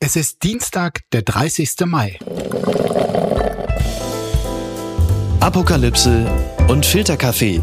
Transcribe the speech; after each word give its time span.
Es 0.00 0.14
ist 0.14 0.44
Dienstag, 0.44 1.00
der 1.10 1.22
30. 1.22 1.70
Mai. 1.86 2.20
Apokalypse 5.40 6.24
und 6.68 6.86
Filterkaffee. 6.86 7.60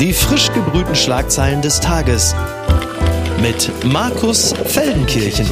Die 0.00 0.12
frisch 0.12 0.52
gebrühten 0.52 0.96
Schlagzeilen 0.96 1.62
des 1.62 1.78
Tages 1.78 2.34
mit 3.40 3.70
Markus 3.84 4.52
Feldenkirchen. 4.52 5.48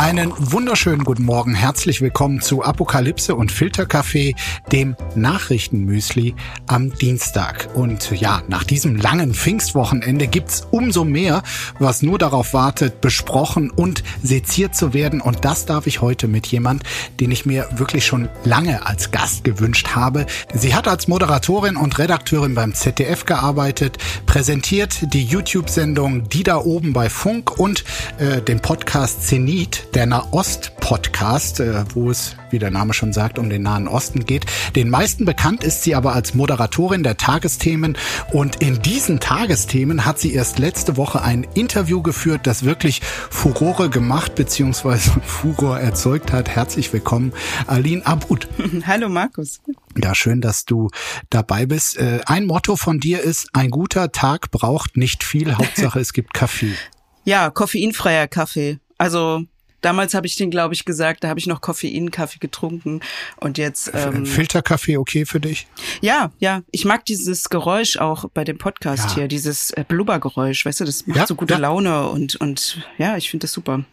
Einen 0.00 0.32
wunderschönen 0.38 1.04
guten 1.04 1.24
Morgen. 1.24 1.54
Herzlich 1.54 2.00
willkommen 2.00 2.40
zu 2.40 2.64
Apokalypse 2.64 3.34
und 3.34 3.52
Filterkaffee, 3.52 4.34
dem 4.72 4.96
Nachrichtenmüsli 5.14 6.34
am 6.66 6.94
Dienstag. 6.94 7.68
Und 7.74 8.10
ja, 8.18 8.42
nach 8.48 8.64
diesem 8.64 8.96
langen 8.96 9.34
Pfingstwochenende 9.34 10.26
gibt's 10.26 10.66
umso 10.70 11.04
mehr, 11.04 11.42
was 11.78 12.00
nur 12.00 12.18
darauf 12.18 12.54
wartet, 12.54 13.02
besprochen 13.02 13.70
und 13.70 14.02
seziert 14.22 14.74
zu 14.74 14.94
werden. 14.94 15.20
Und 15.20 15.44
das 15.44 15.66
darf 15.66 15.86
ich 15.86 16.00
heute 16.00 16.28
mit 16.28 16.46
jemand, 16.46 16.82
den 17.20 17.30
ich 17.30 17.44
mir 17.44 17.68
wirklich 17.76 18.06
schon 18.06 18.30
lange 18.42 18.86
als 18.86 19.10
Gast 19.10 19.44
gewünscht 19.44 19.88
habe. 19.88 20.24
Sie 20.54 20.74
hat 20.74 20.88
als 20.88 21.08
Moderatorin 21.08 21.76
und 21.76 21.98
Redakteurin 21.98 22.54
beim 22.54 22.72
ZDF 22.72 23.26
gearbeitet, 23.26 23.98
präsentiert 24.24 25.12
die 25.12 25.24
YouTube-Sendung 25.24 26.26
Die 26.30 26.42
da 26.42 26.56
oben 26.56 26.94
bei 26.94 27.10
Funk 27.10 27.60
und 27.60 27.84
äh, 28.16 28.40
den 28.40 28.60
Podcast 28.60 29.28
Zenit 29.28 29.89
der 29.94 30.06
Nahost-Podcast, 30.06 31.60
äh, 31.60 31.84
wo 31.94 32.10
es, 32.10 32.36
wie 32.50 32.58
der 32.58 32.70
Name 32.70 32.94
schon 32.94 33.12
sagt, 33.12 33.38
um 33.38 33.50
den 33.50 33.62
Nahen 33.62 33.88
Osten 33.88 34.24
geht. 34.24 34.46
Den 34.76 34.88
meisten 34.88 35.24
bekannt 35.24 35.64
ist 35.64 35.82
sie 35.82 35.94
aber 35.94 36.14
als 36.14 36.34
Moderatorin 36.34 37.02
der 37.02 37.16
Tagesthemen 37.16 37.96
und 38.32 38.56
in 38.62 38.80
diesen 38.82 39.20
Tagesthemen 39.20 40.04
hat 40.04 40.18
sie 40.18 40.32
erst 40.32 40.58
letzte 40.58 40.96
Woche 40.96 41.22
ein 41.22 41.46
Interview 41.54 42.02
geführt, 42.02 42.42
das 42.44 42.64
wirklich 42.64 43.00
Furore 43.02 43.90
gemacht 43.90 44.34
bzw. 44.36 44.98
Furor 45.24 45.78
erzeugt 45.78 46.32
hat. 46.32 46.48
Herzlich 46.48 46.92
willkommen, 46.92 47.32
Aline 47.66 48.06
Abud. 48.06 48.48
Hallo 48.86 49.08
Markus. 49.08 49.60
Ja, 50.00 50.14
schön, 50.14 50.40
dass 50.40 50.64
du 50.64 50.90
dabei 51.30 51.66
bist. 51.66 51.98
Äh, 51.98 52.20
ein 52.26 52.46
Motto 52.46 52.76
von 52.76 53.00
dir 53.00 53.20
ist, 53.22 53.48
ein 53.54 53.70
guter 53.70 54.12
Tag 54.12 54.50
braucht 54.50 54.96
nicht 54.96 55.24
viel, 55.24 55.56
Hauptsache 55.56 55.98
es 55.98 56.12
gibt 56.12 56.34
Kaffee. 56.34 56.74
Ja, 57.24 57.50
koffeinfreier 57.50 58.28
Kaffee. 58.28 58.78
Also 58.96 59.44
Damals 59.80 60.14
habe 60.14 60.26
ich 60.26 60.36
den, 60.36 60.50
glaube 60.50 60.74
ich, 60.74 60.84
gesagt, 60.84 61.24
da 61.24 61.28
habe 61.28 61.40
ich 61.40 61.46
noch 61.46 61.60
Koffeinkaffee 61.60 62.38
getrunken 62.38 63.00
und 63.36 63.58
jetzt 63.58 63.90
ähm, 63.94 64.26
Filterkaffee 64.26 64.96
okay 64.96 65.24
für 65.26 65.40
dich? 65.40 65.66
Ja, 66.00 66.32
ja, 66.38 66.62
ich 66.70 66.84
mag 66.84 67.04
dieses 67.04 67.48
Geräusch 67.48 67.96
auch 67.96 68.26
bei 68.32 68.44
dem 68.44 68.58
Podcast 68.58 69.10
ja. 69.10 69.14
hier, 69.16 69.28
dieses 69.28 69.70
äh, 69.70 69.84
Blubbergeräusch, 69.86 70.64
weißt 70.64 70.80
du, 70.80 70.84
das 70.84 71.06
macht 71.06 71.18
ja, 71.18 71.26
so 71.26 71.34
gute 71.34 71.54
ja. 71.54 71.60
Laune 71.60 72.08
und 72.08 72.36
und 72.36 72.86
ja, 72.98 73.16
ich 73.16 73.30
finde 73.30 73.44
das 73.44 73.52
super. 73.52 73.84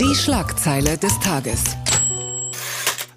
Die 0.00 0.14
Schlagzeile 0.14 0.96
des 0.96 1.18
Tages. 1.20 1.76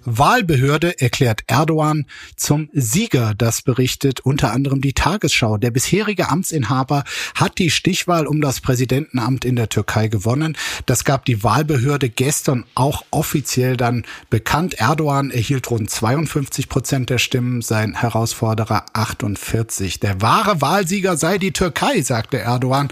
Wahlbehörde 0.04 1.00
erklärt 1.00 1.44
Erdogan 1.46 2.06
zum 2.36 2.68
Sieger. 2.72 3.34
Das 3.36 3.62
berichtet 3.62 4.20
unter 4.20 4.52
anderem 4.52 4.80
die 4.80 4.92
Tagesschau. 4.92 5.56
Der 5.56 5.70
bisherige 5.70 6.28
Amtsinhaber 6.28 7.04
hat 7.34 7.58
die 7.58 7.70
Stichwahl 7.70 8.26
um 8.26 8.40
das 8.40 8.60
Präsidentenamt 8.60 9.44
in 9.44 9.56
der 9.56 9.68
Türkei 9.68 10.08
gewonnen. 10.08 10.56
Das 10.86 11.04
gab 11.04 11.24
die 11.24 11.42
Wahlbehörde 11.42 12.08
gestern 12.08 12.64
auch 12.74 13.04
offiziell 13.10 13.76
dann 13.76 14.04
bekannt. 14.30 14.74
Erdogan 14.74 15.30
erhielt 15.30 15.70
rund 15.70 15.90
52 15.90 16.68
Prozent 16.68 17.10
der 17.10 17.18
Stimmen, 17.18 17.62
sein 17.62 17.94
Herausforderer 17.94 18.86
48. 18.92 20.00
Der 20.00 20.20
wahre 20.20 20.60
Wahlsieger 20.60 21.16
sei 21.16 21.38
die 21.38 21.52
Türkei, 21.52 22.02
sagte 22.02 22.38
Erdogan. 22.38 22.88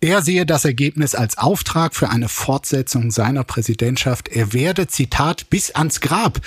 Er 0.00 0.20
sehe 0.20 0.44
das 0.44 0.64
Ergebnis 0.64 1.14
als 1.14 1.38
Auftrag 1.38 1.94
für 1.94 2.10
eine 2.10 2.28
Fortsetzung 2.28 3.10
seiner 3.10 3.44
Präsidentschaft. 3.44 4.28
Er 4.28 4.52
werde, 4.52 4.88
Zitat, 4.88 5.48
bis 5.48 5.70
ans 5.70 6.00
Grab 6.00 6.40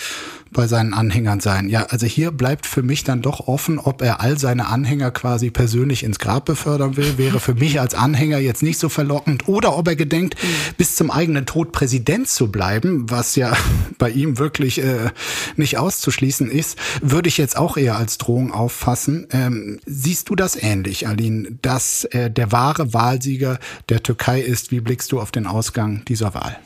bei 0.52 0.68
seinen 0.68 0.94
Anhängern 0.94 1.40
sein. 1.40 1.70
Ja, 1.70 1.86
also 1.90 2.06
hier 2.06 2.32
bleibt 2.32 2.66
für 2.66 2.82
mich 2.82 3.04
dann 3.04 3.22
doch 3.22 3.48
offen, 3.48 3.80
ob 3.80 4.02
er 4.02 4.22
all 4.22 4.38
seine 4.38 4.68
Anhänger 4.68 5.12
quasi 5.12 5.52
persönlich 5.52 6.04
ins 6.04 6.20
Grab 6.20 6.46
befördern 6.46 6.98
will. 6.98 7.18
Wäre 7.18 7.40
für 7.40 7.54
mich 7.54 7.80
als 7.80 7.94
Anhänger 7.94 8.40
jetzt 8.40 8.64
nicht 8.64 8.80
so 8.80 8.90
verlockend. 8.90 9.48
Oder 9.48 9.78
ob 9.78 9.88
er 9.88 9.96
gedenkt, 9.96 10.36
bis 10.78 10.96
zum 10.96 11.12
eigenen 11.12 11.46
Tod 11.46 11.72
Präsident 11.72 12.28
zu 12.28 12.52
bleiben, 12.52 13.10
was 13.10 13.36
ja 13.36 13.56
bei 13.98 14.10
ihm 14.10 14.38
wirklich 14.38 14.82
äh, 14.82 15.12
nicht 15.56 15.78
auszuschließen 15.78 16.50
ist, 16.50 16.78
würde 17.02 17.30
ich 17.30 17.38
jetzt 17.38 17.58
auch 17.58 17.78
eher 17.78 17.98
als 17.98 18.18
Drohung 18.18 18.52
auffassen. 18.52 19.28
Ähm, 19.32 19.80
siehst 19.86 20.30
du 20.30 20.36
das 20.36 20.56
ähnlich, 20.56 21.08
Aline, 21.08 21.58
dass 21.62 22.06
äh, 22.06 22.32
der 22.32 22.52
wahre 22.52 22.94
Wahlsieger 22.94 23.60
der 23.90 24.04
Türkei 24.04 24.42
ist? 24.42 24.72
Wie 24.72 24.80
blickst 24.80 25.12
du 25.12 25.20
auf 25.20 25.32
den 25.32 25.46
Ausgang 25.46 26.04
dieser 26.06 26.34
Wahl? 26.34 26.58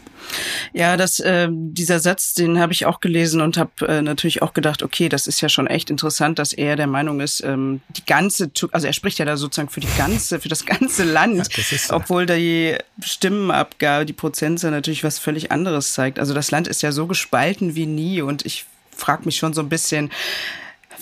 Ja, 0.74 0.98
das, 0.98 1.20
äh, 1.20 1.48
dieser 1.52 2.00
Satz, 2.00 2.34
den 2.34 2.60
habe 2.60 2.74
ich 2.74 2.86
auch 2.86 3.00
gelesen 3.00 3.42
und 3.42 3.58
habe 3.58 3.88
äh, 3.88 4.02
natürlich 4.02 4.42
auch 4.42 4.54
gedacht, 4.54 4.84
okay, 4.84 5.10
das 5.10 5.28
ist 5.28 5.42
ja 5.42 5.50
schon 5.50 5.68
echt 5.68 5.90
interessant, 5.90 6.40
dass 6.40 6.54
er 6.54 6.76
der 6.76 6.88
Meinung 6.88 7.20
ist, 7.20 7.44
ähm, 7.44 7.82
die 7.90 8.06
ganze, 8.06 8.52
also 8.72 8.88
er 8.88 8.94
spricht 8.94 9.20
ja 9.20 9.26
da 9.26 9.38
sozusagen 9.38 9.70
für 9.70 9.80
die 9.80 9.88
ganze, 9.98 10.40
für 10.40 10.50
das 10.50 10.66
ganze 10.66 11.04
Land, 11.04 11.38
ja, 11.56 11.64
das 11.70 11.92
obwohl 11.92 12.26
die 12.26 12.78
Stimmenabgabe, 13.02 14.06
die 14.06 14.14
Prozentzahl 14.14 14.72
natürlich 14.72 15.04
was 15.04 15.20
völlig 15.20 15.52
anderes 15.52 15.94
zeigt. 15.94 16.20
Also 16.20 16.34
das 16.34 16.52
Land 16.52 16.68
ist 16.68 16.82
ja 16.82 16.92
so 16.92 17.08
gespalten 17.08 17.76
wie 17.76 17.86
nie 17.86 18.22
und 18.22 18.46
ich 18.46 18.66
frage 18.96 19.26
mich 19.26 19.38
schon 19.38 19.54
so 19.54 19.62
ein 19.62 19.70
bisschen, 19.70 20.12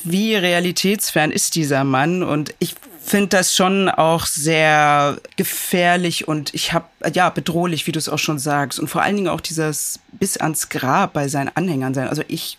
wie 0.03 0.35
realitätsfern 0.35 1.31
ist 1.31 1.55
dieser 1.55 1.83
Mann? 1.83 2.23
Und 2.23 2.53
ich 2.59 2.75
finde 3.03 3.27
das 3.27 3.55
schon 3.55 3.89
auch 3.89 4.25
sehr 4.25 5.17
gefährlich 5.35 6.27
und 6.27 6.53
ich 6.53 6.71
habe 6.73 6.85
ja 7.13 7.29
bedrohlich, 7.29 7.87
wie 7.87 7.91
du 7.91 7.99
es 7.99 8.07
auch 8.07 8.19
schon 8.19 8.39
sagst 8.39 8.79
und 8.79 8.87
vor 8.87 9.01
allen 9.01 9.15
Dingen 9.15 9.27
auch 9.27 9.41
dieses 9.41 9.99
bis 10.13 10.37
ans 10.37 10.69
Grab 10.69 11.13
bei 11.13 11.27
seinen 11.27 11.49
Anhängern 11.55 11.93
sein. 11.93 12.07
Also 12.07 12.23
ich 12.27 12.57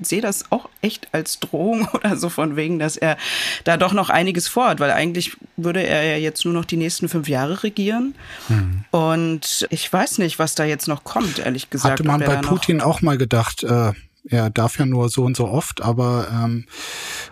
sehe 0.00 0.20
das 0.20 0.52
auch 0.52 0.68
echt 0.82 1.08
als 1.12 1.40
Drohung 1.40 1.88
oder 1.92 2.16
so 2.16 2.28
von 2.28 2.56
wegen, 2.56 2.78
dass 2.78 2.96
er 2.96 3.16
da 3.64 3.76
doch 3.76 3.92
noch 3.92 4.10
einiges 4.10 4.48
vorhat, 4.48 4.80
weil 4.80 4.90
eigentlich 4.90 5.36
würde 5.56 5.82
er 5.82 6.04
ja 6.04 6.16
jetzt 6.16 6.44
nur 6.44 6.54
noch 6.54 6.64
die 6.64 6.76
nächsten 6.76 7.08
fünf 7.08 7.28
Jahre 7.28 7.62
regieren. 7.62 8.14
Mhm. 8.48 8.84
Und 8.90 9.66
ich 9.70 9.92
weiß 9.92 10.18
nicht, 10.18 10.38
was 10.38 10.54
da 10.54 10.64
jetzt 10.64 10.88
noch 10.88 11.04
kommt, 11.04 11.38
ehrlich 11.38 11.70
gesagt. 11.70 11.92
Hatte 12.00 12.04
man 12.04 12.20
bei 12.20 12.36
Putin 12.36 12.80
auch 12.80 13.00
mal 13.02 13.18
gedacht, 13.18 13.64
äh, 13.64 13.92
er 14.24 14.50
darf 14.50 14.78
ja 14.78 14.86
nur 14.86 15.08
so 15.08 15.24
und 15.24 15.36
so 15.36 15.48
oft, 15.48 15.80
aber 15.80 16.28
ähm, 16.30 16.66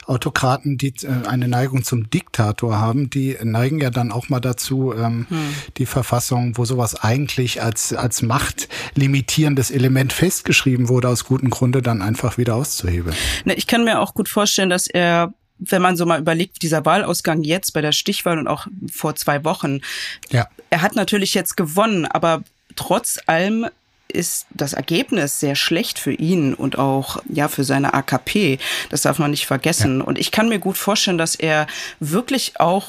Autokraten, 0.06 0.78
die 0.78 0.94
äh, 1.02 1.26
eine 1.26 1.48
Neigung 1.48 1.84
zum 1.84 2.10
Diktator 2.10 2.78
haben, 2.78 3.10
die 3.10 3.36
neigen 3.42 3.80
ja 3.80 3.90
dann 3.90 4.12
auch 4.12 4.28
mal 4.28 4.40
dazu, 4.40 4.94
ähm, 4.94 5.26
hm. 5.28 5.54
die 5.76 5.86
Verfassung, 5.86 6.56
wo 6.56 6.64
sowas 6.64 6.94
eigentlich 6.94 7.62
als, 7.62 7.92
als 7.92 8.22
machtlimitierendes 8.22 9.70
Element 9.70 10.12
festgeschrieben 10.12 10.88
wurde, 10.88 11.08
aus 11.08 11.24
gutem 11.24 11.50
Grunde 11.50 11.82
dann 11.82 12.02
einfach 12.02 12.38
wieder 12.38 12.54
auszuhebeln. 12.54 13.16
Ne, 13.44 13.54
ich 13.54 13.66
kann 13.66 13.84
mir 13.84 14.00
auch 14.00 14.14
gut 14.14 14.28
vorstellen, 14.28 14.70
dass 14.70 14.86
er 14.86 15.32
wenn 15.58 15.80
man 15.80 15.96
so 15.96 16.04
mal 16.04 16.20
überlegt, 16.20 16.60
dieser 16.60 16.84
Wahlausgang 16.84 17.42
jetzt 17.42 17.72
bei 17.72 17.80
der 17.80 17.92
Stichwahl 17.92 18.38
und 18.38 18.46
auch 18.46 18.66
vor 18.92 19.16
zwei 19.16 19.42
Wochen, 19.42 19.80
ja. 20.28 20.46
er 20.68 20.82
hat 20.82 20.96
natürlich 20.96 21.32
jetzt 21.32 21.56
gewonnen, 21.56 22.04
aber 22.04 22.42
trotz 22.74 23.18
allem 23.26 23.66
ist 24.16 24.46
das 24.50 24.72
Ergebnis 24.72 25.38
sehr 25.38 25.54
schlecht 25.54 25.98
für 25.98 26.12
ihn 26.12 26.54
und 26.54 26.78
auch 26.78 27.22
ja 27.28 27.48
für 27.48 27.64
seine 27.64 27.94
AKP. 27.94 28.58
Das 28.90 29.02
darf 29.02 29.18
man 29.18 29.30
nicht 29.30 29.46
vergessen. 29.46 30.00
Ja. 30.00 30.04
Und 30.04 30.18
ich 30.18 30.30
kann 30.30 30.48
mir 30.48 30.58
gut 30.58 30.78
vorstellen, 30.78 31.18
dass 31.18 31.34
er 31.34 31.66
wirklich 32.00 32.58
auch 32.58 32.88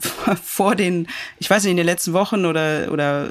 vor 0.44 0.76
den, 0.76 1.08
ich 1.38 1.50
weiß 1.50 1.64
nicht, 1.64 1.72
in 1.72 1.76
den 1.76 1.86
letzten 1.86 2.12
Wochen 2.12 2.46
oder, 2.46 2.92
oder 2.92 3.28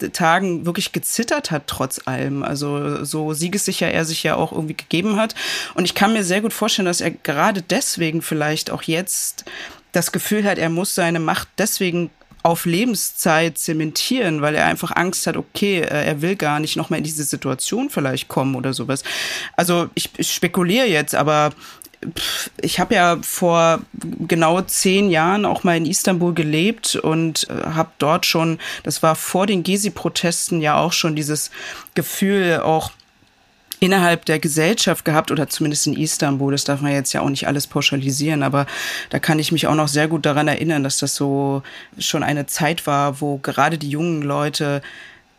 äh, 0.00 0.08
Tagen 0.08 0.64
wirklich 0.64 0.92
gezittert 0.92 1.50
hat, 1.50 1.64
trotz 1.66 2.00
allem. 2.06 2.42
Also 2.42 3.04
so 3.04 3.34
siegessicher 3.34 3.90
er 3.90 4.04
sich 4.04 4.22
ja 4.22 4.34
auch 4.34 4.52
irgendwie 4.52 4.76
gegeben 4.76 5.16
hat. 5.16 5.34
Und 5.74 5.84
ich 5.84 5.94
kann 5.94 6.14
mir 6.14 6.24
sehr 6.24 6.40
gut 6.40 6.54
vorstellen, 6.54 6.86
dass 6.86 7.02
er 7.02 7.10
gerade 7.10 7.62
deswegen 7.62 8.22
vielleicht 8.22 8.70
auch 8.70 8.82
jetzt 8.82 9.44
das 9.92 10.12
Gefühl 10.12 10.44
hat, 10.44 10.58
er 10.58 10.70
muss 10.70 10.94
seine 10.94 11.20
Macht 11.20 11.48
deswegen 11.58 12.10
auf 12.46 12.64
Lebenszeit 12.64 13.58
zementieren, 13.58 14.40
weil 14.40 14.54
er 14.54 14.66
einfach 14.66 14.94
Angst 14.94 15.26
hat, 15.26 15.36
okay, 15.36 15.80
äh, 15.80 16.06
er 16.06 16.22
will 16.22 16.36
gar 16.36 16.60
nicht 16.60 16.76
nochmal 16.76 16.98
in 16.98 17.04
diese 17.04 17.24
Situation 17.24 17.90
vielleicht 17.90 18.28
kommen 18.28 18.54
oder 18.54 18.72
sowas. 18.72 19.02
Also 19.56 19.88
ich, 19.94 20.10
spekuliere 20.20 20.86
jetzt, 20.86 21.16
aber 21.16 21.50
ich 22.60 22.78
habe 22.78 22.94
ja 22.94 23.18
vor 23.22 23.80
genau 24.28 24.60
zehn 24.62 25.10
Jahren 25.10 25.44
auch 25.44 25.64
mal 25.64 25.76
in 25.76 25.86
Istanbul 25.86 26.34
gelebt 26.34 26.94
und 26.94 27.48
äh, 27.50 27.70
habe 27.74 27.90
dort 27.98 28.26
schon, 28.26 28.60
das 28.84 29.02
war 29.02 29.16
vor 29.16 29.46
den 29.46 29.64
Gezi-Protesten 29.64 30.60
ja 30.60 30.78
auch 30.78 30.92
schon 30.92 31.16
dieses 31.16 31.50
Gefühl 31.94 32.60
auch 32.62 32.92
innerhalb 33.80 34.24
der 34.24 34.38
Gesellschaft 34.38 35.04
gehabt 35.04 35.30
oder 35.30 35.48
zumindest 35.48 35.86
in 35.86 35.94
Istanbul. 35.94 36.52
Das 36.52 36.64
darf 36.64 36.80
man 36.80 36.92
jetzt 36.92 37.12
ja 37.12 37.20
auch 37.20 37.28
nicht 37.28 37.46
alles 37.46 37.66
pauschalisieren, 37.66 38.42
aber 38.42 38.66
da 39.10 39.18
kann 39.18 39.38
ich 39.38 39.52
mich 39.52 39.66
auch 39.66 39.74
noch 39.74 39.88
sehr 39.88 40.08
gut 40.08 40.26
daran 40.26 40.48
erinnern, 40.48 40.82
dass 40.82 40.98
das 40.98 41.14
so 41.14 41.62
schon 41.98 42.22
eine 42.22 42.46
Zeit 42.46 42.86
war, 42.86 43.20
wo 43.20 43.38
gerade 43.38 43.78
die 43.78 43.90
jungen 43.90 44.22
Leute 44.22 44.82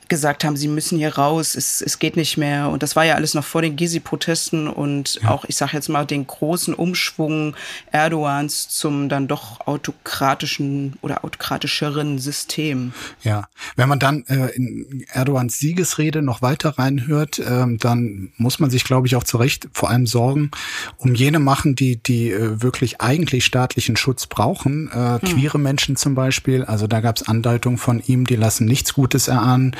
gesagt 0.09 0.44
haben, 0.44 0.57
sie 0.57 0.68
müssen 0.68 0.98
hier 0.98 1.15
raus, 1.15 1.56
es, 1.56 1.81
es 1.81 2.00
geht 2.00 2.15
nicht 2.15 2.38
mehr. 2.38 2.69
Und 2.69 2.83
das 2.83 2.95
war 2.95 3.06
ja 3.06 3.15
alles 3.15 3.33
noch 3.33 3.44
vor 3.44 3.62
den 3.62 3.75
Gezi-Protesten 3.75 4.68
und 4.68 5.19
ja. 5.21 5.30
auch, 5.30 5.45
ich 5.45 5.56
sage 5.56 5.74
jetzt 5.74 5.89
mal, 5.89 6.06
den 6.06 6.27
großen 6.27 6.74
Umschwung 6.74 7.56
Erdogans 7.92 8.69
zum 8.69 9.09
dann 9.09 9.27
doch 9.27 9.62
autokratischen 9.68 10.94
oder 11.01 11.24
autokratischeren 11.24 12.19
System. 12.19 12.94
Ja, 13.24 13.48
wenn 13.75 13.89
man 13.89 14.00
dann 14.00 14.24
äh, 14.27 14.48
in 14.56 15.06
Erdogans 15.12 15.59
Siegesrede 15.59 16.21
noch 16.21 16.42
weiter 16.42 16.77
reinhört, 16.77 17.39
äh, 17.39 17.65
dann 17.77 18.31
muss 18.38 18.60
man 18.60 18.69
sich, 18.69 18.83
glaube 18.83 19.07
ich, 19.07 19.15
auch 19.15 19.24
zu 19.24 19.38
Recht 19.38 19.68
vor 19.74 19.89
allem 19.89 20.07
Sorgen 20.07 20.51
um 20.98 21.15
jene 21.15 21.39
machen, 21.39 21.75
die, 21.75 21.98
die 21.98 22.31
äh, 22.31 22.62
wirklich 22.62 23.01
eigentlich 23.01 23.45
staatlichen 23.45 23.95
Schutz 23.95 24.27
brauchen. 24.27 24.89
Äh, 24.92 25.19
hm. 25.19 25.19
Queere 25.21 25.60
Menschen 25.60 25.95
zum 25.95 26.15
Beispiel, 26.15 26.63
also 26.63 26.88
da 26.88 27.01
gab 27.01 27.18
es 27.18 27.27
Andeutungen 27.27 27.77
von 27.77 28.01
ihm, 28.06 28.25
die 28.25 28.36
lassen 28.36 28.65
nichts 28.65 28.94
Gutes 28.94 29.27
erahnen. 29.27 29.75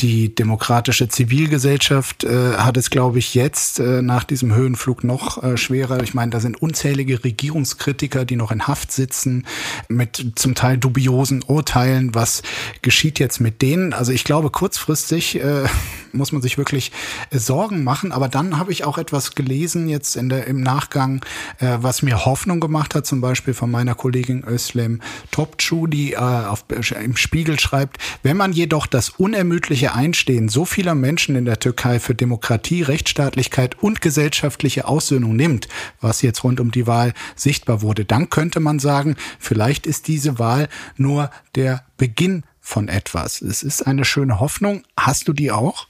Die 0.00 0.34
demokratische 0.34 1.08
Zivilgesellschaft 1.08 2.24
äh, 2.24 2.54
hat 2.56 2.76
es, 2.76 2.90
glaube 2.90 3.18
ich, 3.18 3.34
jetzt 3.34 3.80
äh, 3.80 4.02
nach 4.02 4.24
diesem 4.24 4.54
Höhenflug 4.54 5.02
noch 5.02 5.42
äh, 5.42 5.56
schwerer. 5.56 6.02
Ich 6.02 6.14
meine, 6.14 6.30
da 6.30 6.40
sind 6.40 6.60
unzählige 6.60 7.24
Regierungskritiker, 7.24 8.24
die 8.24 8.36
noch 8.36 8.52
in 8.52 8.66
Haft 8.66 8.92
sitzen, 8.92 9.46
mit 9.88 10.32
zum 10.36 10.54
Teil 10.54 10.78
dubiosen 10.78 11.42
Urteilen. 11.42 12.14
Was 12.14 12.42
geschieht 12.82 13.18
jetzt 13.18 13.40
mit 13.40 13.60
denen? 13.60 13.92
Also 13.92 14.12
ich 14.12 14.24
glaube, 14.24 14.50
kurzfristig 14.50 15.40
äh, 15.42 15.64
muss 16.12 16.32
man 16.32 16.42
sich 16.42 16.58
wirklich 16.58 16.92
äh, 17.30 17.38
Sorgen 17.38 17.84
machen. 17.84 18.12
Aber 18.12 18.28
dann 18.28 18.58
habe 18.58 18.72
ich 18.72 18.84
auch 18.84 18.98
etwas 18.98 19.34
gelesen 19.34 19.88
jetzt 19.88 20.16
in 20.16 20.28
der, 20.28 20.46
im 20.46 20.62
Nachgang, 20.62 21.24
äh, 21.58 21.78
was 21.80 22.02
mir 22.02 22.24
Hoffnung 22.24 22.60
gemacht 22.60 22.94
hat, 22.94 23.06
zum 23.06 23.20
Beispiel 23.20 23.54
von 23.54 23.70
meiner 23.70 23.94
Kollegin 23.94 24.44
Özlem 24.46 25.00
Topçu, 25.32 25.88
die 25.88 26.16
auf, 26.16 26.64
im 27.02 27.16
Spiegel 27.16 27.58
schreibt, 27.58 27.98
wenn 28.22 28.36
man 28.36 28.52
jedoch 28.52 28.86
das 28.86 29.10
unermüdliche 29.10 29.57
Einstehen 29.94 30.48
so 30.48 30.64
vieler 30.64 30.94
Menschen 30.94 31.36
in 31.36 31.44
der 31.44 31.58
Türkei 31.58 31.98
für 31.98 32.14
Demokratie, 32.14 32.82
Rechtsstaatlichkeit 32.82 33.82
und 33.82 34.00
gesellschaftliche 34.00 34.86
Aussöhnung 34.86 35.36
nimmt, 35.36 35.68
was 36.00 36.22
jetzt 36.22 36.44
rund 36.44 36.60
um 36.60 36.70
die 36.70 36.86
Wahl 36.86 37.12
sichtbar 37.34 37.82
wurde, 37.82 38.04
dann 38.04 38.30
könnte 38.30 38.60
man 38.60 38.78
sagen, 38.78 39.16
vielleicht 39.38 39.86
ist 39.86 40.08
diese 40.08 40.38
Wahl 40.38 40.68
nur 40.96 41.30
der 41.54 41.84
Beginn 41.96 42.44
von 42.60 42.88
etwas. 42.88 43.42
Es 43.42 43.62
ist 43.62 43.82
eine 43.82 44.04
schöne 44.04 44.40
Hoffnung. 44.40 44.84
Hast 44.96 45.26
du 45.26 45.32
die 45.32 45.50
auch? 45.50 45.86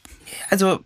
Also 0.51 0.81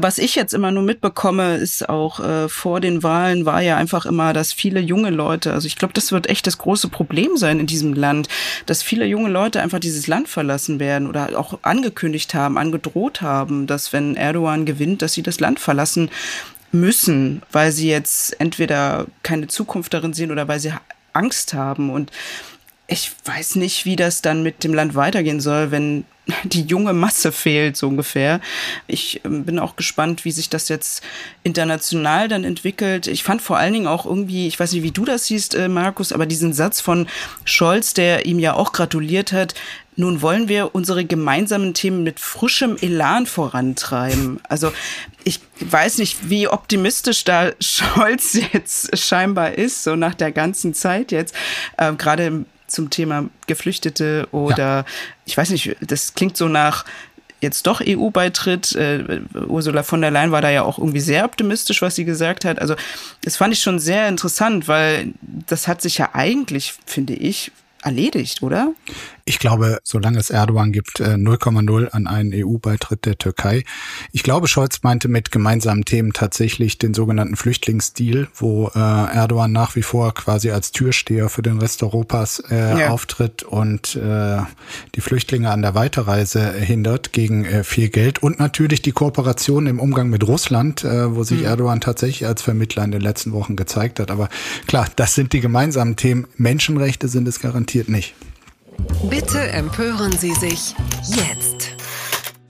was 0.00 0.18
ich 0.18 0.34
jetzt 0.34 0.54
immer 0.54 0.70
nur 0.70 0.82
mitbekomme, 0.82 1.56
ist 1.56 1.88
auch 1.88 2.20
äh, 2.20 2.48
vor 2.48 2.80
den 2.80 3.02
Wahlen 3.02 3.44
war 3.44 3.60
ja 3.60 3.76
einfach 3.76 4.06
immer, 4.06 4.32
dass 4.32 4.52
viele 4.52 4.80
junge 4.80 5.10
Leute, 5.10 5.52
also 5.52 5.66
ich 5.66 5.76
glaube, 5.76 5.94
das 5.94 6.12
wird 6.12 6.28
echt 6.28 6.46
das 6.46 6.58
große 6.58 6.88
Problem 6.88 7.36
sein 7.36 7.60
in 7.60 7.66
diesem 7.66 7.94
Land, 7.94 8.28
dass 8.66 8.82
viele 8.82 9.06
junge 9.06 9.28
Leute 9.28 9.60
einfach 9.60 9.80
dieses 9.80 10.06
Land 10.06 10.28
verlassen 10.28 10.78
werden 10.80 11.08
oder 11.08 11.38
auch 11.38 11.58
angekündigt 11.62 12.34
haben, 12.34 12.58
angedroht 12.58 13.20
haben, 13.20 13.66
dass 13.66 13.92
wenn 13.92 14.16
Erdogan 14.16 14.64
gewinnt, 14.64 15.02
dass 15.02 15.12
sie 15.12 15.22
das 15.22 15.40
Land 15.40 15.60
verlassen 15.60 16.10
müssen, 16.70 17.42
weil 17.50 17.72
sie 17.72 17.88
jetzt 17.88 18.40
entweder 18.40 19.06
keine 19.22 19.48
Zukunft 19.48 19.94
darin 19.94 20.12
sehen 20.12 20.30
oder 20.30 20.48
weil 20.48 20.60
sie 20.60 20.72
Angst 21.12 21.54
haben. 21.54 21.90
Und 21.90 22.10
ich 22.90 23.12
weiß 23.24 23.56
nicht, 23.56 23.84
wie 23.84 23.96
das 23.96 24.22
dann 24.22 24.42
mit 24.42 24.64
dem 24.64 24.72
Land 24.72 24.94
weitergehen 24.94 25.40
soll, 25.40 25.70
wenn 25.70 26.04
die 26.44 26.62
junge 26.62 26.94
Masse 26.94 27.32
fehlt, 27.32 27.76
so 27.76 27.86
ungefähr. 27.86 28.40
Ich 28.86 29.20
ähm, 29.24 29.44
bin 29.44 29.58
auch 29.58 29.76
gespannt, 29.76 30.24
wie 30.24 30.32
sich 30.32 30.48
das 30.48 30.68
jetzt 30.68 31.02
international 31.42 32.28
dann 32.28 32.44
entwickelt. 32.44 33.06
Ich 33.06 33.22
fand 33.22 33.42
vor 33.42 33.58
allen 33.58 33.74
Dingen 33.74 33.86
auch 33.86 34.06
irgendwie, 34.06 34.48
ich 34.48 34.58
weiß 34.58 34.72
nicht, 34.72 34.82
wie 34.82 34.90
du 34.90 35.04
das 35.04 35.26
siehst, 35.26 35.54
äh, 35.54 35.68
Markus, 35.68 36.12
aber 36.12 36.24
diesen 36.24 36.54
Satz 36.54 36.80
von 36.80 37.06
Scholz, 37.44 37.92
der 37.92 38.24
ihm 38.24 38.38
ja 38.38 38.54
auch 38.54 38.72
gratuliert 38.72 39.32
hat, 39.32 39.54
nun 39.96 40.22
wollen 40.22 40.48
wir 40.48 40.74
unsere 40.74 41.04
gemeinsamen 41.04 41.74
Themen 41.74 42.04
mit 42.04 42.20
frischem 42.20 42.76
Elan 42.80 43.26
vorantreiben. 43.26 44.40
Also 44.48 44.72
ich 45.24 45.40
weiß 45.60 45.98
nicht, 45.98 46.30
wie 46.30 46.48
optimistisch 46.48 47.24
da 47.24 47.50
Scholz 47.60 48.38
jetzt 48.52 48.96
scheinbar 48.96 49.54
ist, 49.54 49.82
so 49.84 49.94
nach 49.94 50.14
der 50.14 50.32
ganzen 50.32 50.72
Zeit 50.72 51.12
jetzt, 51.12 51.34
äh, 51.76 51.92
gerade 51.92 52.46
zum 52.68 52.90
Thema 52.90 53.28
Geflüchtete 53.46 54.28
oder 54.30 54.56
ja. 54.56 54.84
ich 55.24 55.36
weiß 55.36 55.50
nicht, 55.50 55.76
das 55.80 56.14
klingt 56.14 56.36
so 56.36 56.48
nach 56.48 56.84
jetzt 57.40 57.66
doch 57.66 57.80
EU-Beitritt. 57.84 58.74
Äh, 58.74 59.20
Ursula 59.46 59.82
von 59.82 60.00
der 60.00 60.10
Leyen 60.10 60.32
war 60.32 60.42
da 60.42 60.50
ja 60.50 60.62
auch 60.62 60.78
irgendwie 60.78 61.00
sehr 61.00 61.24
optimistisch, 61.24 61.82
was 61.82 61.94
sie 61.94 62.04
gesagt 62.04 62.44
hat. 62.44 62.60
Also 62.60 62.74
das 63.22 63.36
fand 63.36 63.52
ich 63.54 63.60
schon 63.60 63.78
sehr 63.78 64.08
interessant, 64.08 64.68
weil 64.68 65.12
das 65.20 65.68
hat 65.68 65.82
sich 65.82 65.98
ja 65.98 66.10
eigentlich, 66.14 66.74
finde 66.86 67.14
ich, 67.14 67.52
erledigt, 67.82 68.42
oder? 68.42 68.72
Ich 69.24 69.38
glaube, 69.38 69.78
solange 69.84 70.18
es 70.18 70.30
Erdogan 70.30 70.72
gibt, 70.72 71.00
0,0 71.00 71.84
äh, 71.84 71.90
an 71.92 72.06
einen 72.06 72.32
EU-Beitritt 72.34 73.04
der 73.04 73.18
Türkei. 73.18 73.62
Ich 74.10 74.22
glaube, 74.22 74.48
Scholz 74.48 74.78
meinte 74.82 75.08
mit 75.08 75.30
gemeinsamen 75.30 75.84
Themen 75.84 76.14
tatsächlich 76.14 76.78
den 76.78 76.94
sogenannten 76.94 77.36
Flüchtlingsdeal, 77.36 78.28
wo 78.34 78.68
äh, 78.68 78.78
Erdogan 78.78 79.52
nach 79.52 79.76
wie 79.76 79.82
vor 79.82 80.14
quasi 80.14 80.50
als 80.50 80.72
Türsteher 80.72 81.28
für 81.28 81.42
den 81.42 81.58
Rest 81.58 81.82
Europas 81.82 82.42
äh, 82.50 82.80
ja. 82.80 82.88
auftritt 82.88 83.42
und 83.42 83.96
äh, 83.96 84.38
die 84.94 85.00
Flüchtlinge 85.02 85.50
an 85.50 85.60
der 85.60 85.74
Weiterreise 85.74 86.50
hindert 86.52 87.12
gegen 87.12 87.44
äh, 87.44 87.64
viel 87.64 87.90
Geld 87.90 88.22
und 88.22 88.38
natürlich 88.38 88.80
die 88.80 88.92
Kooperation 88.92 89.66
im 89.66 89.78
Umgang 89.78 90.08
mit 90.08 90.26
Russland, 90.26 90.84
äh, 90.84 91.14
wo 91.14 91.22
sich 91.22 91.40
mhm. 91.40 91.46
Erdogan 91.46 91.80
tatsächlich 91.82 92.26
als 92.26 92.40
Vermittler 92.40 92.82
in 92.82 92.92
den 92.92 93.02
letzten 93.02 93.32
Wochen 93.32 93.56
gezeigt 93.56 94.00
hat. 94.00 94.10
Aber 94.10 94.30
klar, 94.66 94.88
das 94.96 95.14
sind 95.14 95.34
die 95.34 95.40
gemeinsamen 95.40 95.96
Themen. 95.96 96.26
Menschenrechte 96.38 97.08
sind 97.08 97.28
es 97.28 97.40
garantiert 97.40 97.67
nicht. 97.88 98.14
Bitte 99.08 99.40
empören 99.40 100.12
Sie 100.12 100.34
sich 100.34 100.74
jetzt. 101.06 101.76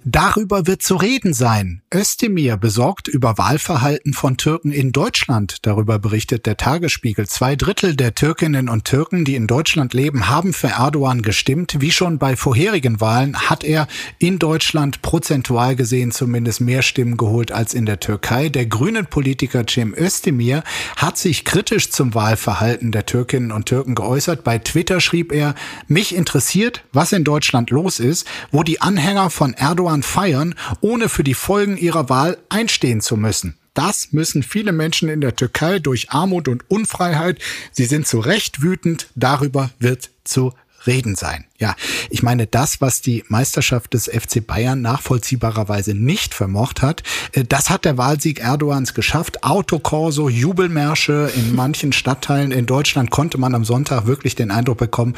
Darüber 0.05 0.67
wird 0.67 0.83
zu 0.83 0.97
reden 0.97 1.35
sein. 1.35 1.83
Özdemir 1.95 2.59
besorgt 2.59 3.09
über 3.09 3.39
Wahlverhalten 3.39 4.13
von 4.13 4.37
Türken 4.37 4.73
in 4.73 4.93
Deutschland. 4.93 5.57
Darüber 5.63 5.99
berichtet 5.99 6.45
der 6.45 6.59
Tagesspiegel. 6.59 7.27
Zwei 7.27 7.57
Drittel 7.57 7.97
der 7.97 8.15
Türkinnen 8.15 8.69
und 8.69 8.85
Türken, 8.85 9.25
die 9.25 9.37
in 9.37 9.47
Deutschland 9.47 9.95
leben, 9.95 10.29
haben 10.29 10.53
für 10.53 10.69
Erdogan 10.69 11.23
gestimmt. 11.23 11.77
Wie 11.81 11.91
schon 11.91 12.19
bei 12.19 12.37
vorherigen 12.37 13.01
Wahlen 13.01 13.39
hat 13.49 13.65
er 13.65 13.89
in 14.19 14.39
Deutschland 14.39 15.01
prozentual 15.01 15.77
gesehen 15.77 16.11
zumindest 16.11 16.61
mehr 16.61 16.83
Stimmen 16.83 17.17
geholt 17.17 17.53
als 17.53 17.73
in 17.73 17.87
der 17.87 18.01
Türkei. 18.01 18.51
Der 18.51 18.67
grünen 18.67 19.07
Politiker 19.07 19.65
Cem 19.67 19.95
Özdemir 19.97 20.65
hat 20.97 21.17
sich 21.17 21.47
kritisch 21.47 21.91
zum 21.91 22.13
Wahlverhalten 22.13 22.93
der 22.93 23.07
Türkinnen 23.07 23.51
und 23.51 23.65
Türken 23.65 23.95
geäußert. 23.95 24.45
Bei 24.45 24.59
Twitter 24.59 25.01
schrieb 25.01 25.33
er, 25.33 25.55
mich 25.87 26.15
interessiert, 26.15 26.85
was 26.93 27.13
in 27.13 27.25
Deutschland 27.25 27.71
los 27.71 27.99
ist, 27.99 28.27
wo 28.51 28.63
die 28.63 28.83
Anhänger 28.83 29.31
von 29.31 29.55
Erdogan 29.55 30.03
feiern, 30.03 30.55
ohne 30.83 31.09
für 31.09 31.25
die 31.25 31.33
Folgen 31.33 31.78
ihrer 31.79 32.09
Wahl 32.09 32.39
einstehen 32.49 33.01
zu 33.01 33.17
müssen. 33.17 33.57
Das 33.75 34.13
müssen 34.13 34.43
viele 34.43 34.73
Menschen 34.73 35.09
in 35.09 35.21
der 35.21 35.37
Türkei 35.37 35.79
durch 35.79 36.11
Armut 36.11 36.49
und 36.49 36.69
Unfreiheit. 36.69 37.39
Sie 37.71 37.85
sind 37.85 38.07
zu 38.07 38.19
Recht 38.19 38.61
wütend. 38.61 39.07
Darüber 39.15 39.71
wird 39.79 40.11
zu 40.25 40.53
reden 40.87 41.15
sein. 41.17 41.45
Ja, 41.59 41.75
ich 42.09 42.23
meine, 42.23 42.47
das, 42.47 42.81
was 42.81 43.01
die 43.01 43.25
Meisterschaft 43.29 43.95
des 43.95 44.05
FC 44.05 44.47
Bayern 44.47 44.81
nachvollziehbarerweise 44.81 45.95
nicht 45.95 46.35
vermocht 46.35 46.83
hat, 46.83 47.03
äh, 47.33 47.45
das 47.45 47.71
hat 47.71 47.85
der 47.85 47.99
Wahlsieg 47.99 48.41
Erdogans 48.41 48.95
geschafft. 48.95 49.43
Autokorso, 49.43 50.29
Jubelmärsche 50.29 51.31
in 51.35 51.55
manchen 51.57 51.93
Stadtteilen 51.93 52.53
in 52.53 52.67
Deutschland 52.67 53.11
konnte 53.11 53.39
man 53.39 53.55
am 53.55 53.65
Sonntag 53.65 54.07
wirklich 54.07 54.35
den 54.35 54.51
Eindruck 54.51 54.79
bekommen, 54.79 55.15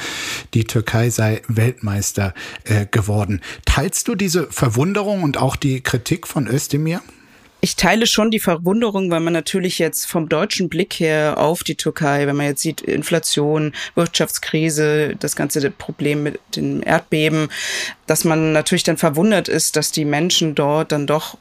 die 0.54 0.64
Türkei 0.64 1.10
sei 1.10 1.42
Weltmeister 1.48 2.34
äh, 2.64 2.86
geworden. 2.86 3.40
Teilst 3.66 4.08
du 4.08 4.14
diese 4.14 4.46
Verwunderung 4.50 5.22
und 5.22 5.36
auch 5.36 5.56
die 5.56 5.82
Kritik 5.82 6.26
von 6.26 6.46
Özdemir? 6.46 7.02
Ich 7.60 7.76
teile 7.76 8.06
schon 8.06 8.30
die 8.30 8.40
Verwunderung, 8.40 9.10
weil 9.10 9.20
man 9.20 9.32
natürlich 9.32 9.78
jetzt 9.78 10.06
vom 10.06 10.28
deutschen 10.28 10.68
Blick 10.68 10.94
her 10.94 11.34
auf 11.38 11.62
die 11.62 11.74
Türkei, 11.74 12.26
wenn 12.26 12.36
man 12.36 12.46
jetzt 12.46 12.62
sieht, 12.62 12.80
Inflation, 12.80 13.72
Wirtschaftskrise, 13.94 15.14
das 15.18 15.36
ganze 15.36 15.70
Problem 15.70 16.22
mit 16.22 16.40
dem 16.56 16.82
Erdbeben, 16.82 17.48
dass 18.06 18.24
man 18.24 18.52
natürlich 18.52 18.84
dann 18.84 18.96
verwundert 18.96 19.48
ist, 19.48 19.76
dass 19.76 19.92
die 19.92 20.04
Menschen 20.04 20.54
dort 20.54 20.92
dann 20.92 21.06
doch 21.06 21.36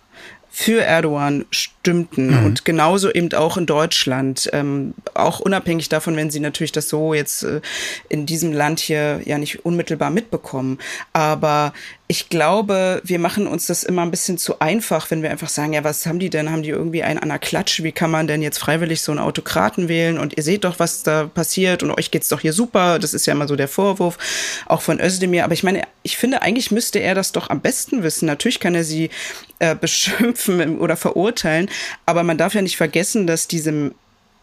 für 0.50 0.82
Erdogan 0.82 1.46
stimmten 1.82 2.40
mhm. 2.40 2.46
und 2.46 2.66
genauso 2.66 3.12
eben 3.12 3.32
auch 3.34 3.58
in 3.58 3.66
Deutschland, 3.66 4.50
ähm, 4.54 4.94
auch 5.14 5.40
unabhängig 5.40 5.90
davon, 5.90 6.16
wenn 6.16 6.30
sie 6.30 6.40
natürlich 6.40 6.72
das 6.72 6.90
so 6.90 7.14
jetzt 7.14 7.44
äh, 7.44 7.62
in 8.10 8.26
diesem 8.26 8.52
Land 8.52 8.80
hier 8.80 9.22
ja 9.26 9.38
nicht 9.38 9.66
unmittelbar 9.66 10.10
mitbekommen. 10.10 10.78
Aber 11.14 11.74
ich 12.12 12.28
glaube, 12.28 13.02
wir 13.06 13.20
machen 13.20 13.46
uns 13.46 13.68
das 13.68 13.84
immer 13.84 14.02
ein 14.02 14.10
bisschen 14.10 14.40
zu 14.40 14.60
einfach, 14.60 15.12
wenn 15.12 15.22
wir 15.22 15.30
einfach 15.30 15.48
sagen, 15.48 15.74
ja, 15.74 15.84
was 15.84 16.08
haben 16.08 16.18
die 16.18 16.32
denn? 16.32 16.52
Haben 16.52 16.64
die 16.64 16.70
irgendwie 16.70 17.04
einen 17.04 17.20
an 17.20 17.30
der 17.30 17.38
Klatsche? 17.38 17.84
Wie 17.84 17.92
kann 17.92 18.10
man 18.10 18.26
denn 18.26 18.42
jetzt 18.42 18.58
freiwillig 18.58 19.04
so 19.04 19.12
einen 19.12 19.20
Autokraten 19.20 19.90
wählen? 19.90 20.18
Und 20.18 20.36
ihr 20.36 20.42
seht 20.42 20.64
doch, 20.64 20.80
was 20.80 21.04
da 21.04 21.28
passiert 21.28 21.84
und 21.84 21.92
euch 21.92 22.10
geht's 22.10 22.28
doch 22.28 22.40
hier 22.40 22.52
super. 22.52 22.98
Das 22.98 23.14
ist 23.14 23.28
ja 23.28 23.34
immer 23.34 23.48
so 23.48 23.56
der 23.56 23.68
Vorwurf, 23.68 24.18
auch 24.66 24.82
von 24.82 25.00
Özdemir. 25.00 25.44
Aber 25.44 25.54
ich 25.54 25.62
meine, 25.62 25.84
ich 26.02 26.18
finde, 26.18 26.42
eigentlich 26.42 26.72
müsste 26.72 26.98
er 26.98 27.14
das 27.14 27.32
doch 27.32 27.52
am 27.52 27.62
besten 27.62 28.02
wissen. 28.02 28.26
Natürlich 28.26 28.60
kann 28.60 28.74
er 28.74 28.84
sie 28.84 29.12
äh, 29.60 29.76
beschimpfen 29.80 30.80
oder 30.80 30.98
verurteilen, 30.98 31.69
aber 32.06 32.24
man 32.24 32.38
darf 32.38 32.54
ja 32.54 32.62
nicht 32.62 32.78
vergessen, 32.78 33.28
dass 33.28 33.48
diese 33.48 33.92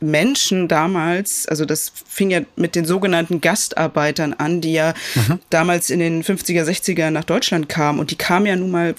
Menschen 0.01 0.69
damals, 0.69 1.47
also 1.49 1.65
das 1.65 1.93
fing 2.07 2.31
ja 2.31 2.41
mit 2.57 2.75
den 2.75 2.85
sogenannten 2.85 3.41
Gastarbeitern 3.41 4.35
an, 4.35 4.61
die 4.61 4.73
ja 4.73 4.95
mhm. 5.15 5.41
damals 5.49 5.91
in 5.91 6.01
den 6.01 6.23
50er, 6.23 6.65
60er 6.65 7.11
nach 7.11 7.25
Deutschland 7.25 7.69
kamen 7.69 7.99
und 7.99 8.11
die 8.11 8.17
kamen 8.17 8.47
ja 8.47 8.57
nun 8.57 8.71
mal, 8.71 8.95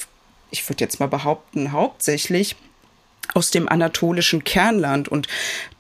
ich 0.50 0.68
würde 0.68 0.84
jetzt 0.84 1.00
mal 1.00 1.08
behaupten, 1.08 1.72
hauptsächlich 1.72 2.56
aus 3.34 3.52
dem 3.52 3.70
anatolischen 3.70 4.44
Kernland 4.44 5.08
und 5.08 5.28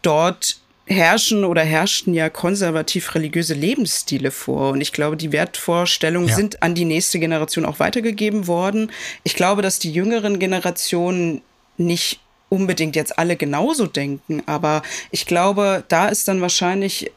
dort 0.01 0.60
herrschen 0.86 1.44
oder 1.44 1.63
herrschten 1.63 2.13
ja 2.13 2.30
konservativ-religiöse 2.30 3.54
Lebensstile 3.54 4.32
vor. 4.32 4.72
Und 4.72 4.82
ich 4.82 4.94
glaube, 4.94 5.18
die 5.18 5.32
Wertvorstellungen 5.32 6.30
ja. 6.30 6.36
sind 6.36 6.63
an 6.63 6.75
die 6.75 6.86
nächste 6.86 7.20
Generation 7.20 7.66
auch 7.66 7.80
weitergegeben 7.80 8.48
worden. 8.48 8.92
Ich 9.24 9.36
glaube, 9.36 9.62
dass 9.62 9.80
die 9.80 9.92
jüngeren 9.92 10.39
Generationen 10.39 11.42
nicht 11.77 12.22
unbedingt 12.50 12.96
jetzt 12.96 13.18
alle 13.20 13.36
genauso 13.36 13.88
denken, 13.88 14.44
aber 14.46 14.82
ich 15.12 15.25
glaube, 15.25 15.84
da 15.88 16.08
ist 16.08 16.27
dann 16.27 16.42
wahrscheinlich 16.42 17.12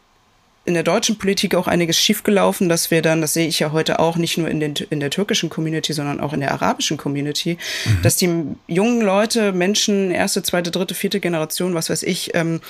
in 0.66 0.74
der 0.74 0.82
deutschen 0.82 1.16
Politik 1.16 1.54
auch 1.54 1.66
einiges 1.66 1.98
schiefgelaufen, 1.98 2.68
dass 2.68 2.90
wir 2.90 3.00
dann, 3.00 3.22
das 3.22 3.32
sehe 3.32 3.48
ich 3.48 3.58
ja 3.60 3.72
heute 3.72 3.98
auch, 3.98 4.16
nicht 4.16 4.36
nur 4.36 4.48
in, 4.48 4.60
den, 4.60 4.74
in 4.90 5.00
der 5.00 5.10
türkischen 5.10 5.48
Community, 5.48 5.92
sondern 5.92 6.20
auch 6.20 6.32
in 6.32 6.40
der 6.40 6.52
arabischen 6.52 6.96
Community, 6.96 7.56
mhm. 7.86 8.02
dass 8.02 8.16
die 8.16 8.30
jungen 8.66 9.00
Leute, 9.00 9.52
Menschen, 9.52 10.10
erste, 10.10 10.42
zweite, 10.42 10.70
dritte, 10.70 10.94
vierte 10.94 11.18
Generation, 11.18 11.74
was 11.74 11.88
weiß 11.88 12.02
ich, 12.02 12.34
ähm, 12.34 12.60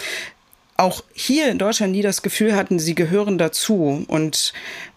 auch 0.80 1.04
hier 1.12 1.50
in 1.50 1.58
Deutschland 1.58 1.92
nie 1.92 2.02
das 2.02 2.22
Gefühl 2.22 2.56
hatten, 2.56 2.78
sie 2.78 2.94
gehören 2.94 3.38
dazu. 3.38 4.04
Und 4.08 4.52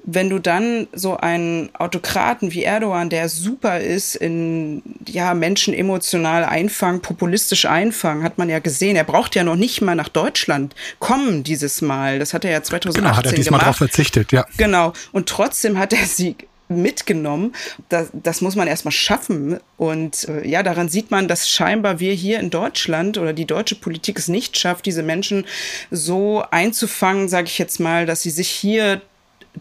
wenn 0.06 0.30
du 0.30 0.40
dann 0.40 0.88
so 0.94 1.18
einen 1.18 1.74
Autokraten 1.76 2.54
wie 2.54 2.64
Erdogan, 2.64 3.10
der 3.10 3.30
super 3.30 3.80
ist 3.80 4.16
in 4.16 4.82
ja 5.08 5.34
Menschen 5.34 5.74
emotional 5.74 6.46
einfangen, 6.46 7.02
populistisch 7.02 7.66
einfangen, 7.66 8.24
hat 8.24 8.38
man 8.38 8.50
ja 8.50 8.60
gesehen. 8.60 8.96
Er 8.96 9.04
braucht 9.04 9.36
ja 9.36 9.44
noch 9.44 9.56
nicht 9.56 9.82
mal 9.82 9.96
nach 9.96 10.10
Deutschland 10.10 10.74
kommen 11.00 11.44
dieses 11.44 11.82
Mal. 11.82 12.20
Das 12.20 12.34
hat 12.34 12.46
er 12.46 12.52
ja 12.52 12.64
2018 12.64 13.04
genau, 13.04 13.18
hat 13.18 13.26
er 13.26 13.34
diesmal 13.34 13.60
darauf 13.60 13.78
verzichtet, 13.78 14.32
ja. 14.32 14.46
Genau. 14.58 14.94
Und 15.12 15.28
trotzdem 15.28 15.78
hat 15.78 15.94
er 15.94 16.06
sie 16.06 16.36
mitgenommen. 16.82 17.54
Das, 17.90 18.10
das 18.14 18.42
muss 18.42 18.56
man 18.56 18.68
erstmal 18.68 18.92
schaffen. 18.92 19.60
Und 19.78 20.28
äh, 20.28 20.48
ja, 20.48 20.64
daran 20.64 20.90
sieht 20.90 21.12
man, 21.12 21.28
dass 21.28 21.50
scheinbar 21.50 22.00
wir 22.00 22.14
hier 22.14 22.40
in 22.40 22.50
Deutschland 22.50 23.18
oder 23.18 23.34
die 23.34 23.46
deutsche 23.46 23.76
Politik 23.76 24.20
es 24.20 24.28
nicht 24.28 24.58
schafft, 24.58 24.86
diese 24.86 25.04
Menschen 25.04 25.46
so 25.92 26.44
einzufangen, 26.52 27.30
sage 27.30 27.48
ich 27.48 27.58
jetzt 27.58 27.80
mal, 27.80 28.06
dass 28.06 28.22
sie 28.22 28.32
sich 28.32 28.50
hier 28.50 29.02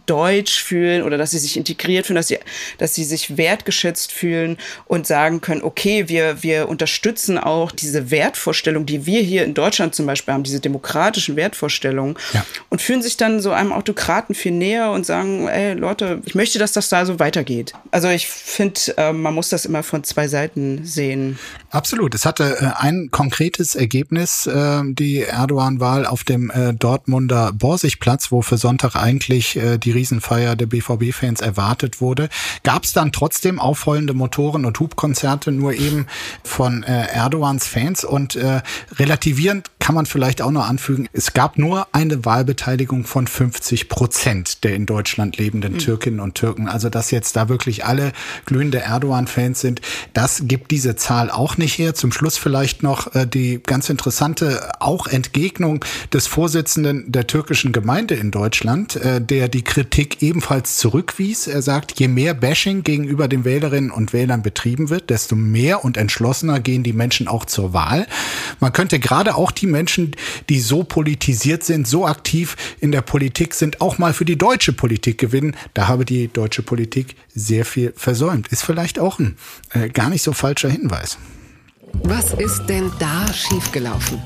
deutsch 0.07 0.63
fühlen 0.63 1.03
oder 1.03 1.19
dass 1.19 1.33
sie 1.33 1.39
sich 1.39 1.57
integriert 1.57 2.07
fühlen, 2.07 2.17
dass 2.17 2.29
sie, 2.29 2.39
dass 2.79 2.95
sie 2.95 3.05
sich 3.05 3.37
wertgeschätzt 3.37 4.11
fühlen 4.11 4.57
und 4.87 5.07
sagen 5.07 5.41
können, 5.41 5.63
okay, 5.63 6.09
wir, 6.09 6.43
wir 6.43 6.69
unterstützen 6.69 7.39
auch 7.39 7.73
diese 7.73 8.11
Wertvorstellung, 8.11 8.87
die 8.87 9.07
wir 9.07 9.21
hier 9.21 9.45
in 9.45 9.55
Deutschland 9.55 9.95
zum 9.95 10.07
Beispiel 10.07 10.35
haben, 10.35 10.43
diese 10.43 10.61
demokratischen 10.61 11.37
Wertvorstellungen 11.37 12.17
ja. 12.33 12.45
und 12.71 12.81
fühlen 12.81 13.03
sich 13.03 13.17
dann 13.17 13.41
so 13.41 13.53
einem 13.53 13.73
Autokraten 13.73 14.35
viel 14.35 14.53
näher 14.53 14.91
und 14.91 15.07
sagen, 15.07 15.49
ey 15.49 15.75
Leute, 15.75 16.21
ich 16.25 16.35
möchte, 16.35 16.59
dass 16.59 16.73
das 16.73 16.89
da 16.89 17.05
so 17.07 17.19
weitergeht. 17.19 17.73
Also 17.91 18.09
ich 18.09 18.27
finde, 18.27 18.81
äh, 18.97 19.13
man 19.13 19.35
muss 19.35 19.51
das 19.51 19.65
immer 19.65 19.83
von 19.83 20.05
zwei 20.05 20.29
Seiten 20.29 20.85
sehen. 20.85 21.39
Absolut. 21.71 22.15
Es 22.15 22.27
hatte 22.27 22.57
äh, 22.61 22.83
ein 22.83 23.09
konkretes 23.11 23.75
Ergebnis, 23.75 24.47
äh, 24.47 24.83
die 24.85 25.21
Erdogan-Wahl 25.21 26.07
auf 26.07 26.25
dem 26.25 26.51
äh, 26.51 26.75
Dortmunder 26.75 27.53
Borsigplatz, 27.53 28.31
wo 28.31 28.43
für 28.43 28.57
Sonntag 28.57 28.97
eigentlich 28.97 29.59
die 29.85 29.91
Riesenfeier 29.91 30.57
der 30.57 30.67
BVB-Fans 30.67 31.41
erwartet 31.41 32.01
wurde, 32.01 32.29
gab 32.63 32.85
es 32.85 32.93
dann 32.93 33.13
trotzdem 33.13 33.59
aufheulende 33.59 34.15
Motoren 34.15 34.65
und 34.65 34.79
Hubkonzerte, 34.79 35.53
nur 35.53 35.75
eben 35.75 36.07
von 36.45 36.83
äh, 36.83 37.07
Erdogans 37.13 37.67
Fans. 37.67 38.05
Und 38.05 38.37
äh, 38.37 38.63
relativierend 38.99 39.71
kann 39.79 39.95
man 39.95 40.07
vielleicht 40.07 40.43
auch 40.43 40.51
noch 40.51 40.69
anfügen, 40.69 41.09
es 41.13 41.33
gab 41.33 41.59
nur 41.59 41.89
eine 41.93 42.25
Wahlbeteiligung 42.25 43.05
von 43.05 43.27
50 43.27 43.89
Prozent 43.89 44.65
der 44.65 44.75
in 44.75 44.87
Deutschland 44.87 45.39
lebenden 45.39 45.75
mhm. 45.75 45.79
Türkinnen 45.79 46.21
und 46.21 46.35
Türken. 46.35 46.69
Also 46.69 46.89
dass 46.89 47.11
jetzt 47.11 47.35
da 47.37 47.49
wirklich 47.49 47.85
alle 47.85 48.13
glühende 48.47 48.79
Erdogan-Fans 48.79 49.61
sind, 49.61 49.81
das 50.13 50.43
gibt 50.47 50.71
diese 50.71 50.95
Zahl 50.97 51.31
auch 51.31 51.57
nicht 51.57 51.79
her. 51.79 51.95
Zum 51.95 52.13
Schluss 52.13 52.39
vielleicht 52.39 52.83
noch 52.83 53.15
äh, 53.15 53.27
die 53.27 53.61
ganz 53.63 53.91
interessante 53.91 54.71
auch 54.81 55.07
Entgegnung 55.07 55.85
des 56.13 56.27
Vorsitzenden 56.27 57.11
der 57.11 57.27
türkischen 57.27 57.73
Gemeinde 57.73 58.15
in 58.15 58.31
Deutschland, 58.31 58.97
äh, 58.97 59.21
der 59.21 59.49
die 59.49 59.63
Kritik 59.73 60.21
ebenfalls 60.21 60.77
zurückwies. 60.77 61.47
Er 61.47 61.63
sagt, 61.63 61.99
je 61.99 62.07
mehr 62.07 62.35
Bashing 62.35 62.83
gegenüber 62.83 63.27
den 63.27 63.47
Wählerinnen 63.47 63.91
und 63.91 64.13
Wählern 64.13 64.43
betrieben 64.43 64.91
wird, 64.91 65.09
desto 65.09 65.35
mehr 65.35 65.83
und 65.83 65.97
entschlossener 65.97 66.61
gehen 66.61 66.83
die 66.83 66.93
Menschen 66.93 67.27
auch 67.27 67.47
zur 67.47 67.73
Wahl. 67.73 68.07
Man 68.61 68.75
könnte 68.75 69.01
gerade 69.01 69.35
auch 69.35 69.51
die 69.51 69.67
Menschen, 69.67 70.15
die 70.51 70.61
so 70.61 70.85
politisiert 70.85 71.65
sind, 71.65 71.89
so 71.89 72.07
aktiv 72.07 72.55
in 72.81 72.93
der 72.93 73.01
Politik 73.01 73.55
sind, 73.55 73.81
auch 73.81 73.97
mal 73.97 74.13
für 74.13 74.27
die 74.27 74.37
deutsche 74.37 74.75
Politik 74.75 75.17
gewinnen. 75.17 75.57
Da 75.73 75.89
habe 75.89 76.05
die 76.05 76.29
deutsche 76.29 76.63
Politik 76.63 77.17
sehr 77.35 77.65
viel 77.65 77.95
versäumt. 77.97 78.49
Ist 78.49 78.65
vielleicht 78.65 78.99
auch 78.99 79.21
ein 79.21 79.39
äh, 79.71 79.89
gar 79.89 80.11
nicht 80.11 80.23
so 80.23 80.35
falscher 80.35 80.69
Hinweis. 80.69 81.17
Was 82.05 82.35
ist 82.35 82.67
denn 82.67 82.93
da 82.99 83.27
schiefgelaufen? 83.33 84.21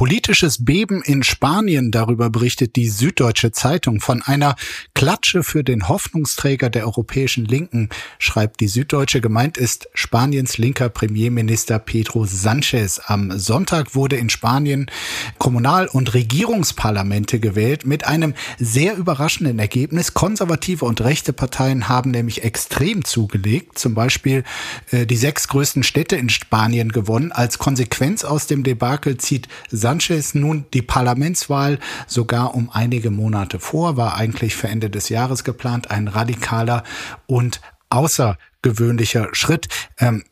Politisches 0.00 0.64
Beben 0.64 1.02
in 1.02 1.22
Spanien, 1.22 1.90
darüber 1.90 2.30
berichtet 2.30 2.74
die 2.74 2.88
Süddeutsche 2.88 3.52
Zeitung. 3.52 4.00
Von 4.00 4.22
einer 4.22 4.56
Klatsche 4.94 5.42
für 5.42 5.62
den 5.62 5.90
Hoffnungsträger 5.90 6.70
der 6.70 6.86
europäischen 6.86 7.44
Linken, 7.44 7.90
schreibt 8.18 8.60
die 8.60 8.68
Süddeutsche. 8.68 9.20
Gemeint 9.20 9.58
ist 9.58 9.90
Spaniens 9.92 10.56
linker 10.56 10.88
Premierminister 10.88 11.78
Pedro 11.78 12.24
Sanchez. 12.24 12.98
Am 13.04 13.38
Sonntag 13.38 13.94
wurde 13.94 14.16
in 14.16 14.30
Spanien 14.30 14.90
Kommunal- 15.36 15.88
und 15.88 16.14
Regierungsparlamente 16.14 17.38
gewählt 17.38 17.84
mit 17.84 18.06
einem 18.06 18.32
sehr 18.58 18.96
überraschenden 18.96 19.58
Ergebnis. 19.58 20.14
Konservative 20.14 20.86
und 20.86 21.02
rechte 21.02 21.34
Parteien 21.34 21.90
haben 21.90 22.10
nämlich 22.10 22.42
extrem 22.42 23.04
zugelegt. 23.04 23.78
Zum 23.78 23.92
Beispiel 23.92 24.44
äh, 24.92 25.04
die 25.04 25.18
sechs 25.18 25.46
größten 25.48 25.82
Städte 25.82 26.16
in 26.16 26.30
Spanien 26.30 26.90
gewonnen. 26.90 27.32
Als 27.32 27.58
Konsequenz 27.58 28.24
aus 28.24 28.46
dem 28.46 28.62
Debakel 28.62 29.18
zieht 29.18 29.46
Sanchez 29.70 29.89
Sanchez 29.90 30.34
nun 30.36 30.66
die 30.72 30.82
Parlamentswahl 30.82 31.80
sogar 32.06 32.54
um 32.54 32.70
einige 32.70 33.10
Monate 33.10 33.58
vor, 33.58 33.96
war 33.96 34.14
eigentlich 34.14 34.54
für 34.54 34.68
Ende 34.68 34.88
des 34.88 35.08
Jahres 35.08 35.42
geplant, 35.42 35.90
ein 35.90 36.06
radikaler 36.06 36.84
und 37.26 37.60
außergewöhnlicher 37.88 39.30
Schritt. 39.32 39.66
Ähm, 39.98 40.22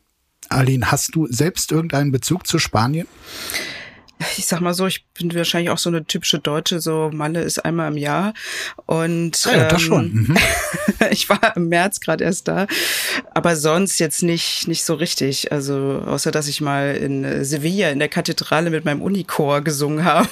Aline, 0.49 0.93
hast 0.93 1.17
du 1.17 1.27
selbst 1.27 1.73
irgendeinen 1.73 2.13
Bezug 2.13 2.47
zu 2.47 2.61
Spanien? 2.61 3.09
Ich 4.37 4.47
sag 4.47 4.61
mal 4.61 4.75
so, 4.75 4.87
ich 4.87 5.05
bin 5.15 5.33
wahrscheinlich 5.35 5.71
auch 5.71 5.79
so 5.79 5.91
eine 5.91 6.05
typische 6.05 6.39
Deutsche, 6.39 6.81
so 6.81 7.11
Malle 7.13 7.43
ist 7.43 7.65
einmal 7.65 7.91
im 7.91 7.97
Jahr. 7.97 8.35
Und 8.87 9.47
ah 9.47 9.57
ja, 9.57 9.65
das 9.65 9.83
ähm, 9.83 9.89
schon. 9.89 10.13
Mhm. 10.13 10.37
ich 11.11 11.29
war 11.29 11.57
im 11.57 11.69
März 11.69 12.01
gerade 12.01 12.25
erst 12.25 12.49
da, 12.49 12.67
aber 13.35 13.57
sonst 13.57 13.99
jetzt 13.99 14.23
nicht 14.23 14.69
nicht 14.69 14.85
so 14.85 14.95
richtig. 14.95 15.53
Also 15.53 16.03
außer 16.07 16.31
dass 16.31 16.49
ich 16.49 16.61
mal 16.61 16.97
in 16.97 17.45
Sevilla 17.45 17.91
in 17.91 17.99
der 17.99 18.09
Kathedrale 18.09 18.71
mit 18.71 18.85
meinem 18.85 19.03
Unichor 19.03 19.63
gesungen 19.63 20.05
habe 20.09 20.29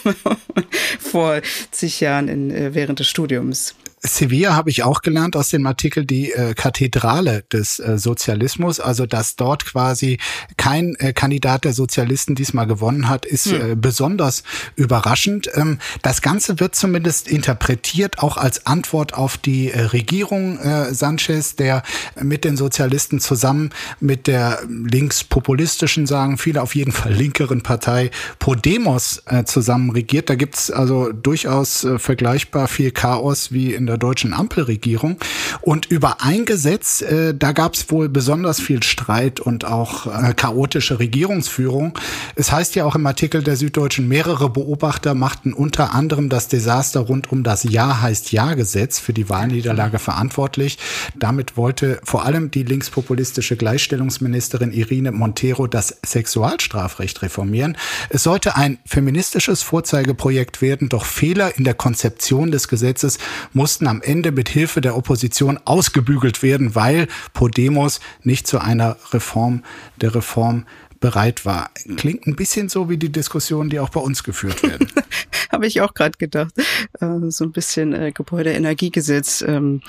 vor 0.99 1.41
zig 1.71 2.01
Jahren 2.01 2.29
in, 2.29 2.51
äh, 2.51 2.75
während 2.75 2.99
des 2.99 3.09
Studiums. 3.09 3.75
Sevilla 4.07 4.55
habe 4.55 4.71
ich 4.71 4.83
auch 4.83 5.03
gelernt 5.03 5.37
aus 5.37 5.51
dem 5.51 5.67
Artikel 5.67 6.05
die 6.07 6.33
äh, 6.33 6.55
Kathedrale 6.55 7.45
des 7.53 7.79
äh, 7.79 7.99
Sozialismus, 7.99 8.81
also 8.81 9.07
dass 9.07 9.37
dort 9.37 9.65
quasi 9.65 10.19
kein 10.57 10.95
äh, 10.97 11.13
Kandidat 11.13 11.65
der 11.65 11.73
Sozialisten 11.73 12.35
diesmal 12.35 12.67
gewonnen 12.67 13.09
hat, 13.09 13.27
ist 13.27 13.47
hm. 13.47 13.73
äh, 13.73 13.75
besonders 13.77 14.43
überraschend. 14.77 15.49
Ähm, 15.55 15.79
das 16.03 16.23
Ganze 16.23 16.61
wird 16.61 16.75
zumindest 16.75 17.29
interpretiert 17.29 18.21
auch 18.21 18.37
als 18.37 18.67
Antwort 18.67 19.15
auf 19.15 19.37
die 19.37 19.71
äh, 19.71 19.81
Regierung 19.81 20.59
äh, 20.59 20.95
Sanchez, 20.95 21.57
der 21.57 21.83
mit 22.21 22.45
den 22.45 22.57
Sozialisten 22.57 23.21
zusammen 23.21 23.71
mit 24.01 24.27
der 24.27 24.61
linkspopulistischen, 24.69 26.07
sagen 26.07 26.39
viele 26.39 26.63
auf 26.63 26.75
jeden 26.75 26.93
Fall 26.93 27.13
linkeren 27.13 27.63
Partei 27.63 28.11
Podemos 28.39 29.23
äh, 29.27 29.45
zusammen 29.45 29.91
regiert. 29.91 30.31
Da 30.31 30.35
gibt's 30.35 30.71
also 30.71 31.13
durchaus 31.13 31.85
äh, 31.85 31.99
vergleichbar 31.99 32.69
viel 32.69 32.91
Chaos 32.91 33.53
wie 33.53 33.75
in 33.75 33.87
der 33.87 33.96
der 33.97 34.09
deutschen 34.09 34.35
Ampelregierung. 34.35 35.19
Und 35.63 35.87
über 35.87 36.23
ein 36.23 36.45
Gesetz, 36.45 37.01
äh, 37.01 37.35
da 37.35 37.53
gab 37.53 37.75
es 37.75 37.91
wohl 37.91 38.09
besonders 38.09 38.61
viel 38.61 38.83
Streit 38.83 39.41
und 39.41 39.65
auch 39.65 40.07
äh, 40.07 40.35
chaotische 40.35 40.99
Regierungsführung. 40.99 41.99
Es 42.35 42.53
heißt 42.53 42.75
ja 42.75 42.85
auch 42.85 42.95
im 42.95 43.07
Artikel 43.07 43.43
der 43.43 43.57
Süddeutschen, 43.57 44.07
mehrere 44.07 44.51
Beobachter 44.51 45.15
machten 45.15 45.53
unter 45.53 45.95
anderem 45.95 46.29
das 46.29 46.49
Desaster 46.49 47.01
rund 47.01 47.33
um 47.33 47.43
das 47.43 47.65
Ja 47.65 48.03
heißt 48.03 48.33
Ja-Gesetz 48.33 48.99
für 48.99 49.13
die 49.13 49.29
Wahlniederlage 49.31 49.99
verantwortlich. 49.99 50.79
Damit 51.19 51.57
wollte 51.57 52.01
vor 52.05 52.25
allem 52.25 52.51
die 52.51 52.63
linkspopulistische 52.63 53.57
Gleichstellungsministerin 53.57 54.73
Irine 54.73 55.13
Montero 55.13 55.67
das 55.67 55.97
Sexualstrafrecht 56.05 57.23
reformieren. 57.23 57.79
Es 58.11 58.23
sollte 58.23 58.57
ein 58.57 58.79
feministisches 58.85 59.63
Vorzeigeprojekt 59.63 60.61
werden, 60.61 60.89
doch 60.89 61.05
Fehler 61.05 61.57
in 61.57 61.65
der 61.65 61.75
Konzeption 61.75 62.51
des 62.51 62.69
Gesetzes 62.69 63.19
mussten 63.53 63.76
mussten 63.77 63.89
am 63.89 64.01
Ende 64.01 64.33
mit 64.33 64.49
Hilfe 64.49 64.81
der 64.81 64.97
Opposition 64.97 65.61
ausgebügelt 65.67 66.43
werden, 66.43 66.75
weil 66.75 67.09
Podemos 67.35 68.01
nicht 68.23 68.47
zu 68.47 68.59
einer 68.59 68.97
Reform 69.13 69.65
der 70.01 70.15
Reform 70.15 70.65
bereit 70.99 71.45
war. 71.45 71.69
Klingt 71.97 72.27
ein 72.27 72.37
bisschen 72.37 72.71
so 72.71 72.89
wie 72.89 72.97
die 72.97 73.13
Diskussionen, 73.13 73.69
die 73.69 73.79
auch 73.79 73.91
bei 73.91 74.01
uns 74.01 74.25
geführt 74.25 74.63
werden. 74.63 74.91
Habe 75.53 75.67
ich 75.67 75.83
auch 75.83 75.93
gerade 75.93 76.17
gedacht. 76.17 76.55
Äh, 77.01 77.29
so 77.29 77.45
ein 77.45 77.53
bisschen 77.53 77.93
äh, 77.93 78.13
Gebäudeenergiegesetz. 78.13 79.43
Ähm, 79.43 79.83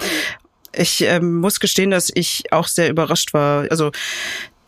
ich 0.73 1.03
ähm, 1.03 1.37
muss 1.37 1.61
gestehen, 1.61 1.91
dass 1.91 2.11
ich 2.13 2.51
auch 2.51 2.67
sehr 2.67 2.89
überrascht 2.89 3.33
war. 3.33 3.71
Also 3.71 3.91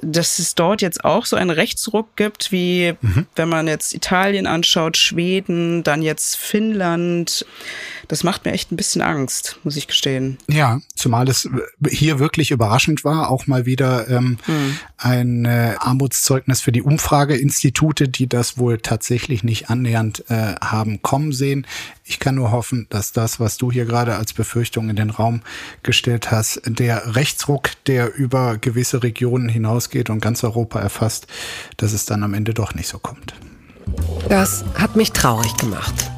dass 0.02 0.40
es 0.40 0.56
dort 0.56 0.82
jetzt 0.82 1.04
auch 1.04 1.26
so 1.26 1.36
einen 1.36 1.50
Rechtsruck 1.50 2.16
gibt, 2.16 2.52
wie 2.52 2.94
mhm. 3.02 3.26
wenn 3.36 3.50
man 3.50 3.68
jetzt 3.68 3.94
Italien 3.94 4.48
anschaut, 4.48 4.98
Schweden, 4.98 5.84
dann 5.84 6.02
jetzt 6.02 6.36
Finnland. 6.36 7.46
Das 8.08 8.24
macht 8.24 8.46
mir 8.46 8.52
echt 8.52 8.72
ein 8.72 8.76
bisschen 8.76 9.02
Angst, 9.02 9.58
muss 9.64 9.76
ich 9.76 9.88
gestehen. 9.88 10.38
Ja, 10.48 10.80
zumal 11.00 11.28
es 11.28 11.50
hier 11.90 12.20
wirklich 12.20 12.52
überraschend 12.52 13.04
war, 13.04 13.30
auch 13.30 13.48
mal 13.48 13.66
wieder 13.66 14.08
ähm, 14.10 14.38
mhm. 14.46 14.78
ein 14.98 15.46
äh, 15.46 15.76
Armutszeugnis 15.80 16.62
für 16.62 16.72
die 16.72 16.82
Umfrageinstitute, 16.82 18.08
die 18.08 18.28
das 18.28 18.58
wohl 18.58 18.78
tatsächlich 18.80 19.44
nicht 19.44 19.70
annähernd 19.70 20.26
äh, 20.30 20.56
haben 20.62 21.02
kommen 21.02 21.32
sehen. 21.32 21.66
Ich 22.04 22.20
kann 22.20 22.36
nur 22.36 22.52
hoffen, 22.52 22.88
dass 22.90 23.12
das, 23.12 23.40
was 23.40 23.58
du 23.58 23.72
hier 23.72 23.86
gerade 23.86 24.16
als 24.16 24.34
Befürchtung 24.34 24.90
in 24.90 24.96
den 24.96 25.10
Raum 25.10 25.42
gestellt 25.84 26.32
hast, 26.32 26.62
der 26.66 27.16
Rechtsruck, 27.16 27.72
der 27.86 28.14
über 28.14 28.58
gewisse 28.58 29.04
Regionen 29.04 29.50
hinausgeht 29.50 30.10
und 30.10 30.20
ganz 30.20 30.44
Europa 30.44 30.80
erfasst, 30.80 31.28
dass 31.78 31.94
es 31.94 32.06
dann 32.06 32.24
am 32.24 32.34
Ende 32.34 32.54
doch 32.54 32.74
nicht 32.76 32.88
so 32.88 33.00
kommt. 33.00 33.34
Das 34.28 34.64
hat 34.76 34.96
mich 34.96 35.12
traurig 35.12 35.56
gemacht. 35.58 36.12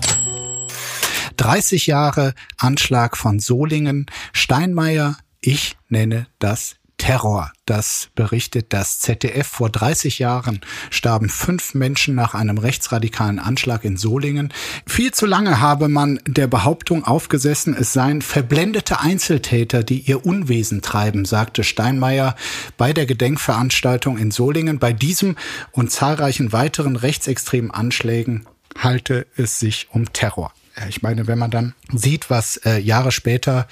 30 1.41 1.87
Jahre 1.87 2.35
Anschlag 2.57 3.17
von 3.17 3.39
Solingen. 3.39 4.05
Steinmeier, 4.31 5.17
ich 5.41 5.75
nenne 5.89 6.27
das 6.37 6.75
Terror. 6.97 7.51
Das 7.65 8.09
berichtet 8.13 8.73
das 8.73 8.99
ZDF. 8.99 9.47
Vor 9.47 9.71
30 9.71 10.19
Jahren 10.19 10.61
starben 10.91 11.29
fünf 11.29 11.73
Menschen 11.73 12.13
nach 12.13 12.35
einem 12.35 12.59
rechtsradikalen 12.59 13.39
Anschlag 13.39 13.83
in 13.85 13.97
Solingen. 13.97 14.53
Viel 14.85 15.15
zu 15.15 15.25
lange 15.25 15.59
habe 15.59 15.87
man 15.87 16.19
der 16.27 16.45
Behauptung 16.45 17.05
aufgesessen, 17.05 17.73
es 17.73 17.91
seien 17.91 18.21
verblendete 18.21 18.99
Einzeltäter, 18.99 19.83
die 19.83 20.01
ihr 20.01 20.23
Unwesen 20.23 20.83
treiben, 20.83 21.25
sagte 21.25 21.63
Steinmeier 21.63 22.35
bei 22.77 22.93
der 22.93 23.07
Gedenkveranstaltung 23.07 24.19
in 24.19 24.29
Solingen. 24.29 24.77
Bei 24.77 24.93
diesem 24.93 25.37
und 25.71 25.89
zahlreichen 25.89 26.53
weiteren 26.53 26.97
rechtsextremen 26.97 27.71
Anschlägen 27.71 28.45
halte 28.77 29.25
es 29.35 29.57
sich 29.57 29.87
um 29.89 30.13
Terror. 30.13 30.53
Ich 30.87 31.01
meine, 31.01 31.27
wenn 31.27 31.37
man 31.37 31.51
dann 31.51 31.73
sieht, 31.93 32.29
was 32.29 32.57
äh, 32.57 32.77
Jahre 32.77 33.11
später, 33.11 33.67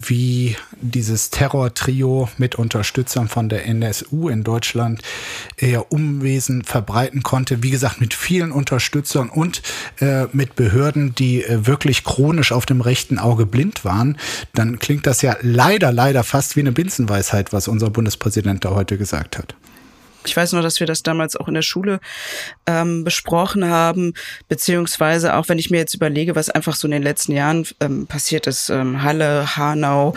wie 0.00 0.56
dieses 0.80 1.30
Terror-Trio 1.30 2.28
mit 2.36 2.56
Unterstützern 2.56 3.28
von 3.28 3.48
der 3.48 3.66
NSU 3.66 4.28
in 4.28 4.44
Deutschland 4.44 5.02
eher 5.56 5.90
Umwesen 5.92 6.62
verbreiten 6.62 7.22
konnte, 7.22 7.62
wie 7.62 7.70
gesagt, 7.70 8.00
mit 8.00 8.12
vielen 8.12 8.52
Unterstützern 8.52 9.30
und 9.30 9.62
äh, 10.00 10.26
mit 10.32 10.54
Behörden, 10.54 11.14
die 11.14 11.42
äh, 11.42 11.66
wirklich 11.66 12.04
chronisch 12.04 12.52
auf 12.52 12.66
dem 12.66 12.82
rechten 12.82 13.18
Auge 13.18 13.46
blind 13.46 13.84
waren, 13.84 14.18
dann 14.54 14.78
klingt 14.78 15.06
das 15.06 15.22
ja 15.22 15.36
leider, 15.40 15.90
leider 15.90 16.22
fast 16.22 16.56
wie 16.56 16.60
eine 16.60 16.72
Binsenweisheit, 16.72 17.52
was 17.52 17.66
unser 17.66 17.88
Bundespräsident 17.88 18.64
da 18.64 18.70
heute 18.70 18.98
gesagt 18.98 19.38
hat. 19.38 19.54
Ich 20.24 20.36
weiß 20.36 20.52
noch, 20.52 20.62
dass 20.62 20.80
wir 20.80 20.86
das 20.86 21.02
damals 21.02 21.36
auch 21.36 21.48
in 21.48 21.54
der 21.54 21.62
Schule 21.62 22.00
ähm, 22.66 23.04
besprochen 23.04 23.68
haben, 23.68 24.14
beziehungsweise 24.48 25.34
auch 25.34 25.48
wenn 25.48 25.58
ich 25.58 25.70
mir 25.70 25.78
jetzt 25.78 25.94
überlege, 25.94 26.36
was 26.36 26.50
einfach 26.50 26.76
so 26.76 26.86
in 26.86 26.92
den 26.92 27.02
letzten 27.02 27.32
Jahren 27.32 27.66
ähm, 27.80 28.06
passiert 28.06 28.46
ist, 28.46 28.70
ähm, 28.70 29.02
Halle, 29.02 29.56
Hanau, 29.56 30.14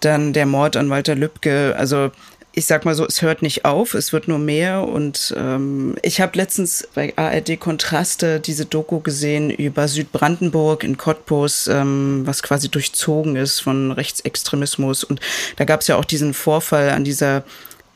dann 0.00 0.32
der 0.32 0.46
Mord 0.46 0.76
an 0.76 0.90
Walter 0.90 1.14
Lübcke, 1.14 1.74
also 1.76 2.10
ich 2.56 2.66
sag 2.66 2.84
mal 2.84 2.94
so, 2.94 3.04
es 3.04 3.20
hört 3.20 3.42
nicht 3.42 3.64
auf, 3.64 3.94
es 3.94 4.12
wird 4.12 4.28
nur 4.28 4.38
mehr. 4.38 4.86
Und 4.86 5.34
ähm, 5.36 5.96
ich 6.02 6.20
habe 6.20 6.38
letztens 6.38 6.88
bei 6.94 7.12
ARD 7.16 7.58
Kontraste 7.58 8.38
diese 8.38 8.64
Doku 8.64 9.00
gesehen 9.00 9.50
über 9.50 9.88
Südbrandenburg 9.88 10.84
in 10.84 10.96
Cottbus, 10.96 11.66
ähm, 11.66 12.22
was 12.24 12.42
quasi 12.42 12.68
durchzogen 12.68 13.34
ist 13.34 13.60
von 13.60 13.90
Rechtsextremismus. 13.90 15.02
Und 15.02 15.20
da 15.56 15.64
gab 15.64 15.80
es 15.80 15.88
ja 15.88 15.96
auch 15.96 16.04
diesen 16.04 16.32
Vorfall 16.32 16.90
an 16.90 17.02
dieser 17.02 17.42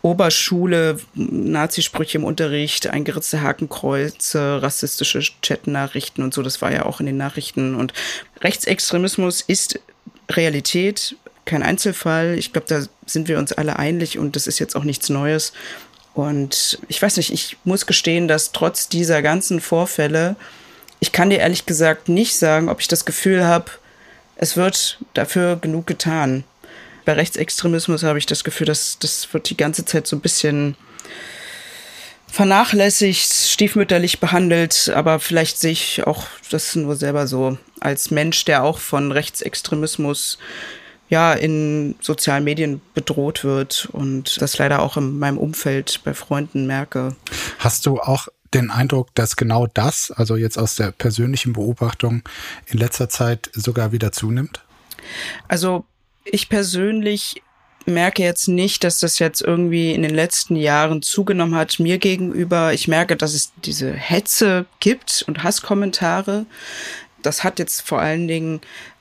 Oberschule, 0.02 0.98
Nazisprüche 1.14 2.18
im 2.18 2.24
Unterricht, 2.24 2.86
eingeritzte 2.86 3.42
Hakenkreuze, 3.42 4.62
rassistische 4.62 5.20
Chatnachrichten 5.42 6.22
und 6.22 6.32
so, 6.32 6.42
das 6.42 6.62
war 6.62 6.72
ja 6.72 6.86
auch 6.86 7.00
in 7.00 7.06
den 7.06 7.16
Nachrichten. 7.16 7.74
Und 7.74 7.92
Rechtsextremismus 8.40 9.40
ist 9.40 9.80
Realität, 10.30 11.16
kein 11.44 11.62
Einzelfall. 11.62 12.36
Ich 12.38 12.52
glaube, 12.52 12.68
da 12.68 12.82
sind 13.06 13.26
wir 13.26 13.38
uns 13.38 13.52
alle 13.52 13.78
einig 13.78 14.18
und 14.18 14.36
das 14.36 14.46
ist 14.46 14.58
jetzt 14.60 14.76
auch 14.76 14.84
nichts 14.84 15.08
Neues. 15.08 15.52
Und 16.14 16.78
ich 16.88 17.00
weiß 17.00 17.16
nicht, 17.16 17.32
ich 17.32 17.56
muss 17.64 17.86
gestehen, 17.86 18.28
dass 18.28 18.52
trotz 18.52 18.88
dieser 18.88 19.22
ganzen 19.22 19.60
Vorfälle, 19.60 20.36
ich 21.00 21.12
kann 21.12 21.30
dir 21.30 21.38
ehrlich 21.38 21.66
gesagt 21.66 22.08
nicht 22.08 22.36
sagen, 22.36 22.68
ob 22.68 22.80
ich 22.80 22.88
das 22.88 23.04
Gefühl 23.04 23.44
habe, 23.44 23.70
es 24.36 24.56
wird 24.56 24.98
dafür 25.14 25.56
genug 25.56 25.86
getan 25.86 26.44
bei 27.08 27.14
Rechtsextremismus 27.14 28.02
habe 28.02 28.18
ich 28.18 28.26
das 28.26 28.44
Gefühl, 28.44 28.66
dass 28.66 28.98
das 28.98 29.32
wird 29.32 29.48
die 29.48 29.56
ganze 29.56 29.86
Zeit 29.86 30.06
so 30.06 30.14
ein 30.14 30.20
bisschen 30.20 30.76
vernachlässigt, 32.26 33.32
stiefmütterlich 33.32 34.20
behandelt, 34.20 34.92
aber 34.94 35.18
vielleicht 35.18 35.58
sehe 35.58 35.72
ich 35.72 36.06
auch 36.06 36.26
das 36.50 36.76
nur 36.76 36.96
selber 36.96 37.26
so 37.26 37.56
als 37.80 38.10
Mensch, 38.10 38.44
der 38.44 38.62
auch 38.62 38.78
von 38.78 39.10
Rechtsextremismus 39.10 40.36
ja 41.08 41.32
in 41.32 41.94
sozialen 42.02 42.44
Medien 42.44 42.82
bedroht 42.92 43.42
wird 43.42 43.88
und 43.90 44.42
das 44.42 44.58
leider 44.58 44.82
auch 44.82 44.98
in 44.98 45.18
meinem 45.18 45.38
Umfeld 45.38 46.02
bei 46.04 46.12
Freunden 46.12 46.66
merke. 46.66 47.16
Hast 47.58 47.86
du 47.86 48.00
auch 48.00 48.28
den 48.52 48.70
Eindruck, 48.70 49.14
dass 49.14 49.36
genau 49.36 49.66
das, 49.66 50.10
also 50.10 50.36
jetzt 50.36 50.58
aus 50.58 50.74
der 50.74 50.90
persönlichen 50.90 51.54
Beobachtung 51.54 52.22
in 52.66 52.76
letzter 52.76 53.08
Zeit 53.08 53.50
sogar 53.54 53.92
wieder 53.92 54.12
zunimmt? 54.12 54.62
Also 55.48 55.86
ich 56.30 56.48
persönlich 56.48 57.42
merke 57.86 58.22
jetzt 58.22 58.48
nicht, 58.48 58.84
dass 58.84 59.00
das 59.00 59.18
jetzt 59.18 59.40
irgendwie 59.40 59.92
in 59.92 60.02
den 60.02 60.14
letzten 60.14 60.56
Jahren 60.56 61.02
zugenommen 61.02 61.54
hat 61.54 61.80
mir 61.80 61.98
gegenüber. 61.98 62.72
Ich 62.72 62.86
merke, 62.86 63.16
dass 63.16 63.34
es 63.34 63.52
diese 63.64 63.92
Hetze 63.92 64.66
gibt 64.80 65.24
und 65.26 65.42
Hasskommentare. 65.42 66.46
Das 67.22 67.44
hat 67.44 67.58
jetzt 67.58 67.80
vor 67.80 68.00
allen 68.00 68.28
Dingen 68.28 68.60